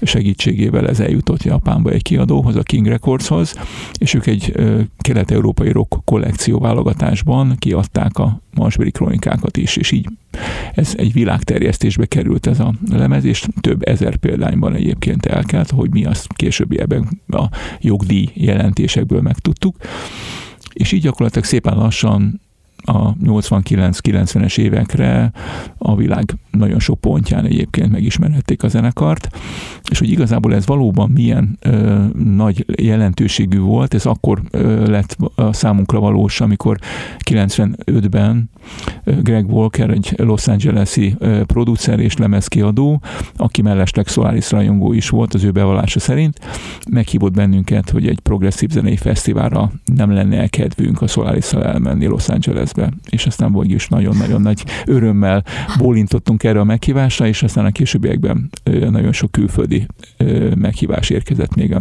segítségével 0.02 0.88
ez 0.88 1.00
eljutott 1.00 1.44
Japánba 1.44 1.90
egy 1.90 2.02
kiadóhoz, 2.02 2.56
a 2.56 2.64
King 2.64 2.88
Recordshoz, 2.88 3.54
és 3.98 4.14
ők 4.14 4.26
egy 4.26 4.54
kelet-európai 4.98 5.72
rock 5.72 6.06
kollekció 6.06 6.60
válogatásban 6.60 7.56
kiadták 7.60 8.18
a 8.18 8.42
Marsberi 8.56 8.92
kronikákat 8.92 9.58
is, 9.58 9.76
és 9.78 9.92
így 9.92 10.08
ez 10.74 10.94
egy 10.98 11.14
világterjesztésbe 11.14 12.06
került 12.06 12.48
ez 12.48 12.60
a 12.60 12.74
lemez, 12.90 13.24
és 13.24 13.46
több 13.62 13.88
ezer 13.88 14.16
példányban 14.16 14.76
egyébként 14.76 15.26
elkelt, 15.26 15.72
hogy 15.72 15.90
mi 15.92 16.06
azt 16.06 16.34
későbbiekben 16.34 17.22
a 17.28 17.44
jogdíj 17.80 18.30
jelentésekből 18.34 19.22
megtudtuk. 19.22 19.76
És 20.74 20.92
így 20.92 21.02
gyakorlatilag 21.02 21.46
szépen 21.46 21.76
lassan 21.78 22.42
a 22.84 23.16
89-90-es 23.16 24.58
évekre 24.58 25.32
a 25.78 25.96
világ 25.96 26.36
nagyon 26.52 26.80
sok 26.80 27.00
pontján 27.00 27.46
egyébként 27.46 27.92
megismerhették 27.92 28.64
a 28.64 28.68
zenekart, 28.68 29.28
és 29.92 30.00
hogy 30.00 30.10
igazából 30.10 30.56
ez 30.56 30.66
valóban 30.66 31.10
milyen 31.10 31.58
ö, 31.62 32.04
nagy 32.24 32.66
jelentőségű 32.82 33.60
volt, 33.60 33.94
ez 33.94 34.06
akkor 34.06 34.42
ö, 34.52 34.90
lett 34.90 35.18
a 35.36 35.54
számunkra 35.54 36.00
valós, 36.00 36.42
amikor 36.42 36.78
95-ben 37.30 38.50
Greg 39.22 39.54
Walker, 39.54 39.90
egy 39.90 40.14
Los 40.18 40.48
Angeles-i 40.48 41.16
ö, 41.18 41.44
producer 41.46 42.00
és 42.00 42.18
lemezkiadó, 42.18 43.02
aki 43.36 43.62
mellesleg 43.62 44.08
Solaris 44.08 44.52
rajongó 44.52 44.94
is 44.94 45.10
volt 45.10 45.34
az 45.34 45.44
ő 45.44 45.52
bevallása 45.52 46.00
szerint, 46.00 46.40
meghívott 46.92 47.34
bennünket, 47.34 47.90
hogy 47.90 48.08
egy 48.08 48.20
progresszív 48.20 48.70
zenei 48.70 48.98
fesztiválra 48.98 49.72
nem 49.96 50.12
lenne 50.12 50.48
kedvünk 50.48 51.02
a 51.02 51.08
solaris 51.08 51.54
elmenni 51.54 52.06
Los 52.06 52.30
Angelesbe, 52.78 52.94
és 53.10 53.26
aztán 53.26 53.52
vagy 53.52 53.72
is 53.72 53.88
nagyon-nagyon 53.88 54.42
nagy 54.42 54.64
örömmel 54.86 55.44
bólintottunk 55.78 56.44
erre 56.44 56.60
a 56.60 56.64
meghívásra, 56.64 57.28
és 57.28 57.44
aztán 57.44 57.66
a 57.66 57.72
későbbiekben 57.72 58.50
nagyon 58.64 59.12
sok 59.12 59.32
külföldi 59.32 59.86
meghívás 60.56 61.10
érkezett 61.10 61.56
még 61.56 61.76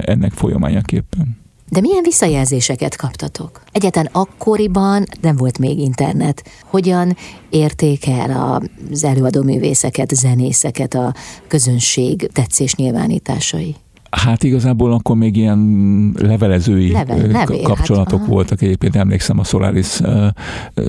ennek, 0.00 0.32
folyamányaképpen. 0.32 1.40
De 1.68 1.80
milyen 1.80 2.02
visszajelzéseket 2.02 2.96
kaptatok? 2.96 3.62
Egyetlen 3.72 4.08
akkoriban 4.12 5.04
nem 5.20 5.36
volt 5.36 5.58
még 5.58 5.78
internet. 5.78 6.44
Hogyan 6.64 7.16
értékel 7.50 8.60
az 8.90 9.04
előadó 9.04 9.42
művészeket, 9.42 10.14
zenészeket 10.14 10.94
a 10.94 11.14
közönség 11.48 12.30
tetszés 12.32 12.74
nyilvánításai? 12.74 13.76
Hát 14.16 14.42
igazából 14.42 14.92
akkor 14.92 15.16
még 15.16 15.36
ilyen 15.36 16.12
levelezői 16.18 16.92
Level, 16.92 17.26
levél, 17.26 17.62
kapcsolatok 17.62 18.18
hát, 18.18 18.28
voltak. 18.28 18.62
Egyébként 18.62 18.96
emlékszem 18.96 19.38
a 19.38 19.44
Solaris 19.44 20.00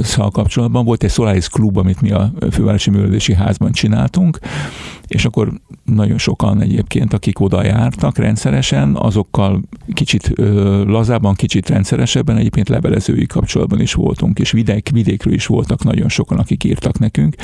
szal 0.01 0.31
kapcsolatban. 0.31 0.85
Volt 0.85 1.03
egy 1.03 1.11
Solaris 1.11 1.49
klub, 1.49 1.77
amit 1.77 2.01
mi 2.01 2.11
a 2.11 2.33
Fővárosi 2.51 2.89
Művelődési 2.89 3.33
Házban 3.33 3.71
csináltunk, 3.71 4.39
és 5.07 5.25
akkor 5.25 5.51
nagyon 5.85 6.17
sokan 6.17 6.61
egyébként, 6.61 7.13
akik 7.13 7.39
oda 7.39 7.63
jártak 7.63 8.17
rendszeresen, 8.17 8.95
azokkal 8.95 9.61
kicsit 9.93 10.31
ö, 10.35 10.83
lazában, 10.85 11.33
kicsit 11.33 11.69
rendszeresebben 11.69 12.37
egyébként 12.37 12.69
levelezői 12.69 13.25
kapcsolatban 13.25 13.81
is 13.81 13.93
voltunk, 13.93 14.39
és 14.39 14.51
vidék, 14.51 14.89
vidékről 14.93 15.33
is 15.33 15.45
voltak 15.45 15.83
nagyon 15.83 16.09
sokan, 16.09 16.37
akik 16.37 16.63
írtak 16.63 16.99
nekünk, 16.99 17.35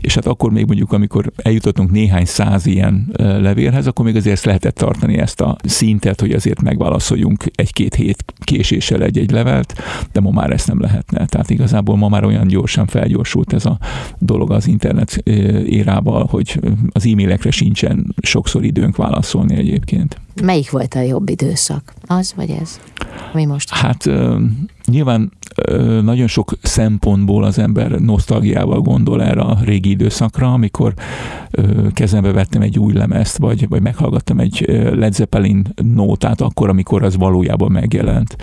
és 0.00 0.14
hát 0.14 0.26
akkor 0.26 0.52
még 0.52 0.66
mondjuk, 0.66 0.92
amikor 0.92 1.32
eljutottunk 1.36 1.90
néhány 1.90 2.24
száz 2.24 2.66
ilyen 2.66 3.12
levélhez, 3.16 3.86
akkor 3.86 4.04
még 4.04 4.16
azért 4.16 4.44
lehetett 4.44 4.74
tartani 4.74 5.18
ezt 5.18 5.40
a 5.40 5.56
szintet, 5.64 6.20
hogy 6.20 6.32
azért 6.32 6.62
megválaszoljunk 6.62 7.44
egy-két 7.54 7.94
hét 7.94 8.24
késéssel 8.38 9.02
egy-egy 9.02 9.30
levelet, 9.30 9.74
de 10.12 10.20
ma 10.20 10.30
már 10.30 10.50
ezt 10.50 10.66
nem 10.66 10.80
lehetne. 10.80 11.26
Tehát 11.26 11.50
igazából 11.50 11.96
ma 11.96 12.08
már 12.08 12.24
olyan 12.24 12.46
gyorsan 12.46 12.86
felgyorsult 12.86 13.52
ez 13.52 13.66
a 13.66 13.78
dolog 14.18 14.52
az 14.52 14.66
internet 14.66 15.16
érával, 15.66 16.26
hogy 16.30 16.60
az 16.92 17.06
e-mailekre 17.06 17.50
sincsen 17.50 18.14
sokszor 18.22 18.64
időnk 18.64 18.96
válaszolni 18.96 19.56
egyébként. 19.56 20.20
Melyik 20.42 20.70
volt 20.70 20.94
a 20.94 21.00
jobb 21.00 21.28
időszak? 21.28 21.94
Az 22.06 22.32
vagy 22.36 22.50
ez? 22.50 22.80
Mi 23.32 23.44
most? 23.44 23.70
Hát 23.70 24.10
nyilván 24.86 25.32
nagyon 26.02 26.26
sok 26.26 26.52
szempontból 26.62 27.44
az 27.44 27.58
ember 27.58 27.90
nosztalgiával 27.90 28.80
gondol 28.80 29.22
erre 29.22 29.40
a 29.40 29.58
régi 29.64 29.90
időszakra, 29.90 30.52
amikor 30.52 30.94
kezembe 31.92 32.32
vettem 32.32 32.62
egy 32.62 32.78
új 32.78 32.92
lemezt, 32.92 33.36
vagy, 33.36 33.68
vagy 33.68 33.82
meghallgattam 33.82 34.40
egy 34.40 34.64
Led 34.94 35.14
Zeppelin 35.14 35.66
nótát 35.94 36.40
akkor, 36.40 36.68
amikor 36.68 37.02
az 37.02 37.16
valójában 37.16 37.72
megjelent. 37.72 38.36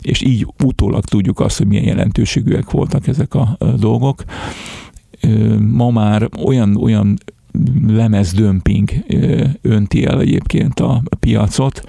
És 0.00 0.22
így 0.22 0.46
utólag 0.64 1.04
tudjuk 1.04 1.40
azt, 1.40 1.58
hogy 1.58 1.66
milyen 1.66 1.84
jelentőségűek 1.84 2.70
voltak 2.70 3.06
ezek 3.06 3.34
a 3.34 3.58
dolgok 3.78 4.24
ma 5.58 5.90
már 5.90 6.28
olyan, 6.44 6.76
olyan 6.76 7.18
lemezdömping 7.86 8.90
önti 9.62 10.04
el 10.04 10.20
egyébként 10.20 10.80
a 10.80 11.02
piacot, 11.20 11.82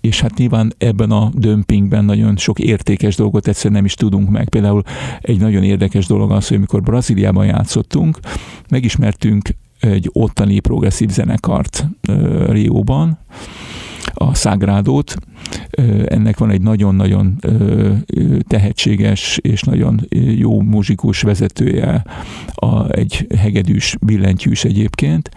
és 0.00 0.20
hát 0.20 0.36
nyilván 0.36 0.72
ebben 0.78 1.10
a 1.10 1.30
dömpingben 1.34 2.04
nagyon 2.04 2.36
sok 2.36 2.58
értékes 2.58 3.16
dolgot 3.16 3.48
egyszerűen 3.48 3.74
nem 3.74 3.84
is 3.84 3.94
tudunk 3.94 4.28
meg. 4.28 4.48
Például 4.48 4.82
egy 5.20 5.40
nagyon 5.40 5.62
érdekes 5.62 6.06
dolog 6.06 6.30
az, 6.30 6.48
hogy 6.48 6.56
amikor 6.56 6.82
Brazíliában 6.82 7.46
játszottunk, 7.46 8.18
megismertünk 8.68 9.48
egy 9.80 10.10
ottani 10.12 10.60
progresszív 10.60 11.08
zenekart 11.10 11.86
Rióban, 12.48 13.18
a 14.14 14.34
Szágrádót. 14.34 15.16
Ennek 16.06 16.38
van 16.38 16.50
egy 16.50 16.62
nagyon-nagyon 16.62 17.36
tehetséges 18.48 19.38
és 19.42 19.62
nagyon 19.62 20.00
jó 20.36 20.60
muzsikus 20.60 21.22
vezetője, 21.22 22.04
a, 22.54 22.90
egy 22.90 23.26
hegedűs 23.36 23.96
billentyűs 24.00 24.64
egyébként, 24.64 25.30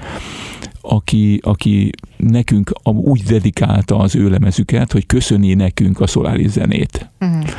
aki, 0.82 1.40
aki 1.44 1.90
nekünk 2.18 2.72
úgy 2.84 3.24
dedikálta 3.24 3.98
az 3.98 4.16
ő 4.16 4.30
lemezüket, 4.30 4.92
hogy 4.92 5.06
köszöni 5.06 5.54
nekünk 5.54 6.00
a 6.00 6.08
szolári 6.08 6.48
zenét. 6.48 7.10
Uh-huh 7.20 7.50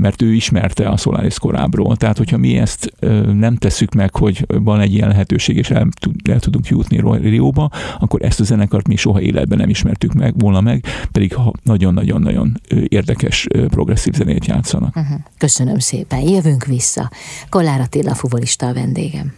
mert 0.00 0.22
ő 0.22 0.34
ismerte 0.34 0.88
a 0.88 0.96
Solaris 0.96 1.38
korábbról. 1.38 1.96
Tehát, 1.96 2.18
hogyha 2.18 2.36
mi 2.36 2.58
ezt 2.58 2.92
nem 3.32 3.56
tesszük 3.56 3.94
meg, 3.94 4.16
hogy 4.16 4.46
van 4.46 4.80
egy 4.80 4.94
ilyen 4.94 5.08
lehetőség, 5.08 5.56
és 5.56 5.70
el, 5.70 5.88
el 6.30 6.40
tudunk 6.40 6.66
jutni 6.66 7.00
Rióba, 7.20 7.70
akkor 7.98 8.22
ezt 8.22 8.40
a 8.40 8.44
zenekart 8.44 8.88
mi 8.88 8.96
soha 8.96 9.20
életben 9.20 9.58
nem 9.58 9.68
ismertük 9.68 10.12
meg, 10.12 10.38
volna 10.38 10.60
meg, 10.60 10.84
pedig 11.12 11.36
nagyon-nagyon-nagyon 11.62 12.60
érdekes 12.88 13.46
progresszív 13.68 14.12
zenét 14.12 14.46
játszanak. 14.46 14.96
Uh-huh. 14.96 15.18
Köszönöm 15.38 15.78
szépen. 15.78 16.20
Jövünk 16.20 16.64
vissza. 16.64 17.10
Kollár 17.48 17.80
Attila 17.80 18.14
fuvolista 18.14 18.66
a 18.66 18.72
vendégem. 18.72 19.32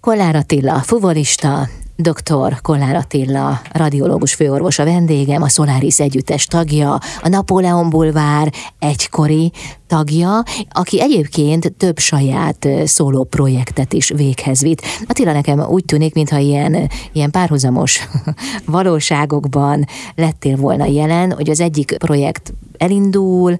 Kollár 0.00 0.36
Attila, 0.36 0.78
fuvolista, 0.78 1.68
Dr. 1.96 2.60
Kollár 2.62 2.94
Attila, 2.94 3.60
radiológus 3.72 4.34
főorvos 4.34 4.78
a 4.78 4.84
vendégem, 4.84 5.42
a 5.42 5.48
Solaris 5.48 6.00
együttes 6.00 6.46
tagja, 6.46 6.92
a 7.22 7.28
Napóleon 7.28 7.90
Bulvár 7.90 8.52
egykori 8.78 9.52
tagja, 9.86 10.42
aki 10.70 11.00
egyébként 11.00 11.72
több 11.72 11.98
saját 11.98 12.68
szóló 12.84 13.24
projektet 13.24 13.92
is 13.92 14.08
véghez 14.08 14.60
vitt. 14.60 14.82
Attila 15.06 15.32
nekem 15.32 15.60
úgy 15.60 15.84
tűnik, 15.84 16.14
mintha 16.14 16.38
ilyen, 16.38 16.90
ilyen 17.12 17.30
párhuzamos 17.30 18.08
valóságokban 18.66 19.86
lettél 20.14 20.56
volna 20.56 20.86
jelen, 20.86 21.32
hogy 21.32 21.50
az 21.50 21.60
egyik 21.60 21.96
projekt 21.98 22.52
elindul, 22.78 23.56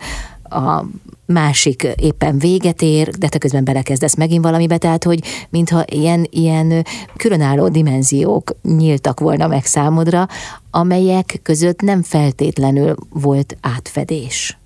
a 0.52 0.86
másik 1.26 1.88
éppen 1.96 2.38
véget 2.38 2.82
ér, 2.82 3.08
de 3.08 3.28
te 3.28 3.38
közben 3.38 3.64
belekezdesz 3.64 4.16
megint 4.16 4.44
valamibe, 4.44 4.78
tehát 4.78 5.04
hogy 5.04 5.20
mintha 5.50 5.84
ilyen, 5.86 6.26
ilyen 6.30 6.86
különálló 7.16 7.68
dimenziók 7.68 8.56
nyíltak 8.62 9.20
volna 9.20 9.46
meg 9.46 9.64
számodra, 9.64 10.28
amelyek 10.70 11.40
között 11.42 11.80
nem 11.80 12.02
feltétlenül 12.02 12.94
volt 13.10 13.56
átfedés. 13.60 14.56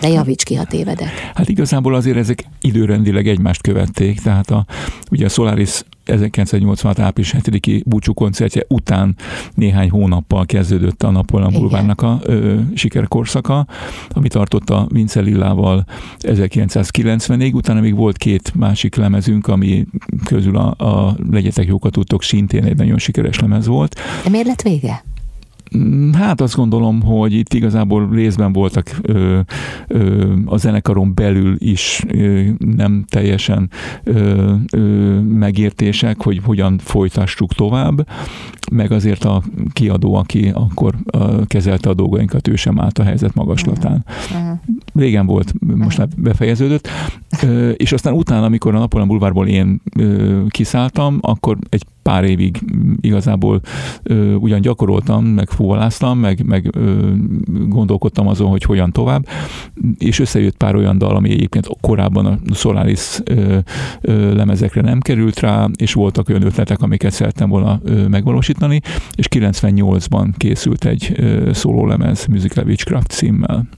De 0.00 0.08
javíts 0.08 0.44
ki, 0.44 0.54
ha 0.54 0.64
tévedek. 0.64 1.30
Hát 1.34 1.48
igazából 1.48 1.94
azért 1.94 2.16
ezek 2.16 2.44
időrendileg 2.60 3.28
egymást 3.28 3.62
követték, 3.62 4.20
tehát 4.20 4.50
a, 4.50 4.66
ugye 5.10 5.24
a 5.24 5.28
Solaris 5.28 5.82
1986. 6.08 6.98
április 6.98 7.34
7-i 7.38 7.82
búcsú 7.86 8.14
koncertje 8.14 8.64
után 8.68 9.16
néhány 9.54 9.90
hónappal 9.90 10.46
kezdődött 10.46 11.02
a 11.02 11.10
Napoleon 11.10 11.52
Bulvárnak 11.52 12.02
a 12.02 12.20
ö, 12.22 12.58
sikerkorszaka, 12.74 13.66
ami 14.08 14.28
tartotta 14.28 14.86
Vince 14.92 15.20
Lillával 15.20 15.84
1990-ig, 16.18 17.54
utána 17.54 17.80
még 17.80 17.94
volt 17.94 18.16
két 18.16 18.54
másik 18.54 18.94
lemezünk, 18.94 19.46
ami 19.46 19.86
közül 20.24 20.56
a, 20.56 20.74
a 20.78 21.16
Legyetek 21.30 21.66
jókat 21.66 21.92
tudtok 21.92 22.22
szintén 22.22 22.64
egy 22.64 22.76
nagyon 22.76 22.98
sikeres 22.98 23.38
lemez 23.38 23.66
volt. 23.66 24.00
De 24.24 24.30
miért 24.30 24.46
lett 24.46 24.62
vége? 24.62 25.04
Mm, 25.76 26.12
hát 26.12 26.40
azt 26.40 26.54
gondolom, 26.54 27.02
hogy 27.02 27.32
itt 27.32 27.54
igazából 27.54 28.08
részben 28.10 28.52
voltak 28.52 28.98
ö, 29.02 29.40
ö, 29.86 30.32
a 30.44 30.56
zenekaron 30.56 31.14
belül 31.14 31.56
is 31.58 32.04
ö, 32.08 32.42
nem 32.58 33.04
teljesen 33.08 33.70
ö, 34.04 34.52
ö, 34.72 35.20
megértések, 35.20 36.22
hogy 36.22 36.40
hogyan 36.44 36.78
folytassuk 36.78 37.54
tovább, 37.54 38.08
meg 38.72 38.92
azért 38.92 39.24
a 39.24 39.42
kiadó, 39.72 40.14
aki 40.14 40.50
akkor 40.54 40.94
ö, 41.12 41.42
kezelte 41.46 41.88
a 41.88 41.94
dolgainkat, 41.94 42.48
ő 42.48 42.56
sem 42.56 42.80
állt 42.80 42.98
a 42.98 43.02
helyzet 43.02 43.34
magaslatán. 43.34 44.04
Régen 44.94 45.26
volt, 45.26 45.52
most 45.60 45.98
már 45.98 46.08
befejeződött, 46.16 46.88
ö, 47.42 47.70
és 47.70 47.92
aztán 47.92 48.12
utána, 48.12 48.44
amikor 48.44 48.74
a 48.74 48.78
Napoleon 48.78 49.08
Bulvárból 49.08 49.46
én 49.46 49.80
ö, 49.96 50.42
kiszálltam, 50.48 51.18
akkor 51.20 51.56
egy 51.68 51.84
pár 52.08 52.24
évig 52.24 52.60
igazából 53.00 53.60
ö, 54.02 54.34
ugyan 54.34 54.60
gyakoroltam, 54.60 55.24
meg 55.24 55.48
fuvoláztam, 55.48 56.18
meg, 56.18 56.44
meg 56.44 56.70
ö, 56.76 57.12
gondolkodtam 57.46 58.28
azon, 58.28 58.48
hogy 58.48 58.62
hogyan 58.62 58.92
tovább, 58.92 59.28
és 59.98 60.18
összejött 60.18 60.56
pár 60.56 60.74
olyan 60.74 60.98
dal, 60.98 61.16
ami 61.16 61.30
egyébként 61.30 61.68
korábban 61.80 62.26
a 62.26 62.54
Solaris 62.54 63.18
ö, 63.24 63.58
ö, 64.00 64.34
lemezekre 64.34 64.80
nem 64.80 65.00
került 65.00 65.40
rá, 65.40 65.68
és 65.76 65.92
voltak 65.92 66.28
olyan 66.28 66.42
ötletek, 66.42 66.80
amiket 66.80 67.12
szerettem 67.12 67.48
volna 67.48 67.80
ö, 67.84 68.06
megvalósítani, 68.06 68.80
és 69.14 69.26
98-ban 69.30 70.28
készült 70.36 70.84
egy 70.84 71.12
ö, 71.16 71.52
szólólemez 71.52 72.26
Musical 72.26 72.64
Witchcraft 72.64 73.10
címmel 73.10 73.68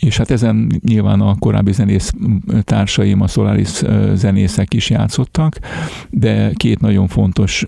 és 0.00 0.16
hát 0.16 0.30
ezen 0.30 0.80
nyilván 0.86 1.20
a 1.20 1.34
korábbi 1.38 1.72
zenész 1.72 2.12
társaim, 2.60 3.20
a 3.20 3.26
Solaris 3.26 3.82
zenészek 4.14 4.74
is 4.74 4.90
játszottak, 4.90 5.58
de 6.10 6.50
két 6.54 6.80
nagyon 6.80 7.08
fontos 7.08 7.64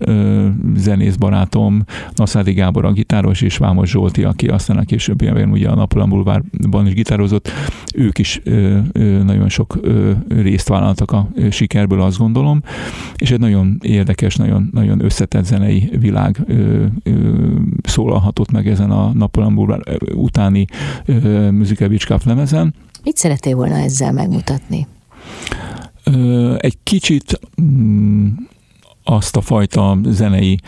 zenész 0.75 1.15
barátom, 1.15 1.83
Naszádi 2.15 2.53
Gábor 2.53 2.85
a 2.85 2.91
gitáros, 2.91 3.41
és 3.41 3.57
Vámos 3.57 3.89
Zsolti, 3.89 4.23
aki 4.23 4.47
aztán 4.47 4.77
a 4.77 4.83
későbbiekben 4.83 5.51
ugye 5.51 5.69
a 5.69 5.75
Napoleon 5.75 6.09
Boulevardban 6.09 6.87
is 6.87 6.93
gitározott, 6.93 7.49
ők 7.95 8.17
is 8.17 8.41
nagyon 9.23 9.49
sok 9.49 9.79
részt 10.27 10.67
vállaltak 10.67 11.11
a 11.11 11.29
sikerből, 11.51 12.01
azt 12.01 12.17
gondolom, 12.17 12.61
és 13.15 13.31
egy 13.31 13.39
nagyon 13.39 13.77
érdekes, 13.81 14.35
nagyon, 14.35 14.69
nagyon 14.71 15.03
összetett 15.03 15.45
zenei 15.45 15.89
világ 15.99 16.45
szólalhatott 17.83 18.51
meg 18.51 18.67
ezen 18.67 18.91
a 18.91 19.27
Boulevard 19.31 19.83
utáni 20.15 20.65
Beach 21.87 22.05
lemezen. 22.25 22.73
Mit 23.03 23.17
szerettél 23.17 23.55
volna 23.55 23.75
ezzel 23.75 24.11
megmutatni? 24.11 24.87
Egy 26.57 26.77
kicsit 26.83 27.39
mm, 27.61 28.27
azt 29.03 29.35
a 29.35 29.41
fajta 29.41 29.97
zenei 30.05 30.59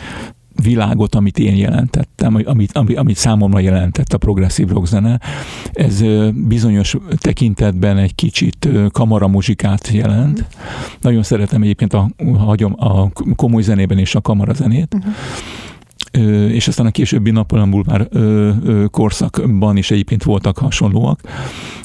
világot, 0.62 1.14
amit 1.14 1.38
én 1.38 1.56
jelentettem, 1.56 2.34
amit, 2.44 2.72
amit, 2.76 2.96
amit 2.96 3.16
számomra 3.16 3.58
jelentett 3.58 4.12
a 4.12 4.18
progresszív 4.18 4.68
rock 4.68 4.86
zene. 4.86 5.20
Ez 5.72 6.02
bizonyos 6.34 6.96
tekintetben 7.18 7.98
egy 7.98 8.14
kicsit 8.14 8.68
kamaramuzsikát 8.92 9.88
jelent. 9.88 10.38
Uh-huh. 10.38 10.54
Nagyon 11.00 11.22
szeretem 11.22 11.62
egyébként 11.62 11.92
a, 11.92 12.10
a, 12.46 12.86
a 12.86 13.10
komoly 13.36 13.62
zenében 13.62 13.98
és 13.98 14.14
a 14.14 14.20
kamarazenét. 14.20 14.94
Uh-huh 14.94 15.14
és 16.48 16.68
aztán 16.68 16.86
a 16.86 16.90
későbbi 16.90 17.30
Napoleon 17.30 17.70
Bulvár 17.70 18.08
korszakban 18.90 19.76
is 19.76 19.90
egyébként 19.90 20.22
voltak 20.22 20.58
hasonlóak, 20.58 21.20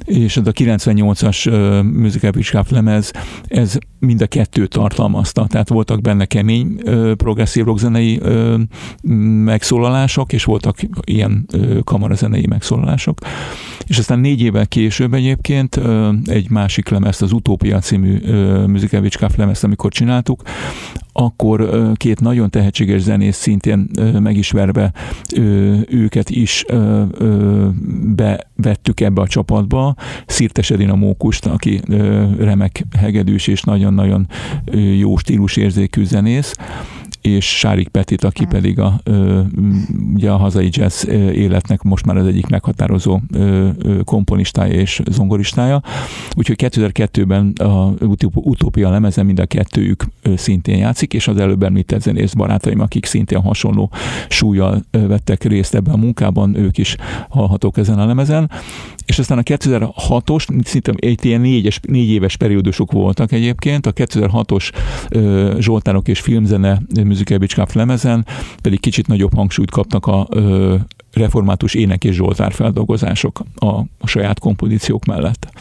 és 0.05 0.37
ez 0.37 0.47
a 0.47 0.51
98-as 0.51 1.51
Musical 1.93 2.63
lemez, 2.69 3.11
ez 3.47 3.77
mind 3.99 4.21
a 4.21 4.27
kettő 4.27 4.67
tartalmazta, 4.67 5.47
tehát 5.47 5.69
voltak 5.69 6.01
benne 6.01 6.25
kemény 6.25 6.75
progresszív 7.15 7.65
rockzenei 7.65 8.21
megszólalások, 9.43 10.33
és 10.33 10.43
voltak 10.43 10.77
ilyen 11.01 11.45
kamarazenei 11.83 12.45
megszólalások, 12.47 13.19
és 13.87 13.97
aztán 13.97 14.19
négy 14.19 14.41
évvel 14.41 14.67
később 14.67 15.13
egyébként 15.13 15.79
egy 16.25 16.49
másik 16.49 16.89
lemez, 16.89 17.21
az 17.21 17.31
Utópia 17.31 17.79
című 17.79 18.19
Musical 18.67 19.01
Witchcraft 19.01 19.37
lemezt, 19.37 19.63
amikor 19.63 19.91
csináltuk, 19.91 20.41
akkor 21.13 21.91
két 21.95 22.19
nagyon 22.19 22.49
tehetséges 22.49 23.01
zenész 23.01 23.37
szintén 23.37 23.89
megismerve 24.19 24.93
őket 25.89 26.29
is 26.29 26.65
bevettük 28.15 28.99
ebbe 28.99 29.21
a 29.21 29.27
csapatba. 29.27 29.95
Szirtes 30.25 30.69
Edina 30.71 30.95
Mókust, 30.95 31.45
aki 31.45 31.81
remek 32.37 32.85
hegedűs 32.97 33.47
és 33.47 33.61
nagyon-nagyon 33.61 34.27
jó 34.97 35.17
stílusérzékű 35.17 36.03
zenész, 36.03 36.55
és 37.21 37.57
Sárik 37.57 37.87
Petit, 37.87 38.23
aki 38.23 38.45
pedig 38.45 38.79
a, 38.79 39.01
ugye 40.13 40.31
a 40.31 40.37
hazai 40.37 40.69
jazz 40.71 41.05
életnek 41.33 41.81
most 41.81 42.05
már 42.05 42.17
az 42.17 42.27
egyik 42.27 42.47
meghatározó 42.47 43.19
komponistája 44.03 44.73
és 44.73 45.01
zongoristája. 45.11 45.81
Úgyhogy 46.35 46.55
2002-ben 46.59 47.53
a 47.67 47.93
Utópia 48.33 48.89
lemezen 48.89 49.25
mind 49.25 49.39
a 49.39 49.45
kettőjük 49.45 50.05
szintén 50.35 50.77
játszik, 50.77 51.13
és 51.13 51.27
az 51.27 51.37
előbb 51.37 51.63
említett 51.63 52.01
zenész 52.01 52.33
barátaim, 52.33 52.79
akik 52.79 53.05
szintén 53.05 53.41
hasonló 53.41 53.91
súlyjal 54.29 54.81
vettek 54.91 55.43
részt 55.43 55.75
ebben 55.75 55.93
a 55.93 55.97
munkában, 55.97 56.55
ők 56.55 56.77
is 56.77 56.95
hallhatók 57.29 57.77
ezen 57.77 57.99
a 57.99 58.05
lemezen. 58.05 58.49
És 59.05 59.19
aztán 59.19 59.37
a 59.37 59.41
2006-os, 59.41 60.63
szinte 60.63 60.93
egy 60.95 61.25
ilyen 61.25 61.41
négyes, 61.41 61.79
négy 61.87 62.09
éves 62.09 62.35
periódusok 62.35 62.91
voltak 62.91 63.31
egyébként, 63.31 63.85
a 63.85 63.93
2006-os 63.93 64.71
uh, 65.15 65.59
Zsoltánok 65.59 66.07
és 66.07 66.19
filmzene 66.19 66.81
Musical 67.11 67.37
Beach 67.37 67.75
lemezen 67.75 68.25
pedig 68.61 68.79
kicsit 68.79 69.07
nagyobb 69.07 69.33
hangsúlyt 69.33 69.71
kapnak 69.71 70.05
a 70.05 70.27
református 71.13 71.73
ének 71.73 72.03
és 72.03 72.15
Zsoltár 72.15 72.53
feldolgozások 72.53 73.41
a, 73.55 73.65
a 73.77 74.07
saját 74.07 74.39
kompozíciók 74.39 75.05
mellett. 75.05 75.53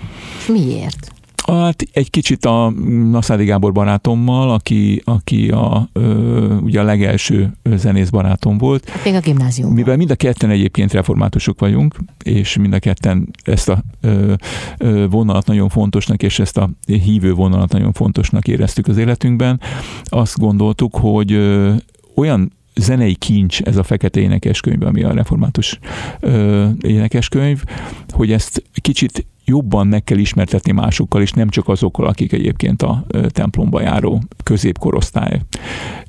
Miért? 0.48 1.12
Hát 1.58 1.84
egy 1.92 2.10
kicsit 2.10 2.44
a 2.44 2.70
Naszádi 3.10 3.44
Gábor 3.44 3.72
barátommal, 3.72 4.50
aki, 4.50 5.02
aki 5.04 5.50
a, 5.50 5.88
ö, 5.92 6.56
ugye 6.56 6.80
a 6.80 6.82
legelső 6.82 7.52
zenész 7.76 8.10
barátom 8.10 8.58
volt. 8.58 8.90
Még 9.04 9.14
a 9.14 9.20
gimnázium. 9.20 9.72
Mivel 9.72 9.96
mind 9.96 10.10
a 10.10 10.14
ketten 10.14 10.50
egyébként 10.50 10.92
reformátusok 10.92 11.60
vagyunk, 11.60 11.96
és 12.24 12.56
mind 12.56 12.72
a 12.72 12.78
ketten 12.78 13.28
ezt 13.44 13.68
a 13.68 13.82
ö, 14.00 14.32
ö, 14.78 15.06
vonalat 15.08 15.46
nagyon 15.46 15.68
fontosnak, 15.68 16.22
és 16.22 16.38
ezt 16.38 16.56
a 16.56 16.70
hívő 16.86 17.34
vonalat 17.34 17.72
nagyon 17.72 17.92
fontosnak 17.92 18.48
éreztük 18.48 18.86
az 18.86 18.96
életünkben, 18.96 19.60
azt 20.04 20.38
gondoltuk, 20.38 20.96
hogy 20.96 21.32
ö, 21.32 21.72
olyan 22.14 22.52
zenei 22.74 23.14
kincs 23.14 23.60
ez 23.60 23.76
a 23.76 23.82
fekete 23.82 24.20
énekeskönyv, 24.20 24.82
ami 24.82 25.02
a 25.02 25.12
református 25.12 25.78
ö, 26.20 26.68
énekeskönyv, 26.80 27.62
hogy 28.10 28.32
ezt 28.32 28.62
kicsit 28.80 29.26
jobban 29.50 29.86
meg 29.86 30.04
kell 30.04 30.18
ismertetni 30.18 30.72
másokkal, 30.72 31.22
és 31.22 31.32
nem 31.32 31.48
csak 31.48 31.68
azokkal, 31.68 32.06
akik 32.06 32.32
egyébként 32.32 32.82
a 32.82 33.06
templomba 33.28 33.80
járó 33.80 34.22
középkorosztály. 34.42 35.40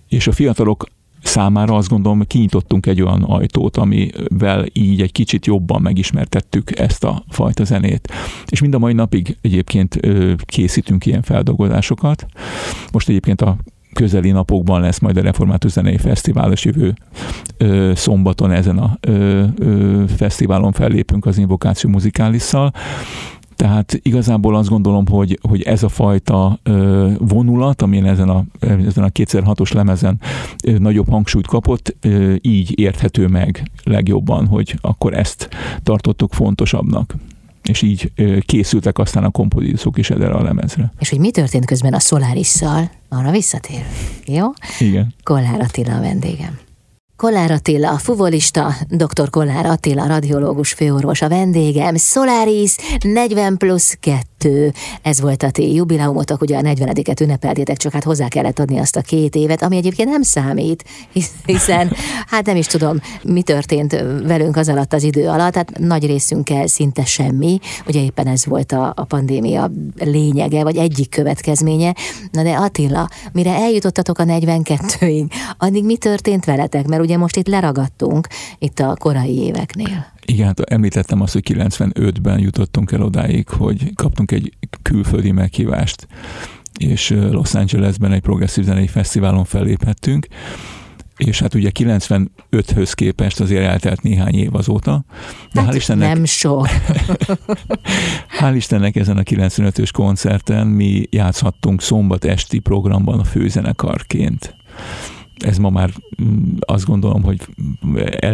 És 0.07 0.27
a 0.27 0.31
fiatalok 0.31 0.85
számára 1.23 1.75
azt 1.75 1.89
gondolom, 1.89 2.27
kinyitottunk 2.27 2.85
egy 2.85 3.01
olyan 3.01 3.23
ajtót, 3.23 3.77
amivel 3.77 4.65
így 4.73 5.01
egy 5.01 5.11
kicsit 5.11 5.45
jobban 5.45 5.81
megismertettük 5.81 6.79
ezt 6.79 7.03
a 7.03 7.23
fajta 7.29 7.63
zenét. 7.63 8.13
És 8.49 8.61
mind 8.61 8.73
a 8.73 8.79
mai 8.79 8.93
napig 8.93 9.37
egyébként 9.41 9.99
készítünk 10.45 11.05
ilyen 11.05 11.21
feldolgozásokat. 11.21 12.25
Most 12.91 13.09
egyébként 13.09 13.41
a 13.41 13.57
közeli 13.93 14.31
napokban 14.31 14.81
lesz 14.81 14.99
majd 14.99 15.17
a 15.17 15.21
Református 15.21 15.71
Zenei 15.71 15.97
Fesztivál, 15.97 16.51
és 16.51 16.65
jövő 16.65 16.93
ö, 17.57 17.91
szombaton 17.95 18.51
ezen 18.51 18.77
a 18.77 18.97
ö, 18.99 19.43
ö, 19.57 20.03
fesztiválon 20.07 20.71
fellépünk 20.71 21.25
az 21.25 21.37
Invokáció 21.37 21.89
Muzikálissal. 21.89 22.73
Tehát 23.61 23.99
igazából 24.01 24.55
azt 24.55 24.69
gondolom, 24.69 25.07
hogy, 25.07 25.39
hogy 25.49 25.61
ez 25.61 25.83
a 25.83 25.89
fajta 25.89 26.59
vonulat, 27.17 27.81
ami 27.81 28.07
ezen 28.07 28.29
a, 28.29 28.43
ezen 28.59 29.03
a 29.03 29.07
2006-os 29.07 29.73
lemezen 29.73 30.19
nagyobb 30.77 31.09
hangsúlyt 31.09 31.47
kapott, 31.47 31.95
így 32.41 32.79
érthető 32.79 33.27
meg 33.27 33.71
legjobban, 33.83 34.47
hogy 34.47 34.75
akkor 34.81 35.13
ezt 35.13 35.49
tartottuk 35.83 36.33
fontosabbnak 36.33 37.15
így 37.81 38.11
készültek 38.45 38.97
aztán 38.97 39.23
a 39.23 39.29
kompozíciók 39.29 39.97
is 39.97 40.09
erre 40.09 40.31
a 40.31 40.43
lemezre. 40.43 40.91
És 40.99 41.09
hogy 41.09 41.19
mi 41.19 41.31
történt 41.31 41.65
közben 41.65 41.93
a 41.93 41.99
Solaris-szal, 41.99 42.91
arra 43.09 43.31
visszatér. 43.31 43.85
Jó? 44.25 44.47
Igen. 44.79 45.13
Kollár 45.23 45.59
Attila 45.59 45.95
a 45.95 45.99
vendégem. 45.99 46.59
Kollár 47.15 47.51
Attila, 47.51 47.97
fuvolista, 47.97 48.73
dr. 48.87 49.29
Kollár 49.29 49.65
Attila, 49.65 50.07
radiológus 50.07 50.73
főorvos 50.73 51.21
a 51.21 51.29
vendégem, 51.29 51.95
Solaris 51.95 52.75
40 52.99 53.57
plusz 53.57 53.97
2 53.99 54.19
92, 54.41 54.71
ez 55.01 55.21
volt 55.21 55.43
a 55.43 55.51
ti 55.51 55.73
jubileumotok, 55.73 56.41
ugye 56.41 56.57
a 56.57 56.61
40-et 56.61 57.21
ünnepeltétek, 57.21 57.77
csak 57.77 57.91
hát 57.91 58.03
hozzá 58.03 58.27
kellett 58.27 58.59
adni 58.59 58.77
azt 58.77 58.95
a 58.95 59.01
két 59.01 59.35
évet, 59.35 59.61
ami 59.61 59.77
egyébként 59.77 60.09
nem 60.09 60.21
számít, 60.21 60.83
hiszen 61.45 61.91
hát 62.27 62.45
nem 62.45 62.55
is 62.55 62.65
tudom, 62.65 62.99
mi 63.23 63.41
történt 63.41 63.91
velünk 64.23 64.57
az 64.57 64.69
alatt 64.69 64.93
az 64.93 65.03
idő 65.03 65.27
alatt, 65.27 65.55
hát 65.55 65.79
nagy 65.79 66.05
részünkkel 66.05 66.67
szinte 66.67 67.05
semmi, 67.05 67.59
ugye 67.87 68.03
éppen 68.03 68.27
ez 68.27 68.45
volt 68.45 68.71
a, 68.71 68.93
a 68.95 69.03
pandémia 69.03 69.71
lényege, 69.97 70.63
vagy 70.63 70.77
egyik 70.77 71.09
következménye. 71.09 71.95
Na 72.31 72.43
de 72.43 72.53
Attila, 72.53 73.09
mire 73.31 73.55
eljutottatok 73.55 74.19
a 74.19 74.23
42-ig, 74.23 75.31
addig 75.57 75.85
mi 75.85 75.97
történt 75.97 76.45
veletek? 76.45 76.87
Mert 76.87 77.01
ugye 77.01 77.17
most 77.17 77.35
itt 77.35 77.47
leragadtunk, 77.47 78.27
itt 78.59 78.79
a 78.79 78.95
korai 78.99 79.37
éveknél. 79.37 80.11
Igen, 80.25 80.45
hát 80.45 80.59
említettem 80.59 81.21
azt, 81.21 81.33
hogy 81.33 81.53
95-ben 81.53 82.39
jutottunk 82.39 82.91
el 82.91 83.01
odáig, 83.01 83.49
hogy 83.49 83.93
kaptunk 83.95 84.31
egy 84.31 84.53
külföldi 84.81 85.31
meghívást, 85.31 86.07
és 86.79 87.09
Los 87.09 87.53
Angelesben 87.53 88.11
egy 88.11 88.21
progresszív 88.21 88.63
zenei 88.63 88.87
fesztiválon 88.87 89.45
felléphettünk, 89.45 90.27
és 91.17 91.39
hát 91.39 91.53
ugye 91.53 91.69
95-höz 91.79 92.91
képest 92.93 93.39
azért 93.39 93.63
eltelt 93.63 94.01
néhány 94.01 94.35
év 94.35 94.55
azóta. 94.55 95.03
De 95.53 95.61
hát 95.61 95.73
hál' 95.73 95.75
Istennek, 95.75 96.13
nem 96.13 96.25
sok. 96.25 96.67
hál' 98.39 98.53
Istennek 98.55 98.95
ezen 98.95 99.17
a 99.17 99.21
95-ös 99.21 99.89
koncerten 99.93 100.67
mi 100.67 101.03
játszhattunk 101.09 101.81
szombat 101.81 102.25
esti 102.25 102.59
programban 102.59 103.19
a 103.19 103.23
főzenekarként 103.23 104.55
ez 105.41 105.57
ma 105.57 105.69
már 105.69 105.89
mm, 106.23 106.55
azt 106.59 106.85
gondolom, 106.85 107.23
hogy 107.23 107.39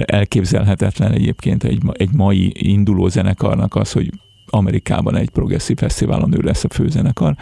elképzelhetetlen 0.06 1.12
egyébként 1.12 1.64
egy, 1.64 1.82
egy 1.92 2.14
mai 2.14 2.52
induló 2.54 3.08
zenekarnak 3.08 3.76
az, 3.76 3.92
hogy 3.92 4.12
Amerikában 4.50 5.16
egy 5.16 5.30
progresszív 5.30 5.78
fesztiválon 5.78 6.34
ő 6.34 6.40
lesz 6.42 6.64
a 6.64 6.70
főzenekar. 6.70 7.36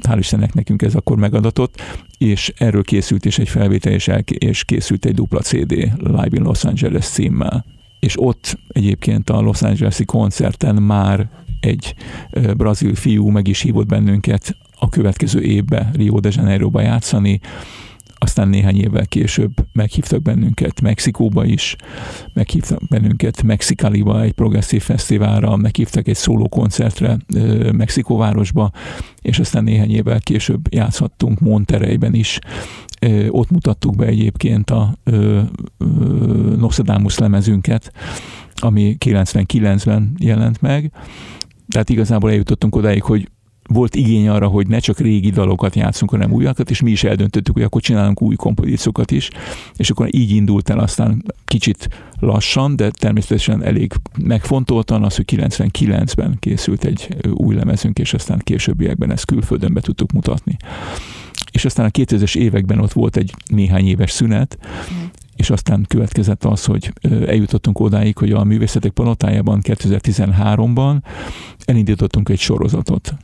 Hál' 0.00 0.16
Istennek 0.18 0.54
nekünk 0.54 0.82
ez 0.82 0.94
akkor 0.94 1.16
megadatott, 1.16 1.82
és 2.18 2.52
erről 2.56 2.82
készült 2.82 3.24
is 3.24 3.38
egy 3.38 3.48
felvétel, 3.48 3.92
és, 3.92 4.08
el, 4.08 4.20
és 4.38 4.64
készült 4.64 5.04
egy 5.04 5.14
dupla 5.14 5.40
CD 5.40 5.70
Live 5.96 6.30
in 6.30 6.42
Los 6.42 6.64
Angeles 6.64 7.06
címmel. 7.06 7.64
És 8.00 8.14
ott 8.20 8.58
egyébként 8.68 9.30
a 9.30 9.40
Los 9.40 9.62
Angeles-i 9.62 10.04
koncerten 10.04 10.74
már 10.74 11.30
egy 11.60 11.94
brazil 12.56 12.94
fiú 12.94 13.28
meg 13.28 13.48
is 13.48 13.60
hívott 13.60 13.86
bennünket 13.86 14.56
a 14.78 14.88
következő 14.88 15.40
évbe 15.40 15.90
Rio 15.94 16.20
de 16.20 16.30
Janeiroba 16.32 16.80
játszani, 16.80 17.40
aztán 18.22 18.48
néhány 18.48 18.80
évvel 18.80 19.06
később 19.06 19.52
meghívtak 19.72 20.22
bennünket 20.22 20.80
Mexikóba 20.80 21.44
is, 21.44 21.76
meghívtak 22.34 22.88
bennünket 22.88 23.42
Mexikaliba 23.42 24.22
egy 24.22 24.32
progresszív 24.32 24.82
fesztiválra, 24.82 25.56
meghívtak 25.56 26.08
egy 26.08 26.16
szóló 26.16 26.48
koncertre 26.48 27.16
Mexikóvárosba, 27.72 28.70
és 29.20 29.38
aztán 29.38 29.64
néhány 29.64 29.90
évvel 29.90 30.20
később 30.20 30.74
játszhattunk 30.74 31.40
Monterreyben 31.40 32.14
is. 32.14 32.38
Ott 33.28 33.50
mutattuk 33.50 33.96
be 33.96 34.06
egyébként 34.06 34.70
a 34.70 34.98
Nostradamus 36.58 37.18
lemezünket, 37.18 37.92
ami 38.54 38.96
99-ben 39.04 40.12
jelent 40.18 40.60
meg. 40.60 40.92
Tehát 41.68 41.90
igazából 41.90 42.30
eljutottunk 42.30 42.76
odáig, 42.76 43.02
hogy 43.02 43.30
volt 43.68 43.94
igény 43.94 44.28
arra, 44.28 44.46
hogy 44.46 44.66
ne 44.66 44.78
csak 44.78 44.98
régi 44.98 45.30
dalokat 45.30 45.74
játszunk, 45.74 46.10
hanem 46.10 46.32
újakat, 46.32 46.70
és 46.70 46.80
mi 46.80 46.90
is 46.90 47.04
eldöntöttük, 47.04 47.54
hogy 47.54 47.62
akkor 47.62 47.80
csinálunk 47.80 48.22
új 48.22 48.34
kompozíciókat 48.34 49.10
is, 49.10 49.30
és 49.76 49.90
akkor 49.90 50.14
így 50.14 50.30
indult 50.30 50.70
el 50.70 50.78
aztán 50.78 51.24
kicsit 51.44 51.88
lassan, 52.18 52.76
de 52.76 52.90
természetesen 52.90 53.62
elég 53.62 53.92
megfontoltan 54.22 55.02
az, 55.02 55.16
hogy 55.16 55.24
99-ben 55.28 56.36
készült 56.38 56.84
egy 56.84 57.16
új 57.32 57.54
lemezünk, 57.54 57.98
és 57.98 58.14
aztán 58.14 58.40
későbbiekben 58.44 59.10
ezt 59.10 59.24
külföldön 59.24 59.74
be 59.74 59.80
tudtuk 59.80 60.12
mutatni. 60.12 60.56
És 61.52 61.64
aztán 61.64 61.86
a 61.86 61.88
2000-es 61.88 62.36
években 62.36 62.78
ott 62.78 62.92
volt 62.92 63.16
egy 63.16 63.34
néhány 63.46 63.86
éves 63.86 64.10
szünet, 64.10 64.58
mm. 64.60 65.04
és 65.36 65.50
aztán 65.50 65.84
következett 65.88 66.44
az, 66.44 66.64
hogy 66.64 66.92
eljutottunk 67.26 67.80
odáig, 67.80 68.18
hogy 68.18 68.32
a 68.32 68.44
Művészetek 68.44 68.90
Palotájában 68.90 69.60
2013-ban 69.62 70.96
elindítottunk 71.64 72.28
egy 72.28 72.38
sorozatot 72.38 73.14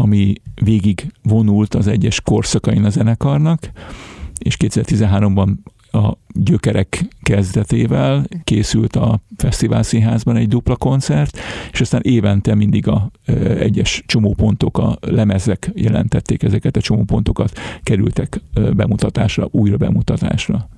ami 0.00 0.32
végig 0.54 1.12
vonult 1.22 1.74
az 1.74 1.86
egyes 1.86 2.20
korszakain 2.20 2.84
a 2.84 2.90
zenekarnak, 2.90 3.70
és 4.38 4.56
2013-ban 4.58 5.54
a 5.92 6.12
gyökerek 6.34 7.04
kezdetével 7.22 8.26
készült 8.44 8.96
a 8.96 9.20
Fesztivál 9.36 9.82
Színházban 9.82 10.36
egy 10.36 10.48
dupla 10.48 10.76
koncert, 10.76 11.38
és 11.72 11.80
aztán 11.80 12.00
évente 12.04 12.54
mindig 12.54 12.88
a 12.88 13.10
egyes 13.58 14.02
csomópontok, 14.06 14.78
a 14.78 14.98
lemezek 15.00 15.70
jelentették 15.74 16.42
ezeket 16.42 16.76
a 16.76 16.80
csomópontokat, 16.80 17.58
kerültek 17.82 18.40
bemutatásra, 18.76 19.48
újra 19.50 19.76
bemutatásra. 19.76 20.68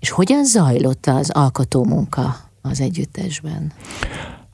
És 0.00 0.10
hogyan 0.10 0.44
zajlott 0.44 1.06
az 1.06 1.30
alkotó 1.30 1.84
munka 1.84 2.36
az 2.60 2.80
együttesben? 2.80 3.72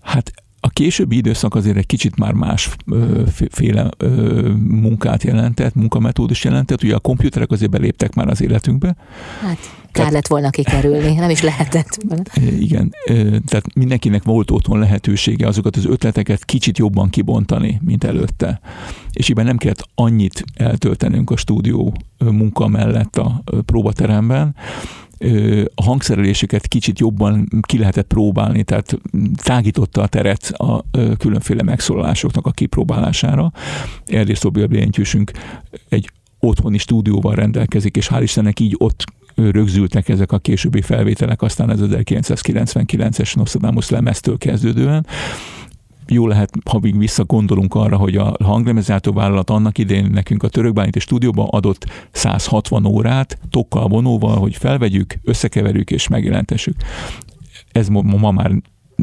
Hát 0.02 0.32
a 0.68 0.70
későbbi 0.72 1.16
időszak 1.16 1.54
azért 1.54 1.76
egy 1.76 1.86
kicsit 1.86 2.16
már 2.16 2.32
másféle 2.32 3.90
munkát 4.68 5.22
jelentett, 5.22 5.74
munkametódus 5.74 6.44
jelentett. 6.44 6.82
Ugye 6.82 6.94
a 6.94 6.98
komputerek 6.98 7.50
azért 7.50 7.70
beléptek 7.70 8.14
már 8.14 8.28
az 8.28 8.42
életünkbe. 8.42 8.96
Hát 9.42 9.58
kell 9.92 10.10
lett 10.10 10.26
volna 10.26 10.50
kikerülni, 10.50 11.14
nem 11.14 11.30
is 11.30 11.42
lehetett. 11.42 11.98
Igen, 12.58 12.92
tehát 13.46 13.74
mindenkinek 13.74 14.22
volt 14.22 14.50
otthon 14.50 14.78
lehetősége 14.78 15.46
azokat 15.46 15.76
az 15.76 15.86
ötleteket 15.86 16.44
kicsit 16.44 16.78
jobban 16.78 17.10
kibontani, 17.10 17.80
mint 17.84 18.04
előtte. 18.04 18.60
És 19.12 19.28
így 19.28 19.36
nem 19.36 19.56
kellett 19.56 19.88
annyit 19.94 20.44
eltöltenünk 20.54 21.30
a 21.30 21.36
stúdió 21.36 21.96
munka 22.18 22.68
mellett 22.68 23.16
a 23.16 23.42
próbateremben, 23.64 24.54
a 25.74 25.82
hangszereléseket 25.82 26.66
kicsit 26.66 26.98
jobban 26.98 27.48
ki 27.60 27.78
lehetett 27.78 28.06
próbálni, 28.06 28.62
tehát 28.62 28.98
tágította 29.42 30.02
a 30.02 30.06
teret 30.06 30.52
a 30.56 30.84
különféle 31.18 31.62
megszólalásoknak 31.62 32.46
a 32.46 32.50
kipróbálására. 32.50 33.52
Erdész 34.06 34.38
Tobi 34.38 34.62
a 34.62 34.66
egy 35.88 36.10
otthoni 36.40 36.78
stúdióval 36.78 37.34
rendelkezik, 37.34 37.96
és 37.96 38.08
hál' 38.12 38.22
Istennek 38.22 38.60
így 38.60 38.74
ott 38.78 39.04
rögzültek 39.34 40.08
ezek 40.08 40.32
a 40.32 40.38
későbbi 40.38 40.80
felvételek, 40.80 41.42
aztán 41.42 41.70
az 41.70 41.80
1999-es 41.82 43.36
Nostradamus 43.36 43.90
lemeztől 43.90 44.38
kezdődően, 44.38 45.06
jó 46.10 46.26
lehet, 46.26 46.50
ha 46.70 46.78
még 46.78 46.98
visszagondolunk 46.98 47.74
arra, 47.74 47.96
hogy 47.96 48.16
a 48.16 48.36
hanglemezjátó 48.44 49.12
vállalat 49.12 49.50
annak 49.50 49.78
idején 49.78 50.10
nekünk 50.10 50.42
a 50.42 50.48
törökbáníti 50.48 50.98
stúdióban 50.98 51.48
adott 51.50 51.86
160 52.10 52.84
órát 52.86 53.38
tokkal 53.50 53.88
vonóval, 53.88 54.38
hogy 54.38 54.56
felvegyük, 54.56 55.18
összekeverjük 55.22 55.90
és 55.90 56.08
megjelentessük. 56.08 56.76
Ez 57.72 57.88
ma, 57.88 58.02
ma 58.02 58.30
már 58.30 58.52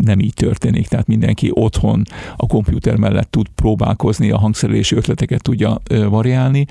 nem 0.01 0.19
így 0.19 0.33
történik, 0.33 0.87
tehát 0.87 1.07
mindenki 1.07 1.49
otthon 1.53 2.03
a 2.35 2.47
komputer 2.47 2.95
mellett 2.95 3.31
tud 3.31 3.47
próbálkozni, 3.55 4.31
a 4.31 4.37
hangszerelési 4.37 4.95
ötleteket 4.95 5.41
tudja 5.41 5.81
variálni, 6.09 6.65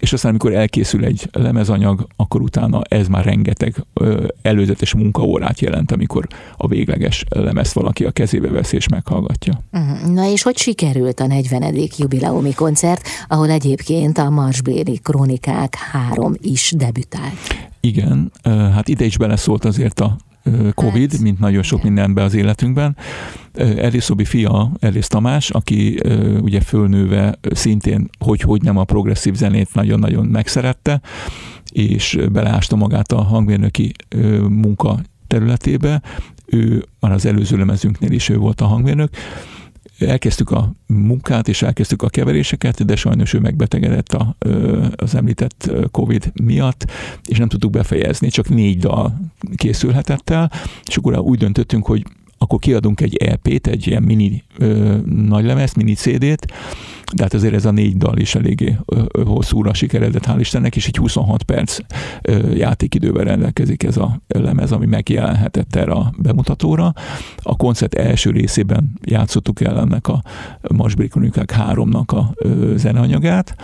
és 0.00 0.12
aztán 0.12 0.30
amikor 0.30 0.54
elkészül 0.54 1.04
egy 1.04 1.28
lemezanyag, 1.32 2.06
akkor 2.16 2.40
utána 2.40 2.82
ez 2.88 3.08
már 3.08 3.24
rengeteg 3.24 3.84
előzetes 4.42 4.94
munkaórát 4.94 5.60
jelent, 5.60 5.92
amikor 5.92 6.26
a 6.56 6.66
végleges 6.66 7.24
lemezt 7.28 7.72
valaki 7.72 8.04
a 8.04 8.10
kezébe 8.10 8.48
veszi 8.48 8.76
és 8.76 8.88
meghallgatja. 8.88 9.62
Mhm. 9.70 10.12
Na 10.12 10.30
és 10.30 10.42
hogy 10.42 10.56
sikerült 10.56 11.20
a 11.20 11.26
40. 11.26 11.74
jubileumi 11.96 12.54
koncert, 12.54 13.08
ahol 13.28 13.50
egyébként 13.50 14.18
a 14.18 14.30
Marsbéli 14.30 14.98
Krónikák 15.02 15.74
3 15.74 16.34
is 16.40 16.72
debütált? 16.76 17.68
Igen, 17.80 18.32
hát 18.44 18.88
ide 18.88 19.04
is 19.04 19.16
beleszólt 19.16 19.64
azért 19.64 20.00
a 20.00 20.16
Covid, 20.74 21.12
hát, 21.12 21.20
mint 21.20 21.38
nagyon 21.38 21.62
sok 21.62 21.82
mindenben 21.82 22.24
az 22.24 22.34
életünkben. 22.34 22.96
Elis 23.54 24.02
Szobi 24.02 24.24
fia, 24.24 24.72
Elis 24.80 25.06
Tamás, 25.06 25.50
aki 25.50 26.00
ugye 26.40 26.60
fölnőve 26.60 27.38
szintén, 27.52 28.08
hogy, 28.18 28.40
hogy 28.40 28.62
nem 28.62 28.76
a 28.76 28.84
progresszív 28.84 29.34
zenét 29.34 29.74
nagyon-nagyon 29.74 30.26
megszerette, 30.26 31.00
és 31.72 32.18
beleásta 32.32 32.76
magát 32.76 33.12
a 33.12 33.22
hangmérnöki 33.22 33.92
munka 34.48 34.98
területébe. 35.26 36.02
Ő 36.46 36.84
már 37.00 37.12
az 37.12 37.26
előző 37.26 37.56
lemezünknél 37.56 38.10
is 38.10 38.28
ő 38.28 38.36
volt 38.36 38.60
a 38.60 38.66
hangmérnök, 38.66 39.10
elkezdtük 40.00 40.50
a 40.50 40.72
munkát, 40.86 41.48
és 41.48 41.62
elkezdtük 41.62 42.02
a 42.02 42.08
keveréseket, 42.08 42.84
de 42.84 42.96
sajnos 42.96 43.32
ő 43.32 43.38
megbetegedett 43.38 44.12
a, 44.12 44.36
az 44.96 45.14
említett 45.14 45.70
Covid 45.90 46.32
miatt, 46.42 46.90
és 47.28 47.38
nem 47.38 47.48
tudtuk 47.48 47.70
befejezni, 47.70 48.28
csak 48.28 48.48
négy 48.48 48.78
dal 48.78 49.20
készülhetett 49.54 50.30
el, 50.30 50.50
és 50.84 50.96
akkor 50.96 51.18
úgy 51.18 51.38
döntöttünk, 51.38 51.86
hogy 51.86 52.04
akkor 52.42 52.58
kiadunk 52.58 53.00
egy 53.00 53.16
EP-t, 53.16 53.66
egy 53.66 53.86
ilyen 53.86 54.02
mini 54.02 54.42
ö, 54.58 54.96
nagylemezt, 55.04 55.76
mini 55.76 55.94
CD-t, 55.94 56.52
de 57.14 57.22
hát 57.22 57.34
azért 57.34 57.54
ez 57.54 57.64
a 57.64 57.70
négy 57.70 57.96
dal 57.96 58.18
is 58.18 58.34
eléggé 58.34 58.76
hosszúra 59.24 59.74
sikeredett, 59.74 60.26
hál' 60.26 60.36
Istennek, 60.38 60.76
és 60.76 60.86
egy 60.86 60.96
26 60.96 61.42
perc 61.42 61.78
játékidővel 62.54 63.24
rendelkezik 63.24 63.82
ez 63.82 63.96
a 63.96 64.20
lemez, 64.28 64.72
ami 64.72 64.86
megjelenhetett 64.86 65.76
erre 65.76 65.92
a 65.92 66.12
bemutatóra. 66.18 66.92
A 67.36 67.56
koncert 67.56 67.94
első 67.94 68.30
részében 68.30 68.92
játszottuk 69.02 69.60
el 69.60 69.78
ennek 69.78 70.08
a 70.08 70.22
Masbri 70.74 71.08
Kronikák 71.08 71.54
3-nak 71.58 72.06
a 72.06 72.34
zeneanyagát, 72.76 73.56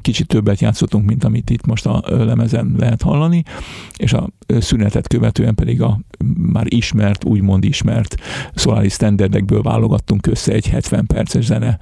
kicsit 0.00 0.26
többet 0.26 0.60
játszottunk, 0.60 1.06
mint 1.06 1.24
amit 1.24 1.50
itt 1.50 1.66
most 1.66 1.86
a 1.86 2.02
lemezen 2.06 2.74
lehet 2.78 3.02
hallani, 3.02 3.42
és 3.96 4.12
a 4.12 4.30
szünetet 4.58 5.08
követően 5.08 5.54
pedig 5.54 5.82
a 5.82 6.00
már 6.52 6.64
ismert, 6.68 7.24
úgymond 7.24 7.64
ismert 7.64 8.16
Solaris 8.54 8.92
standardekből 8.92 9.62
válogattunk 9.62 10.26
össze 10.26 10.52
egy 10.52 10.68
70 10.68 11.06
perces 11.06 11.44
zene, 11.44 11.78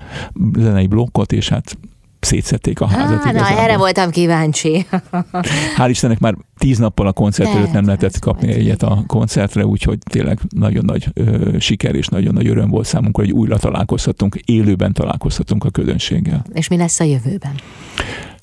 zenei 0.58 0.86
blokkot, 0.86 1.32
és 1.32 1.48
hát 1.48 1.78
szétszették 2.20 2.80
a 2.80 2.86
házat. 2.86 3.22
Há, 3.22 3.32
na, 3.32 3.48
erre 3.48 3.76
voltam 3.76 4.10
kíváncsi. 4.10 4.86
Hál' 5.78 5.88
Istennek 5.88 6.18
már 6.18 6.34
tíz 6.58 6.78
nappal 6.78 7.06
a 7.06 7.12
koncert 7.12 7.54
előtt 7.54 7.72
nem 7.72 7.84
lehetett 7.84 8.18
kapni 8.18 8.52
egyet 8.52 8.82
a 8.82 9.04
koncertre, 9.06 9.66
úgyhogy 9.66 9.98
tényleg 10.10 10.38
nagyon 10.48 10.84
nagy 10.84 11.08
ö, 11.14 11.56
siker 11.58 11.94
és 11.94 12.06
nagyon 12.06 12.34
nagy 12.34 12.48
öröm 12.48 12.70
volt 12.70 12.86
számunkra, 12.86 13.22
hogy 13.22 13.32
újra 13.32 13.58
találkozhatunk, 13.58 14.34
élőben 14.44 14.92
találkozhatunk 14.92 15.64
a 15.64 15.70
közönséggel. 15.70 16.44
És 16.52 16.68
mi 16.68 16.76
lesz 16.76 17.00
a 17.00 17.04
jövőben? 17.04 17.54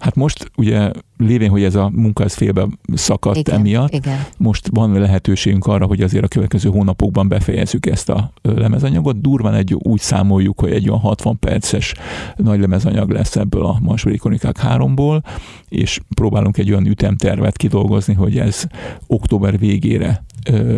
Hát 0.03 0.15
most 0.15 0.51
ugye 0.57 0.91
lévén, 1.17 1.49
hogy 1.49 1.63
ez 1.63 1.75
a 1.75 1.89
munka 1.93 2.23
ez 2.23 2.33
félbe 2.33 2.67
szakadt 2.93 3.37
igen, 3.37 3.59
emiatt, 3.59 3.93
igen. 3.93 4.25
most 4.37 4.69
van 4.71 4.99
lehetőségünk 4.99 5.65
arra, 5.65 5.85
hogy 5.85 6.01
azért 6.01 6.23
a 6.23 6.27
következő 6.27 6.69
hónapokban 6.69 7.27
befejezzük 7.27 7.85
ezt 7.85 8.09
a 8.09 8.31
lemezanyagot. 8.41 9.21
Durván 9.21 9.53
egy 9.53 9.73
úgy 9.73 9.99
számoljuk, 9.99 10.59
hogy 10.59 10.71
egy 10.71 10.89
olyan 10.89 10.99
60 10.99 11.39
perces 11.39 11.93
nagy 12.35 12.59
lemezanyag 12.59 13.09
lesz 13.09 13.35
ebből 13.35 13.65
a 13.65 13.77
Masveri 13.81 14.17
Kronikák 14.17 14.59
3-ból, 14.63 15.23
és 15.69 15.99
próbálunk 16.15 16.57
egy 16.57 16.71
olyan 16.71 16.87
ütemtervet 16.87 17.57
kidolgozni, 17.57 18.13
hogy 18.13 18.37
ez 18.37 18.63
október 19.07 19.59
végére 19.59 20.23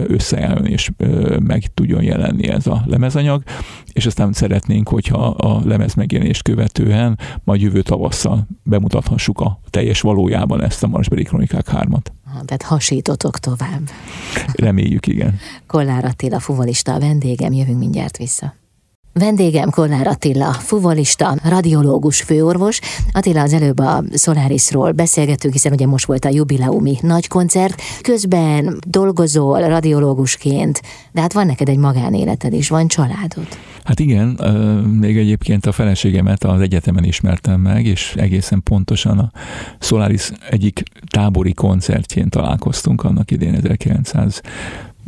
összeálljon 0.08 0.66
és 0.66 0.92
meg 1.40 1.64
tudjon 1.74 2.04
jelenni 2.04 2.48
ez 2.48 2.68
a 2.68 2.84
lemezanyag, 2.86 3.44
és 3.94 4.06
aztán 4.06 4.34
szeretnénk, 4.34 4.90
hogyha 4.90 5.28
a 5.28 5.62
lemez 5.66 5.94
megjelenést 5.94 6.44
követően 6.44 7.20
majd 7.44 7.62
jövő 7.62 7.82
tavasszal 7.82 8.48
bemutathassuk 8.64 9.40
a 9.40 9.60
teljes 9.70 10.02
valójában 10.02 10.64
ezt 10.64 10.84
a 10.84 10.88
Marsbeli 10.88 11.24
Kronikák 11.24 11.68
3-at. 11.72 12.06
Tehát 12.46 12.62
hasítotok 12.62 13.40
tovább. 13.40 13.82
Reméljük, 14.54 15.08
igen. 15.08 15.38
Kollár 15.68 16.06
Attila 16.06 16.40
fuvolista 16.40 16.94
a 16.94 17.00
vendégem, 17.00 17.54
jövünk 17.54 17.80
mindjárt 17.80 18.18
vissza. 18.18 18.54
Vendégem 19.20 19.70
Kollár 19.70 20.08
Attila, 20.08 20.54
fuvolista, 20.54 21.36
radiológus 21.44 22.22
főorvos. 22.22 22.80
Attila, 23.12 23.42
az 23.42 23.54
előbb 23.54 23.80
a 23.80 24.04
Solarisról 24.14 24.92
beszélgettünk, 24.92 25.54
hiszen 25.54 25.72
ugye 25.72 25.86
most 25.86 26.06
volt 26.06 26.26
a 26.26 26.30
jubileumi 26.30 26.98
nagy 27.02 27.28
koncert. 27.28 27.82
Közben 28.02 28.80
dolgozol 28.88 29.68
radiológusként, 29.68 30.82
de 31.12 31.22
hát 31.22 31.34
van 31.34 31.46
neked 31.46 31.70
egy 31.70 31.78
magánéleted 31.78 32.54
is, 32.54 32.70
van 32.70 32.88
családod. 32.88 33.48
Hát 33.84 34.00
igen, 34.00 34.28
még 35.00 35.18
egyébként 35.18 35.66
a 35.66 35.72
feleségemet 35.72 36.44
az 36.44 36.62
egyetemen 36.62 37.04
ismertem 37.04 37.62
meg, 37.62 37.86
és 37.86 38.14
egészen 38.18 38.64
pontosan 38.64 39.20
a 39.20 39.32
Solaris 39.80 40.32
egyik 40.50 40.84
tábori 41.08 41.54
koncertjén 41.54 42.30
találkoztunk 42.30 43.04
annak 43.04 43.32
idén 43.32 43.62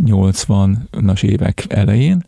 1980-as 0.03 1.23
évek 1.23 1.65
elején, 1.67 2.25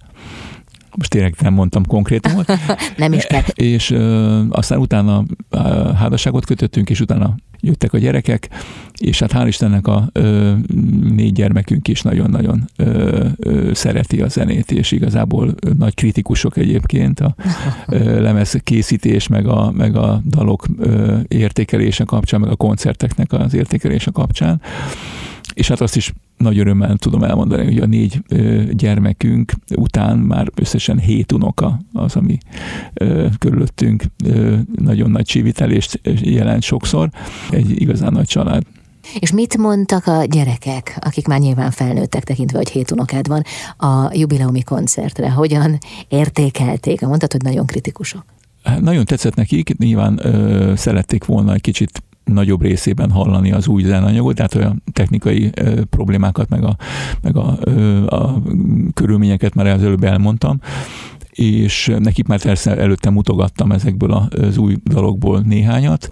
most 1.00 1.12
tényleg 1.12 1.36
nem 1.40 1.54
mondtam 1.54 1.86
konkrétumot. 1.86 2.52
nem 2.98 3.14
is 3.14 3.26
kell. 3.26 3.42
És 3.54 3.92
ö, 3.92 4.42
aztán 4.50 4.80
utána 4.80 5.24
ö, 5.50 5.58
házasságot 5.96 6.46
kötöttünk, 6.46 6.90
és 6.90 7.00
utána 7.00 7.36
jöttek 7.60 7.94
a 7.94 7.98
gyerekek, 7.98 8.50
és 8.98 9.20
hát 9.20 9.32
hál' 9.34 9.48
Istennek 9.48 9.88
a 9.88 10.10
ö, 10.12 10.54
négy 11.10 11.34
gyermekünk 11.34 11.88
is 11.88 12.02
nagyon-nagyon 12.02 12.70
ö, 12.76 13.26
ö, 13.38 13.74
szereti 13.74 14.22
a 14.22 14.28
zenét, 14.28 14.72
és 14.72 14.92
igazából 14.92 15.56
nagy 15.78 15.94
kritikusok 15.94 16.58
egyébként 16.58 17.20
a 17.20 17.36
ö, 17.88 18.22
lemez 18.26 18.58
készítés, 18.64 19.28
meg 19.28 19.48
a, 19.48 19.72
meg 19.72 19.96
a 19.96 20.22
dalok 20.26 20.66
ö, 20.78 21.18
értékelése 21.28 22.04
kapcsán, 22.04 22.40
meg 22.40 22.50
a 22.50 22.56
koncerteknek 22.56 23.34
az 23.34 23.54
értékelése 23.54 24.12
kapcsán. 24.12 24.62
És 25.54 25.68
hát 25.68 25.82
azt 25.82 25.96
is 25.96 26.14
nagy 26.40 26.60
örömmel 26.60 26.98
tudom 26.98 27.24
elmondani, 27.24 27.64
hogy 27.64 27.78
a 27.78 27.86
négy 27.86 28.24
gyermekünk 28.72 29.54
után 29.76 30.18
már 30.18 30.52
összesen 30.56 31.00
hét 31.00 31.32
unoka 31.32 31.80
az, 31.94 32.16
ami 32.16 32.38
körülöttünk 33.38 34.04
nagyon 34.76 35.12
nagy 35.12 35.26
csivitelést 35.26 36.02
jelent 36.22 36.62
sokszor. 36.62 37.10
Egy 37.50 37.82
igazán 37.82 38.12
nagy 38.12 38.28
család. 38.28 38.64
És 39.20 39.32
mit 39.32 39.58
mondtak 39.58 40.08
a 40.08 40.24
gyerekek, 40.26 40.98
akik 41.02 41.28
már 41.28 41.40
nyilván 41.40 41.72
felnőttek 41.72 42.24
tekintve, 42.24 42.58
hogy 42.58 42.70
hét 42.70 42.92
unokád 42.92 43.28
van, 43.28 43.44
a 43.78 44.12
jubileumi 44.14 44.64
koncertre? 44.64 45.32
Hogyan 45.32 45.78
értékelték? 46.08 47.02
Mondtad, 47.02 47.32
hogy 47.32 47.42
nagyon 47.42 47.66
kritikusok. 47.66 48.26
Hát 48.64 48.82
nagyon 48.82 49.06
tetszett 49.06 49.36
nekik, 49.36 49.78
nyilván 49.78 50.20
ö, 50.26 50.74
szerették 50.76 51.26
volna 51.26 51.54
egy 51.54 51.62
kicsit 51.62 52.04
nagyobb 52.34 52.62
részében 52.62 53.12
hallani 53.12 53.52
az 53.52 53.68
új 53.68 53.84
zenanyagot, 53.84 54.36
tehát 54.36 54.56
olyan 54.56 54.84
technikai 54.94 55.50
ö, 55.56 55.84
problémákat, 55.84 56.50
meg 56.50 56.64
a, 56.64 56.76
meg 57.22 57.38
a, 57.38 57.58
ö, 57.62 58.06
a 58.06 58.42
körülményeket 58.94 59.54
már 59.54 59.68
előbb 59.68 60.04
elmondtam 60.04 60.60
és 61.40 61.92
nekik 62.00 62.28
már 62.28 62.42
persze 62.42 62.78
előtte 62.78 63.10
mutogattam 63.10 63.72
ezekből 63.72 64.12
az 64.12 64.58
új 64.58 64.76
dalokból 64.86 65.40
néhányat, 65.40 66.08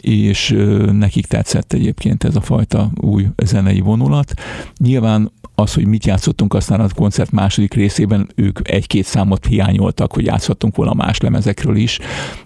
és 0.00 0.56
nekik 0.92 1.26
tetszett 1.26 1.72
egyébként 1.72 2.24
ez 2.24 2.36
a 2.36 2.40
fajta 2.40 2.90
új 3.00 3.26
zenei 3.44 3.80
vonulat. 3.80 4.32
Nyilván 4.78 5.32
az, 5.54 5.74
hogy 5.74 5.86
mit 5.86 6.06
játszottunk 6.06 6.54
aztán 6.54 6.80
a 6.80 6.88
koncert 6.94 7.30
második 7.30 7.74
részében, 7.74 8.28
ők 8.34 8.68
egy-két 8.68 9.04
számot 9.04 9.46
hiányoltak, 9.46 10.12
hogy 10.12 10.24
játszhattunk 10.24 10.76
volna 10.76 10.94
más 10.94 11.18
lemezekről 11.18 11.76
is, 11.76 11.98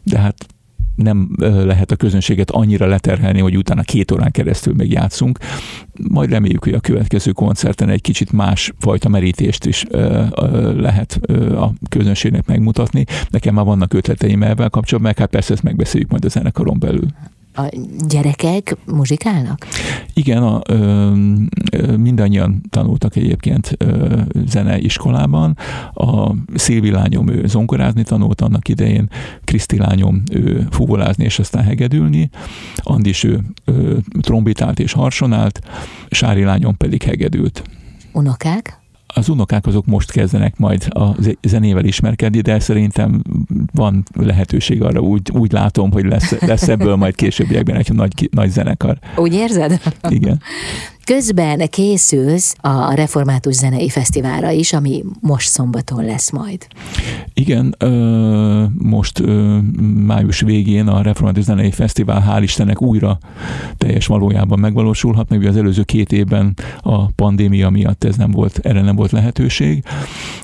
de 0.02 0.18
hát 0.18 0.46
nem 1.02 1.28
lehet 1.38 1.90
a 1.90 1.96
közönséget 1.96 2.50
annyira 2.50 2.86
leterhelni, 2.86 3.40
hogy 3.40 3.56
utána 3.56 3.82
két 3.82 4.10
órán 4.10 4.30
keresztül 4.30 4.74
még 4.74 4.92
játszunk. 4.92 5.38
Majd 6.08 6.30
reméljük, 6.30 6.64
hogy 6.64 6.72
a 6.72 6.80
következő 6.80 7.32
koncerten 7.32 7.88
egy 7.88 8.00
kicsit 8.00 8.32
más 8.32 8.72
fajta 8.78 9.08
merítést 9.08 9.66
is 9.66 9.84
lehet 10.76 11.20
a 11.56 11.72
közönségnek 11.88 12.46
megmutatni. 12.46 13.04
Nekem 13.30 13.54
már 13.54 13.64
vannak 13.64 13.94
ötleteim 13.94 14.42
ebben 14.42 14.70
kapcsolatban, 14.70 15.00
meg 15.02 15.18
hát 15.18 15.30
persze 15.30 15.52
ezt 15.52 15.62
megbeszéljük 15.62 16.10
majd 16.10 16.24
a 16.24 16.28
zenekaron 16.28 16.78
belül 16.78 17.06
a 17.58 17.68
gyerekek 18.08 18.76
muzsikálnak? 18.86 19.66
Igen, 20.12 20.42
a, 20.42 20.60
ö, 20.68 21.12
ö, 21.72 21.96
mindannyian 21.96 22.62
tanultak 22.70 23.16
egyébként 23.16 23.74
ö, 23.78 24.20
zeneiskolában. 24.46 25.56
A 25.94 26.32
Szilvi 26.54 26.90
lányom 26.90 27.28
ő 27.28 27.46
zongorázni 27.46 28.02
tanult 28.02 28.40
annak 28.40 28.68
idején, 28.68 29.10
Kriszti 29.44 29.78
lányom 29.78 30.22
ő 30.32 30.66
fuvolázni 30.70 31.24
és 31.24 31.38
aztán 31.38 31.64
hegedülni, 31.64 32.30
Andis 32.76 33.24
ő 33.24 33.40
ö, 33.64 33.96
trombitált 34.20 34.78
és 34.78 34.92
harsonált, 34.92 35.60
Sári 36.10 36.42
lányom 36.42 36.76
pedig 36.76 37.02
hegedült. 37.02 37.62
Unokák? 38.12 38.78
Az 39.14 39.28
unokák 39.28 39.66
azok 39.66 39.86
most 39.86 40.10
kezdenek 40.10 40.58
majd 40.58 40.86
a 40.88 41.16
zenével 41.42 41.84
ismerkedni, 41.84 42.40
de 42.40 42.60
szerintem 42.60 43.22
van 43.72 44.02
lehetőség 44.12 44.82
arra, 44.82 45.00
úgy, 45.00 45.30
úgy 45.32 45.52
látom, 45.52 45.92
hogy 45.92 46.04
lesz, 46.04 46.40
lesz 46.40 46.68
ebből 46.68 46.96
majd 46.96 47.14
későbbiekben 47.14 47.76
egy 47.76 47.92
nagy, 47.92 48.28
nagy 48.32 48.50
zenekar. 48.50 48.98
Úgy 49.16 49.34
érzed? 49.34 49.80
Igen. 50.08 50.40
Közben 51.14 51.68
készülsz 51.70 52.56
a 52.60 52.94
Református 52.94 53.54
Zenei 53.54 53.88
Fesztiválra 53.88 54.50
is, 54.50 54.72
ami 54.72 55.04
most 55.20 55.48
szombaton 55.48 56.04
lesz 56.04 56.30
majd. 56.30 56.66
Igen, 57.34 57.76
most 58.78 59.22
május 60.06 60.40
végén 60.40 60.86
a 60.86 61.02
Református 61.02 61.44
Zenei 61.44 61.70
Fesztivál 61.70 62.24
hál' 62.28 62.42
Istennek 62.42 62.82
újra 62.82 63.18
teljes 63.76 64.06
valójában 64.06 64.58
megvalósulhat, 64.58 65.28
meg 65.28 65.44
az 65.44 65.56
előző 65.56 65.82
két 65.82 66.12
évben 66.12 66.56
a 66.80 67.06
pandémia 67.06 67.70
miatt 67.70 68.04
ez 68.04 68.16
nem 68.16 68.30
volt, 68.30 68.58
erre 68.58 68.82
nem 68.82 68.96
volt 68.96 69.10
lehetőség, 69.10 69.84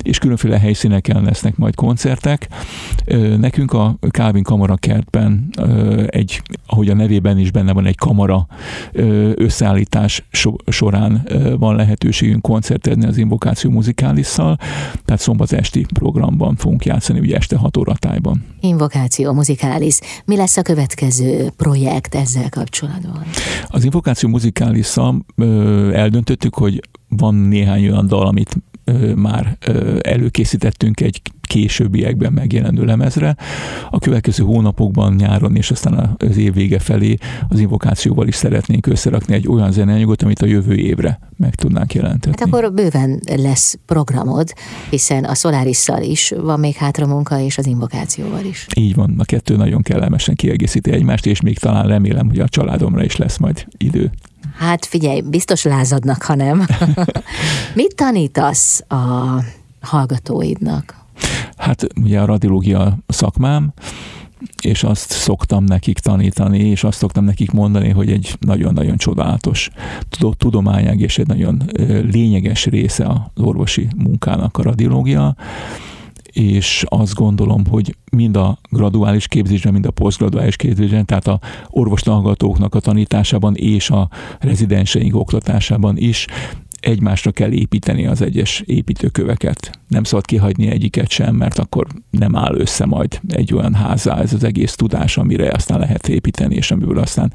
és 0.02 0.18
különféle 0.18 0.58
helyszíneken 0.58 1.22
lesznek 1.22 1.56
majd 1.56 1.74
koncertek. 1.74 2.48
Nekünk 3.38 3.72
a 3.72 3.98
Calvin 4.10 4.42
Kamara 4.42 4.76
kertben 4.76 5.48
egy, 6.06 6.42
ahogy 6.66 6.88
a 6.88 6.94
nevében 6.94 7.38
is 7.38 7.50
benne 7.50 7.72
van, 7.72 7.86
egy 7.86 7.96
kamara 7.96 8.46
összeállítás 9.34 10.24
során 10.66 11.28
van 11.59 11.76
lehetőségünk 11.76 12.42
koncertezni 12.42 13.07
az 13.07 13.16
Invokáció 13.16 13.70
Muzikálissal, 13.70 14.59
tehát 15.05 15.20
szombat 15.20 15.52
esti 15.52 15.86
programban 15.94 16.57
fogunk 16.57 16.84
játszani, 16.84 17.18
ugye 17.18 17.36
este 17.36 17.57
6 17.57 17.76
óra 17.76 17.94
tájban. 17.94 18.44
Invokáció 18.61 19.32
Muzikális. 19.32 19.98
Mi 20.24 20.36
lesz 20.36 20.57
a 20.57 20.62
következő 20.62 21.50
projekt 21.57 22.14
ezzel 22.14 22.48
kapcsolatban? 22.48 23.22
Az 23.66 23.84
Invokáció 23.84 24.28
Muzikálissal 24.28 25.24
eldöntöttük, 25.92 26.55
hogy 26.55 26.80
van 27.09 27.34
néhány 27.34 27.88
olyan 27.88 28.07
dal, 28.07 28.26
amit 28.26 28.57
már 29.14 29.57
előkészítettünk 30.01 31.01
egy 31.01 31.22
későbbiekben 31.41 32.32
megjelenő 32.32 32.85
lemezre. 32.85 33.37
A 33.91 33.99
következő 33.99 34.45
hónapokban, 34.45 35.14
nyáron 35.14 35.57
és 35.57 35.70
aztán 35.70 36.14
az 36.18 36.37
év 36.37 36.55
vége 36.55 36.78
felé 36.78 37.16
az 37.49 37.61
invokációval 37.61 38.28
is 38.28 38.35
szeretnénk 38.35 38.87
összerakni 38.87 39.35
egy 39.35 39.49
olyan 39.49 39.72
zeneanyagot, 39.72 40.22
amit 40.22 40.43
a 40.43 40.47
jövő 40.47 40.74
évre 40.74 41.18
meg 41.37 41.55
tudnánk 41.55 41.95
jelentetni. 41.95 42.39
Hát 42.39 42.49
akkor 42.49 42.72
bőven 42.72 43.20
lesz 43.37 43.78
programod, 43.87 44.53
hiszen 44.91 45.24
a 45.24 45.35
solaris 45.35 45.89
is 46.01 46.32
van 46.43 46.61
még 46.61 46.74
hátra 46.74 47.07
munka, 47.07 47.41
és 47.41 47.59
az 47.59 47.66
invokációval 47.66 48.45
is. 48.45 48.66
Így 48.76 48.95
van, 48.95 49.14
a 49.18 49.24
kettő 49.24 49.57
nagyon 49.57 49.82
kellemesen 49.82 50.35
kiegészíti 50.35 50.93
egymást, 50.93 51.26
és 51.26 51.41
még 51.41 51.59
talán 51.59 51.87
remélem, 51.87 52.28
hogy 52.28 52.39
a 52.39 52.49
családomra 52.49 53.05
is 53.05 53.16
lesz 53.16 53.37
majd 53.37 53.66
idő. 53.76 54.11
Hát 54.57 54.84
figyelj, 54.84 55.20
biztos 55.20 55.62
lázadnak, 55.62 56.22
ha 56.22 56.34
nem. 56.34 56.66
Mit 57.74 57.95
tanítasz 57.95 58.84
a 58.88 59.42
hallgatóidnak? 59.80 61.03
Hát 61.57 61.86
ugye 62.03 62.20
a 62.20 62.24
radiológia 62.24 62.99
szakmám, 63.07 63.72
és 64.62 64.82
azt 64.82 65.11
szoktam 65.11 65.64
nekik 65.64 65.99
tanítani, 65.99 66.59
és 66.59 66.84
azt 66.84 66.99
szoktam 66.99 67.24
nekik 67.24 67.51
mondani, 67.51 67.90
hogy 67.90 68.11
egy 68.11 68.36
nagyon-nagyon 68.40 68.97
csodálatos 68.97 69.70
tudományág 70.36 71.01
és 71.01 71.18
egy 71.18 71.26
nagyon 71.26 71.62
lényeges 72.11 72.64
része 72.64 73.07
az 73.07 73.42
orvosi 73.42 73.88
munkának 73.97 74.59
a 74.59 74.62
radiológia, 74.62 75.36
és 76.35 76.85
azt 76.89 77.14
gondolom, 77.14 77.66
hogy 77.66 77.97
mind 78.11 78.37
a 78.37 78.59
graduális 78.70 79.28
képzésben, 79.28 79.72
mind 79.72 79.87
a 79.87 79.91
posztgraduális 79.91 80.57
képzésben, 80.57 81.05
tehát 81.05 81.26
a 81.26 81.41
orvostanhallgatóknak 81.68 82.74
a 82.74 82.80
tanításában 82.80 83.55
és 83.55 83.91
a 83.91 84.09
rezidenseink 84.39 85.16
oktatásában 85.16 85.97
is 85.97 86.26
egymásra 86.85 87.30
kell 87.30 87.53
építeni 87.53 88.07
az 88.07 88.22
egyes 88.22 88.62
építőköveket. 88.66 89.78
Nem 89.89 90.05
szabad 90.05 90.26
kihagyni 90.26 90.70
egyiket 90.70 91.09
sem, 91.09 91.35
mert 91.35 91.59
akkor 91.59 91.87
nem 92.11 92.37
áll 92.37 92.55
össze 92.55 92.87
majd 92.87 93.20
egy 93.28 93.55
olyan 93.55 93.74
házá 93.74 94.20
ez 94.20 94.32
az 94.32 94.45
egész 94.45 94.74
tudás, 94.74 95.16
amire 95.16 95.51
aztán 95.51 95.78
lehet 95.78 96.09
építeni, 96.09 96.55
és 96.55 96.70
amiből 96.70 96.99
aztán 96.99 97.32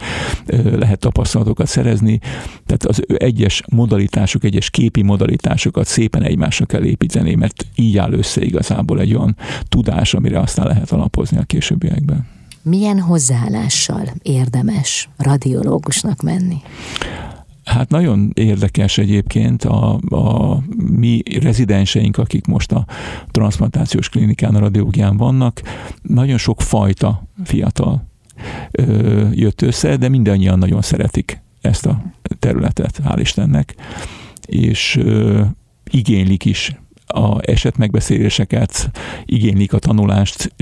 lehet 0.64 1.00
tapasztalatokat 1.00 1.68
szerezni. 1.68 2.20
Tehát 2.66 2.86
az 2.86 3.04
egyes 3.18 3.64
modalitások, 3.70 4.44
egyes 4.44 4.70
képi 4.70 5.02
modalitásokat 5.02 5.86
szépen 5.86 6.24
egymásra 6.24 6.66
kell 6.66 6.84
építeni, 6.84 7.36
mert 7.36 7.66
így 7.76 7.98
áll 7.98 8.12
össze 8.12 8.42
igazából 8.42 9.00
egy 9.00 9.16
olyan 9.16 9.36
tudás, 9.70 10.14
amire 10.14 10.40
aztán 10.40 10.68
lehet 10.68 10.92
alapozni 10.92 11.38
a 11.38 11.44
későbbiekben. 11.44 12.28
Milyen 12.62 13.00
hozzáállással 13.00 14.04
érdemes 14.22 15.10
radiológusnak 15.18 16.22
menni? 16.22 16.58
Hát 17.70 17.90
nagyon 17.90 18.32
érdekes 18.34 18.98
egyébként 18.98 19.64
a, 19.64 20.00
a 20.10 20.58
mi 20.78 21.22
rezidenseink, 21.42 22.18
akik 22.18 22.46
most 22.46 22.72
a 22.72 22.86
transplantációs 23.32 24.10
klinikán, 24.10 24.56
a 24.56 24.60
radiológián 24.60 25.18
vannak, 25.18 25.62
nagyon 26.02 26.38
sok 26.38 26.62
fajta 26.62 27.28
fiatal 27.44 28.08
ö, 28.72 29.28
jött 29.32 29.62
össze, 29.62 29.98
de 29.98 30.10
mindannyian 30.10 30.58
nagyon 30.58 30.82
szeretik 30.82 31.42
ezt 31.62 31.86
a 31.86 32.02
területet, 32.40 33.02
hál' 33.04 33.20
Istennek, 33.20 33.76
és 34.46 34.96
ö, 34.96 35.42
igénylik 35.92 36.46
is 36.46 36.76
a 37.14 37.38
esetmegbeszéléseket, 37.42 38.92
igénylik 39.26 39.74
a 39.74 39.80
tanulást, 39.80 40.54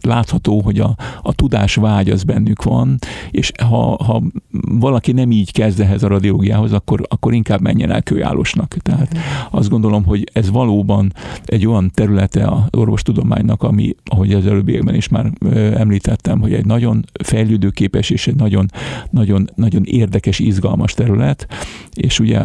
látható, 0.00 0.60
hogy 0.60 0.78
a, 0.78 0.96
a 1.22 1.32
tudás 1.34 1.74
vágy 1.74 2.10
az 2.10 2.24
bennük 2.24 2.62
van, 2.62 2.98
és 3.30 3.52
ha, 3.62 4.04
ha 4.04 4.22
valaki 4.68 5.12
nem 5.12 5.30
így 5.30 5.52
kezd 5.52 5.80
ehhez 5.80 6.02
a 6.02 6.08
radiológiához, 6.08 6.72
akkor, 6.72 7.06
akkor 7.08 7.34
inkább 7.34 7.60
menjen 7.60 7.90
el 7.90 8.02
kőállósnak. 8.02 8.76
Tehát 8.82 9.16
azt 9.50 9.68
gondolom, 9.68 10.04
hogy 10.04 10.30
ez 10.32 10.50
valóban 10.50 11.12
egy 11.44 11.66
olyan 11.66 11.90
területe 11.94 12.46
az 12.46 12.60
orvostudománynak, 12.70 13.62
ami, 13.62 13.94
ahogy 14.04 14.32
az 14.32 14.46
előbbiekben 14.46 14.94
is 14.94 15.08
már 15.08 15.32
említettem, 15.74 16.40
hogy 16.40 16.52
egy 16.54 16.66
nagyon 16.66 17.04
fejlődőképes 17.22 18.10
és 18.10 18.26
egy 18.26 18.36
nagyon, 18.36 18.70
nagyon, 19.10 19.50
nagyon 19.54 19.82
érdekes, 19.84 20.38
izgalmas 20.38 20.94
terület, 20.94 21.46
és 21.94 22.20
ugye 22.20 22.40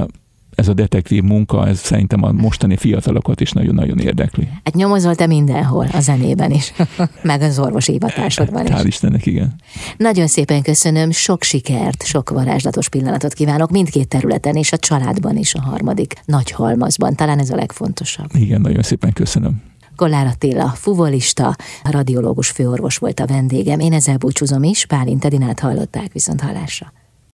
ez 0.55 0.67
a 0.67 0.73
detektív 0.73 1.23
munka, 1.23 1.67
ez 1.67 1.79
szerintem 1.79 2.23
a 2.23 2.31
mostani 2.31 2.77
fiatalokat 2.77 3.41
is 3.41 3.51
nagyon-nagyon 3.51 3.99
érdekli. 3.99 4.47
Hát 4.63 4.75
nyomozol 4.75 5.15
te 5.15 5.27
mindenhol, 5.27 5.87
a 5.93 5.99
zenében 5.99 6.51
is, 6.51 6.73
meg 7.23 7.41
az 7.41 7.59
orvosi 7.59 7.91
hivatásodban 7.91 8.65
is. 8.65 8.71
Hál' 8.71 8.83
Istennek, 8.85 9.25
igen. 9.25 9.53
Nagyon 9.97 10.27
szépen 10.27 10.61
köszönöm, 10.61 11.11
sok 11.11 11.43
sikert, 11.43 12.03
sok 12.05 12.29
varázslatos 12.29 12.89
pillanatot 12.89 13.33
kívánok 13.33 13.71
mindkét 13.71 14.07
területen, 14.07 14.55
és 14.55 14.71
a 14.71 14.77
családban 14.77 15.37
is 15.37 15.55
a 15.55 15.61
harmadik 15.61 16.13
nagy 16.25 16.51
halmazban. 16.51 17.15
Talán 17.15 17.39
ez 17.39 17.49
a 17.49 17.55
legfontosabb. 17.55 18.29
Igen, 18.33 18.61
nagyon 18.61 18.81
szépen 18.81 19.13
köszönöm. 19.13 19.61
Kollár 19.95 20.25
Attila, 20.25 20.67
fuvolista, 20.67 21.55
radiológus 21.83 22.49
főorvos 22.49 22.97
volt 22.97 23.19
a 23.19 23.25
vendégem. 23.25 23.79
Én 23.79 23.93
ezzel 23.93 24.17
búcsúzom 24.17 24.63
is, 24.63 24.85
Pálint 24.85 25.25
Edinát 25.25 25.59
hallották 25.59 26.11
viszont 26.11 26.41
hallásra. 26.41 26.93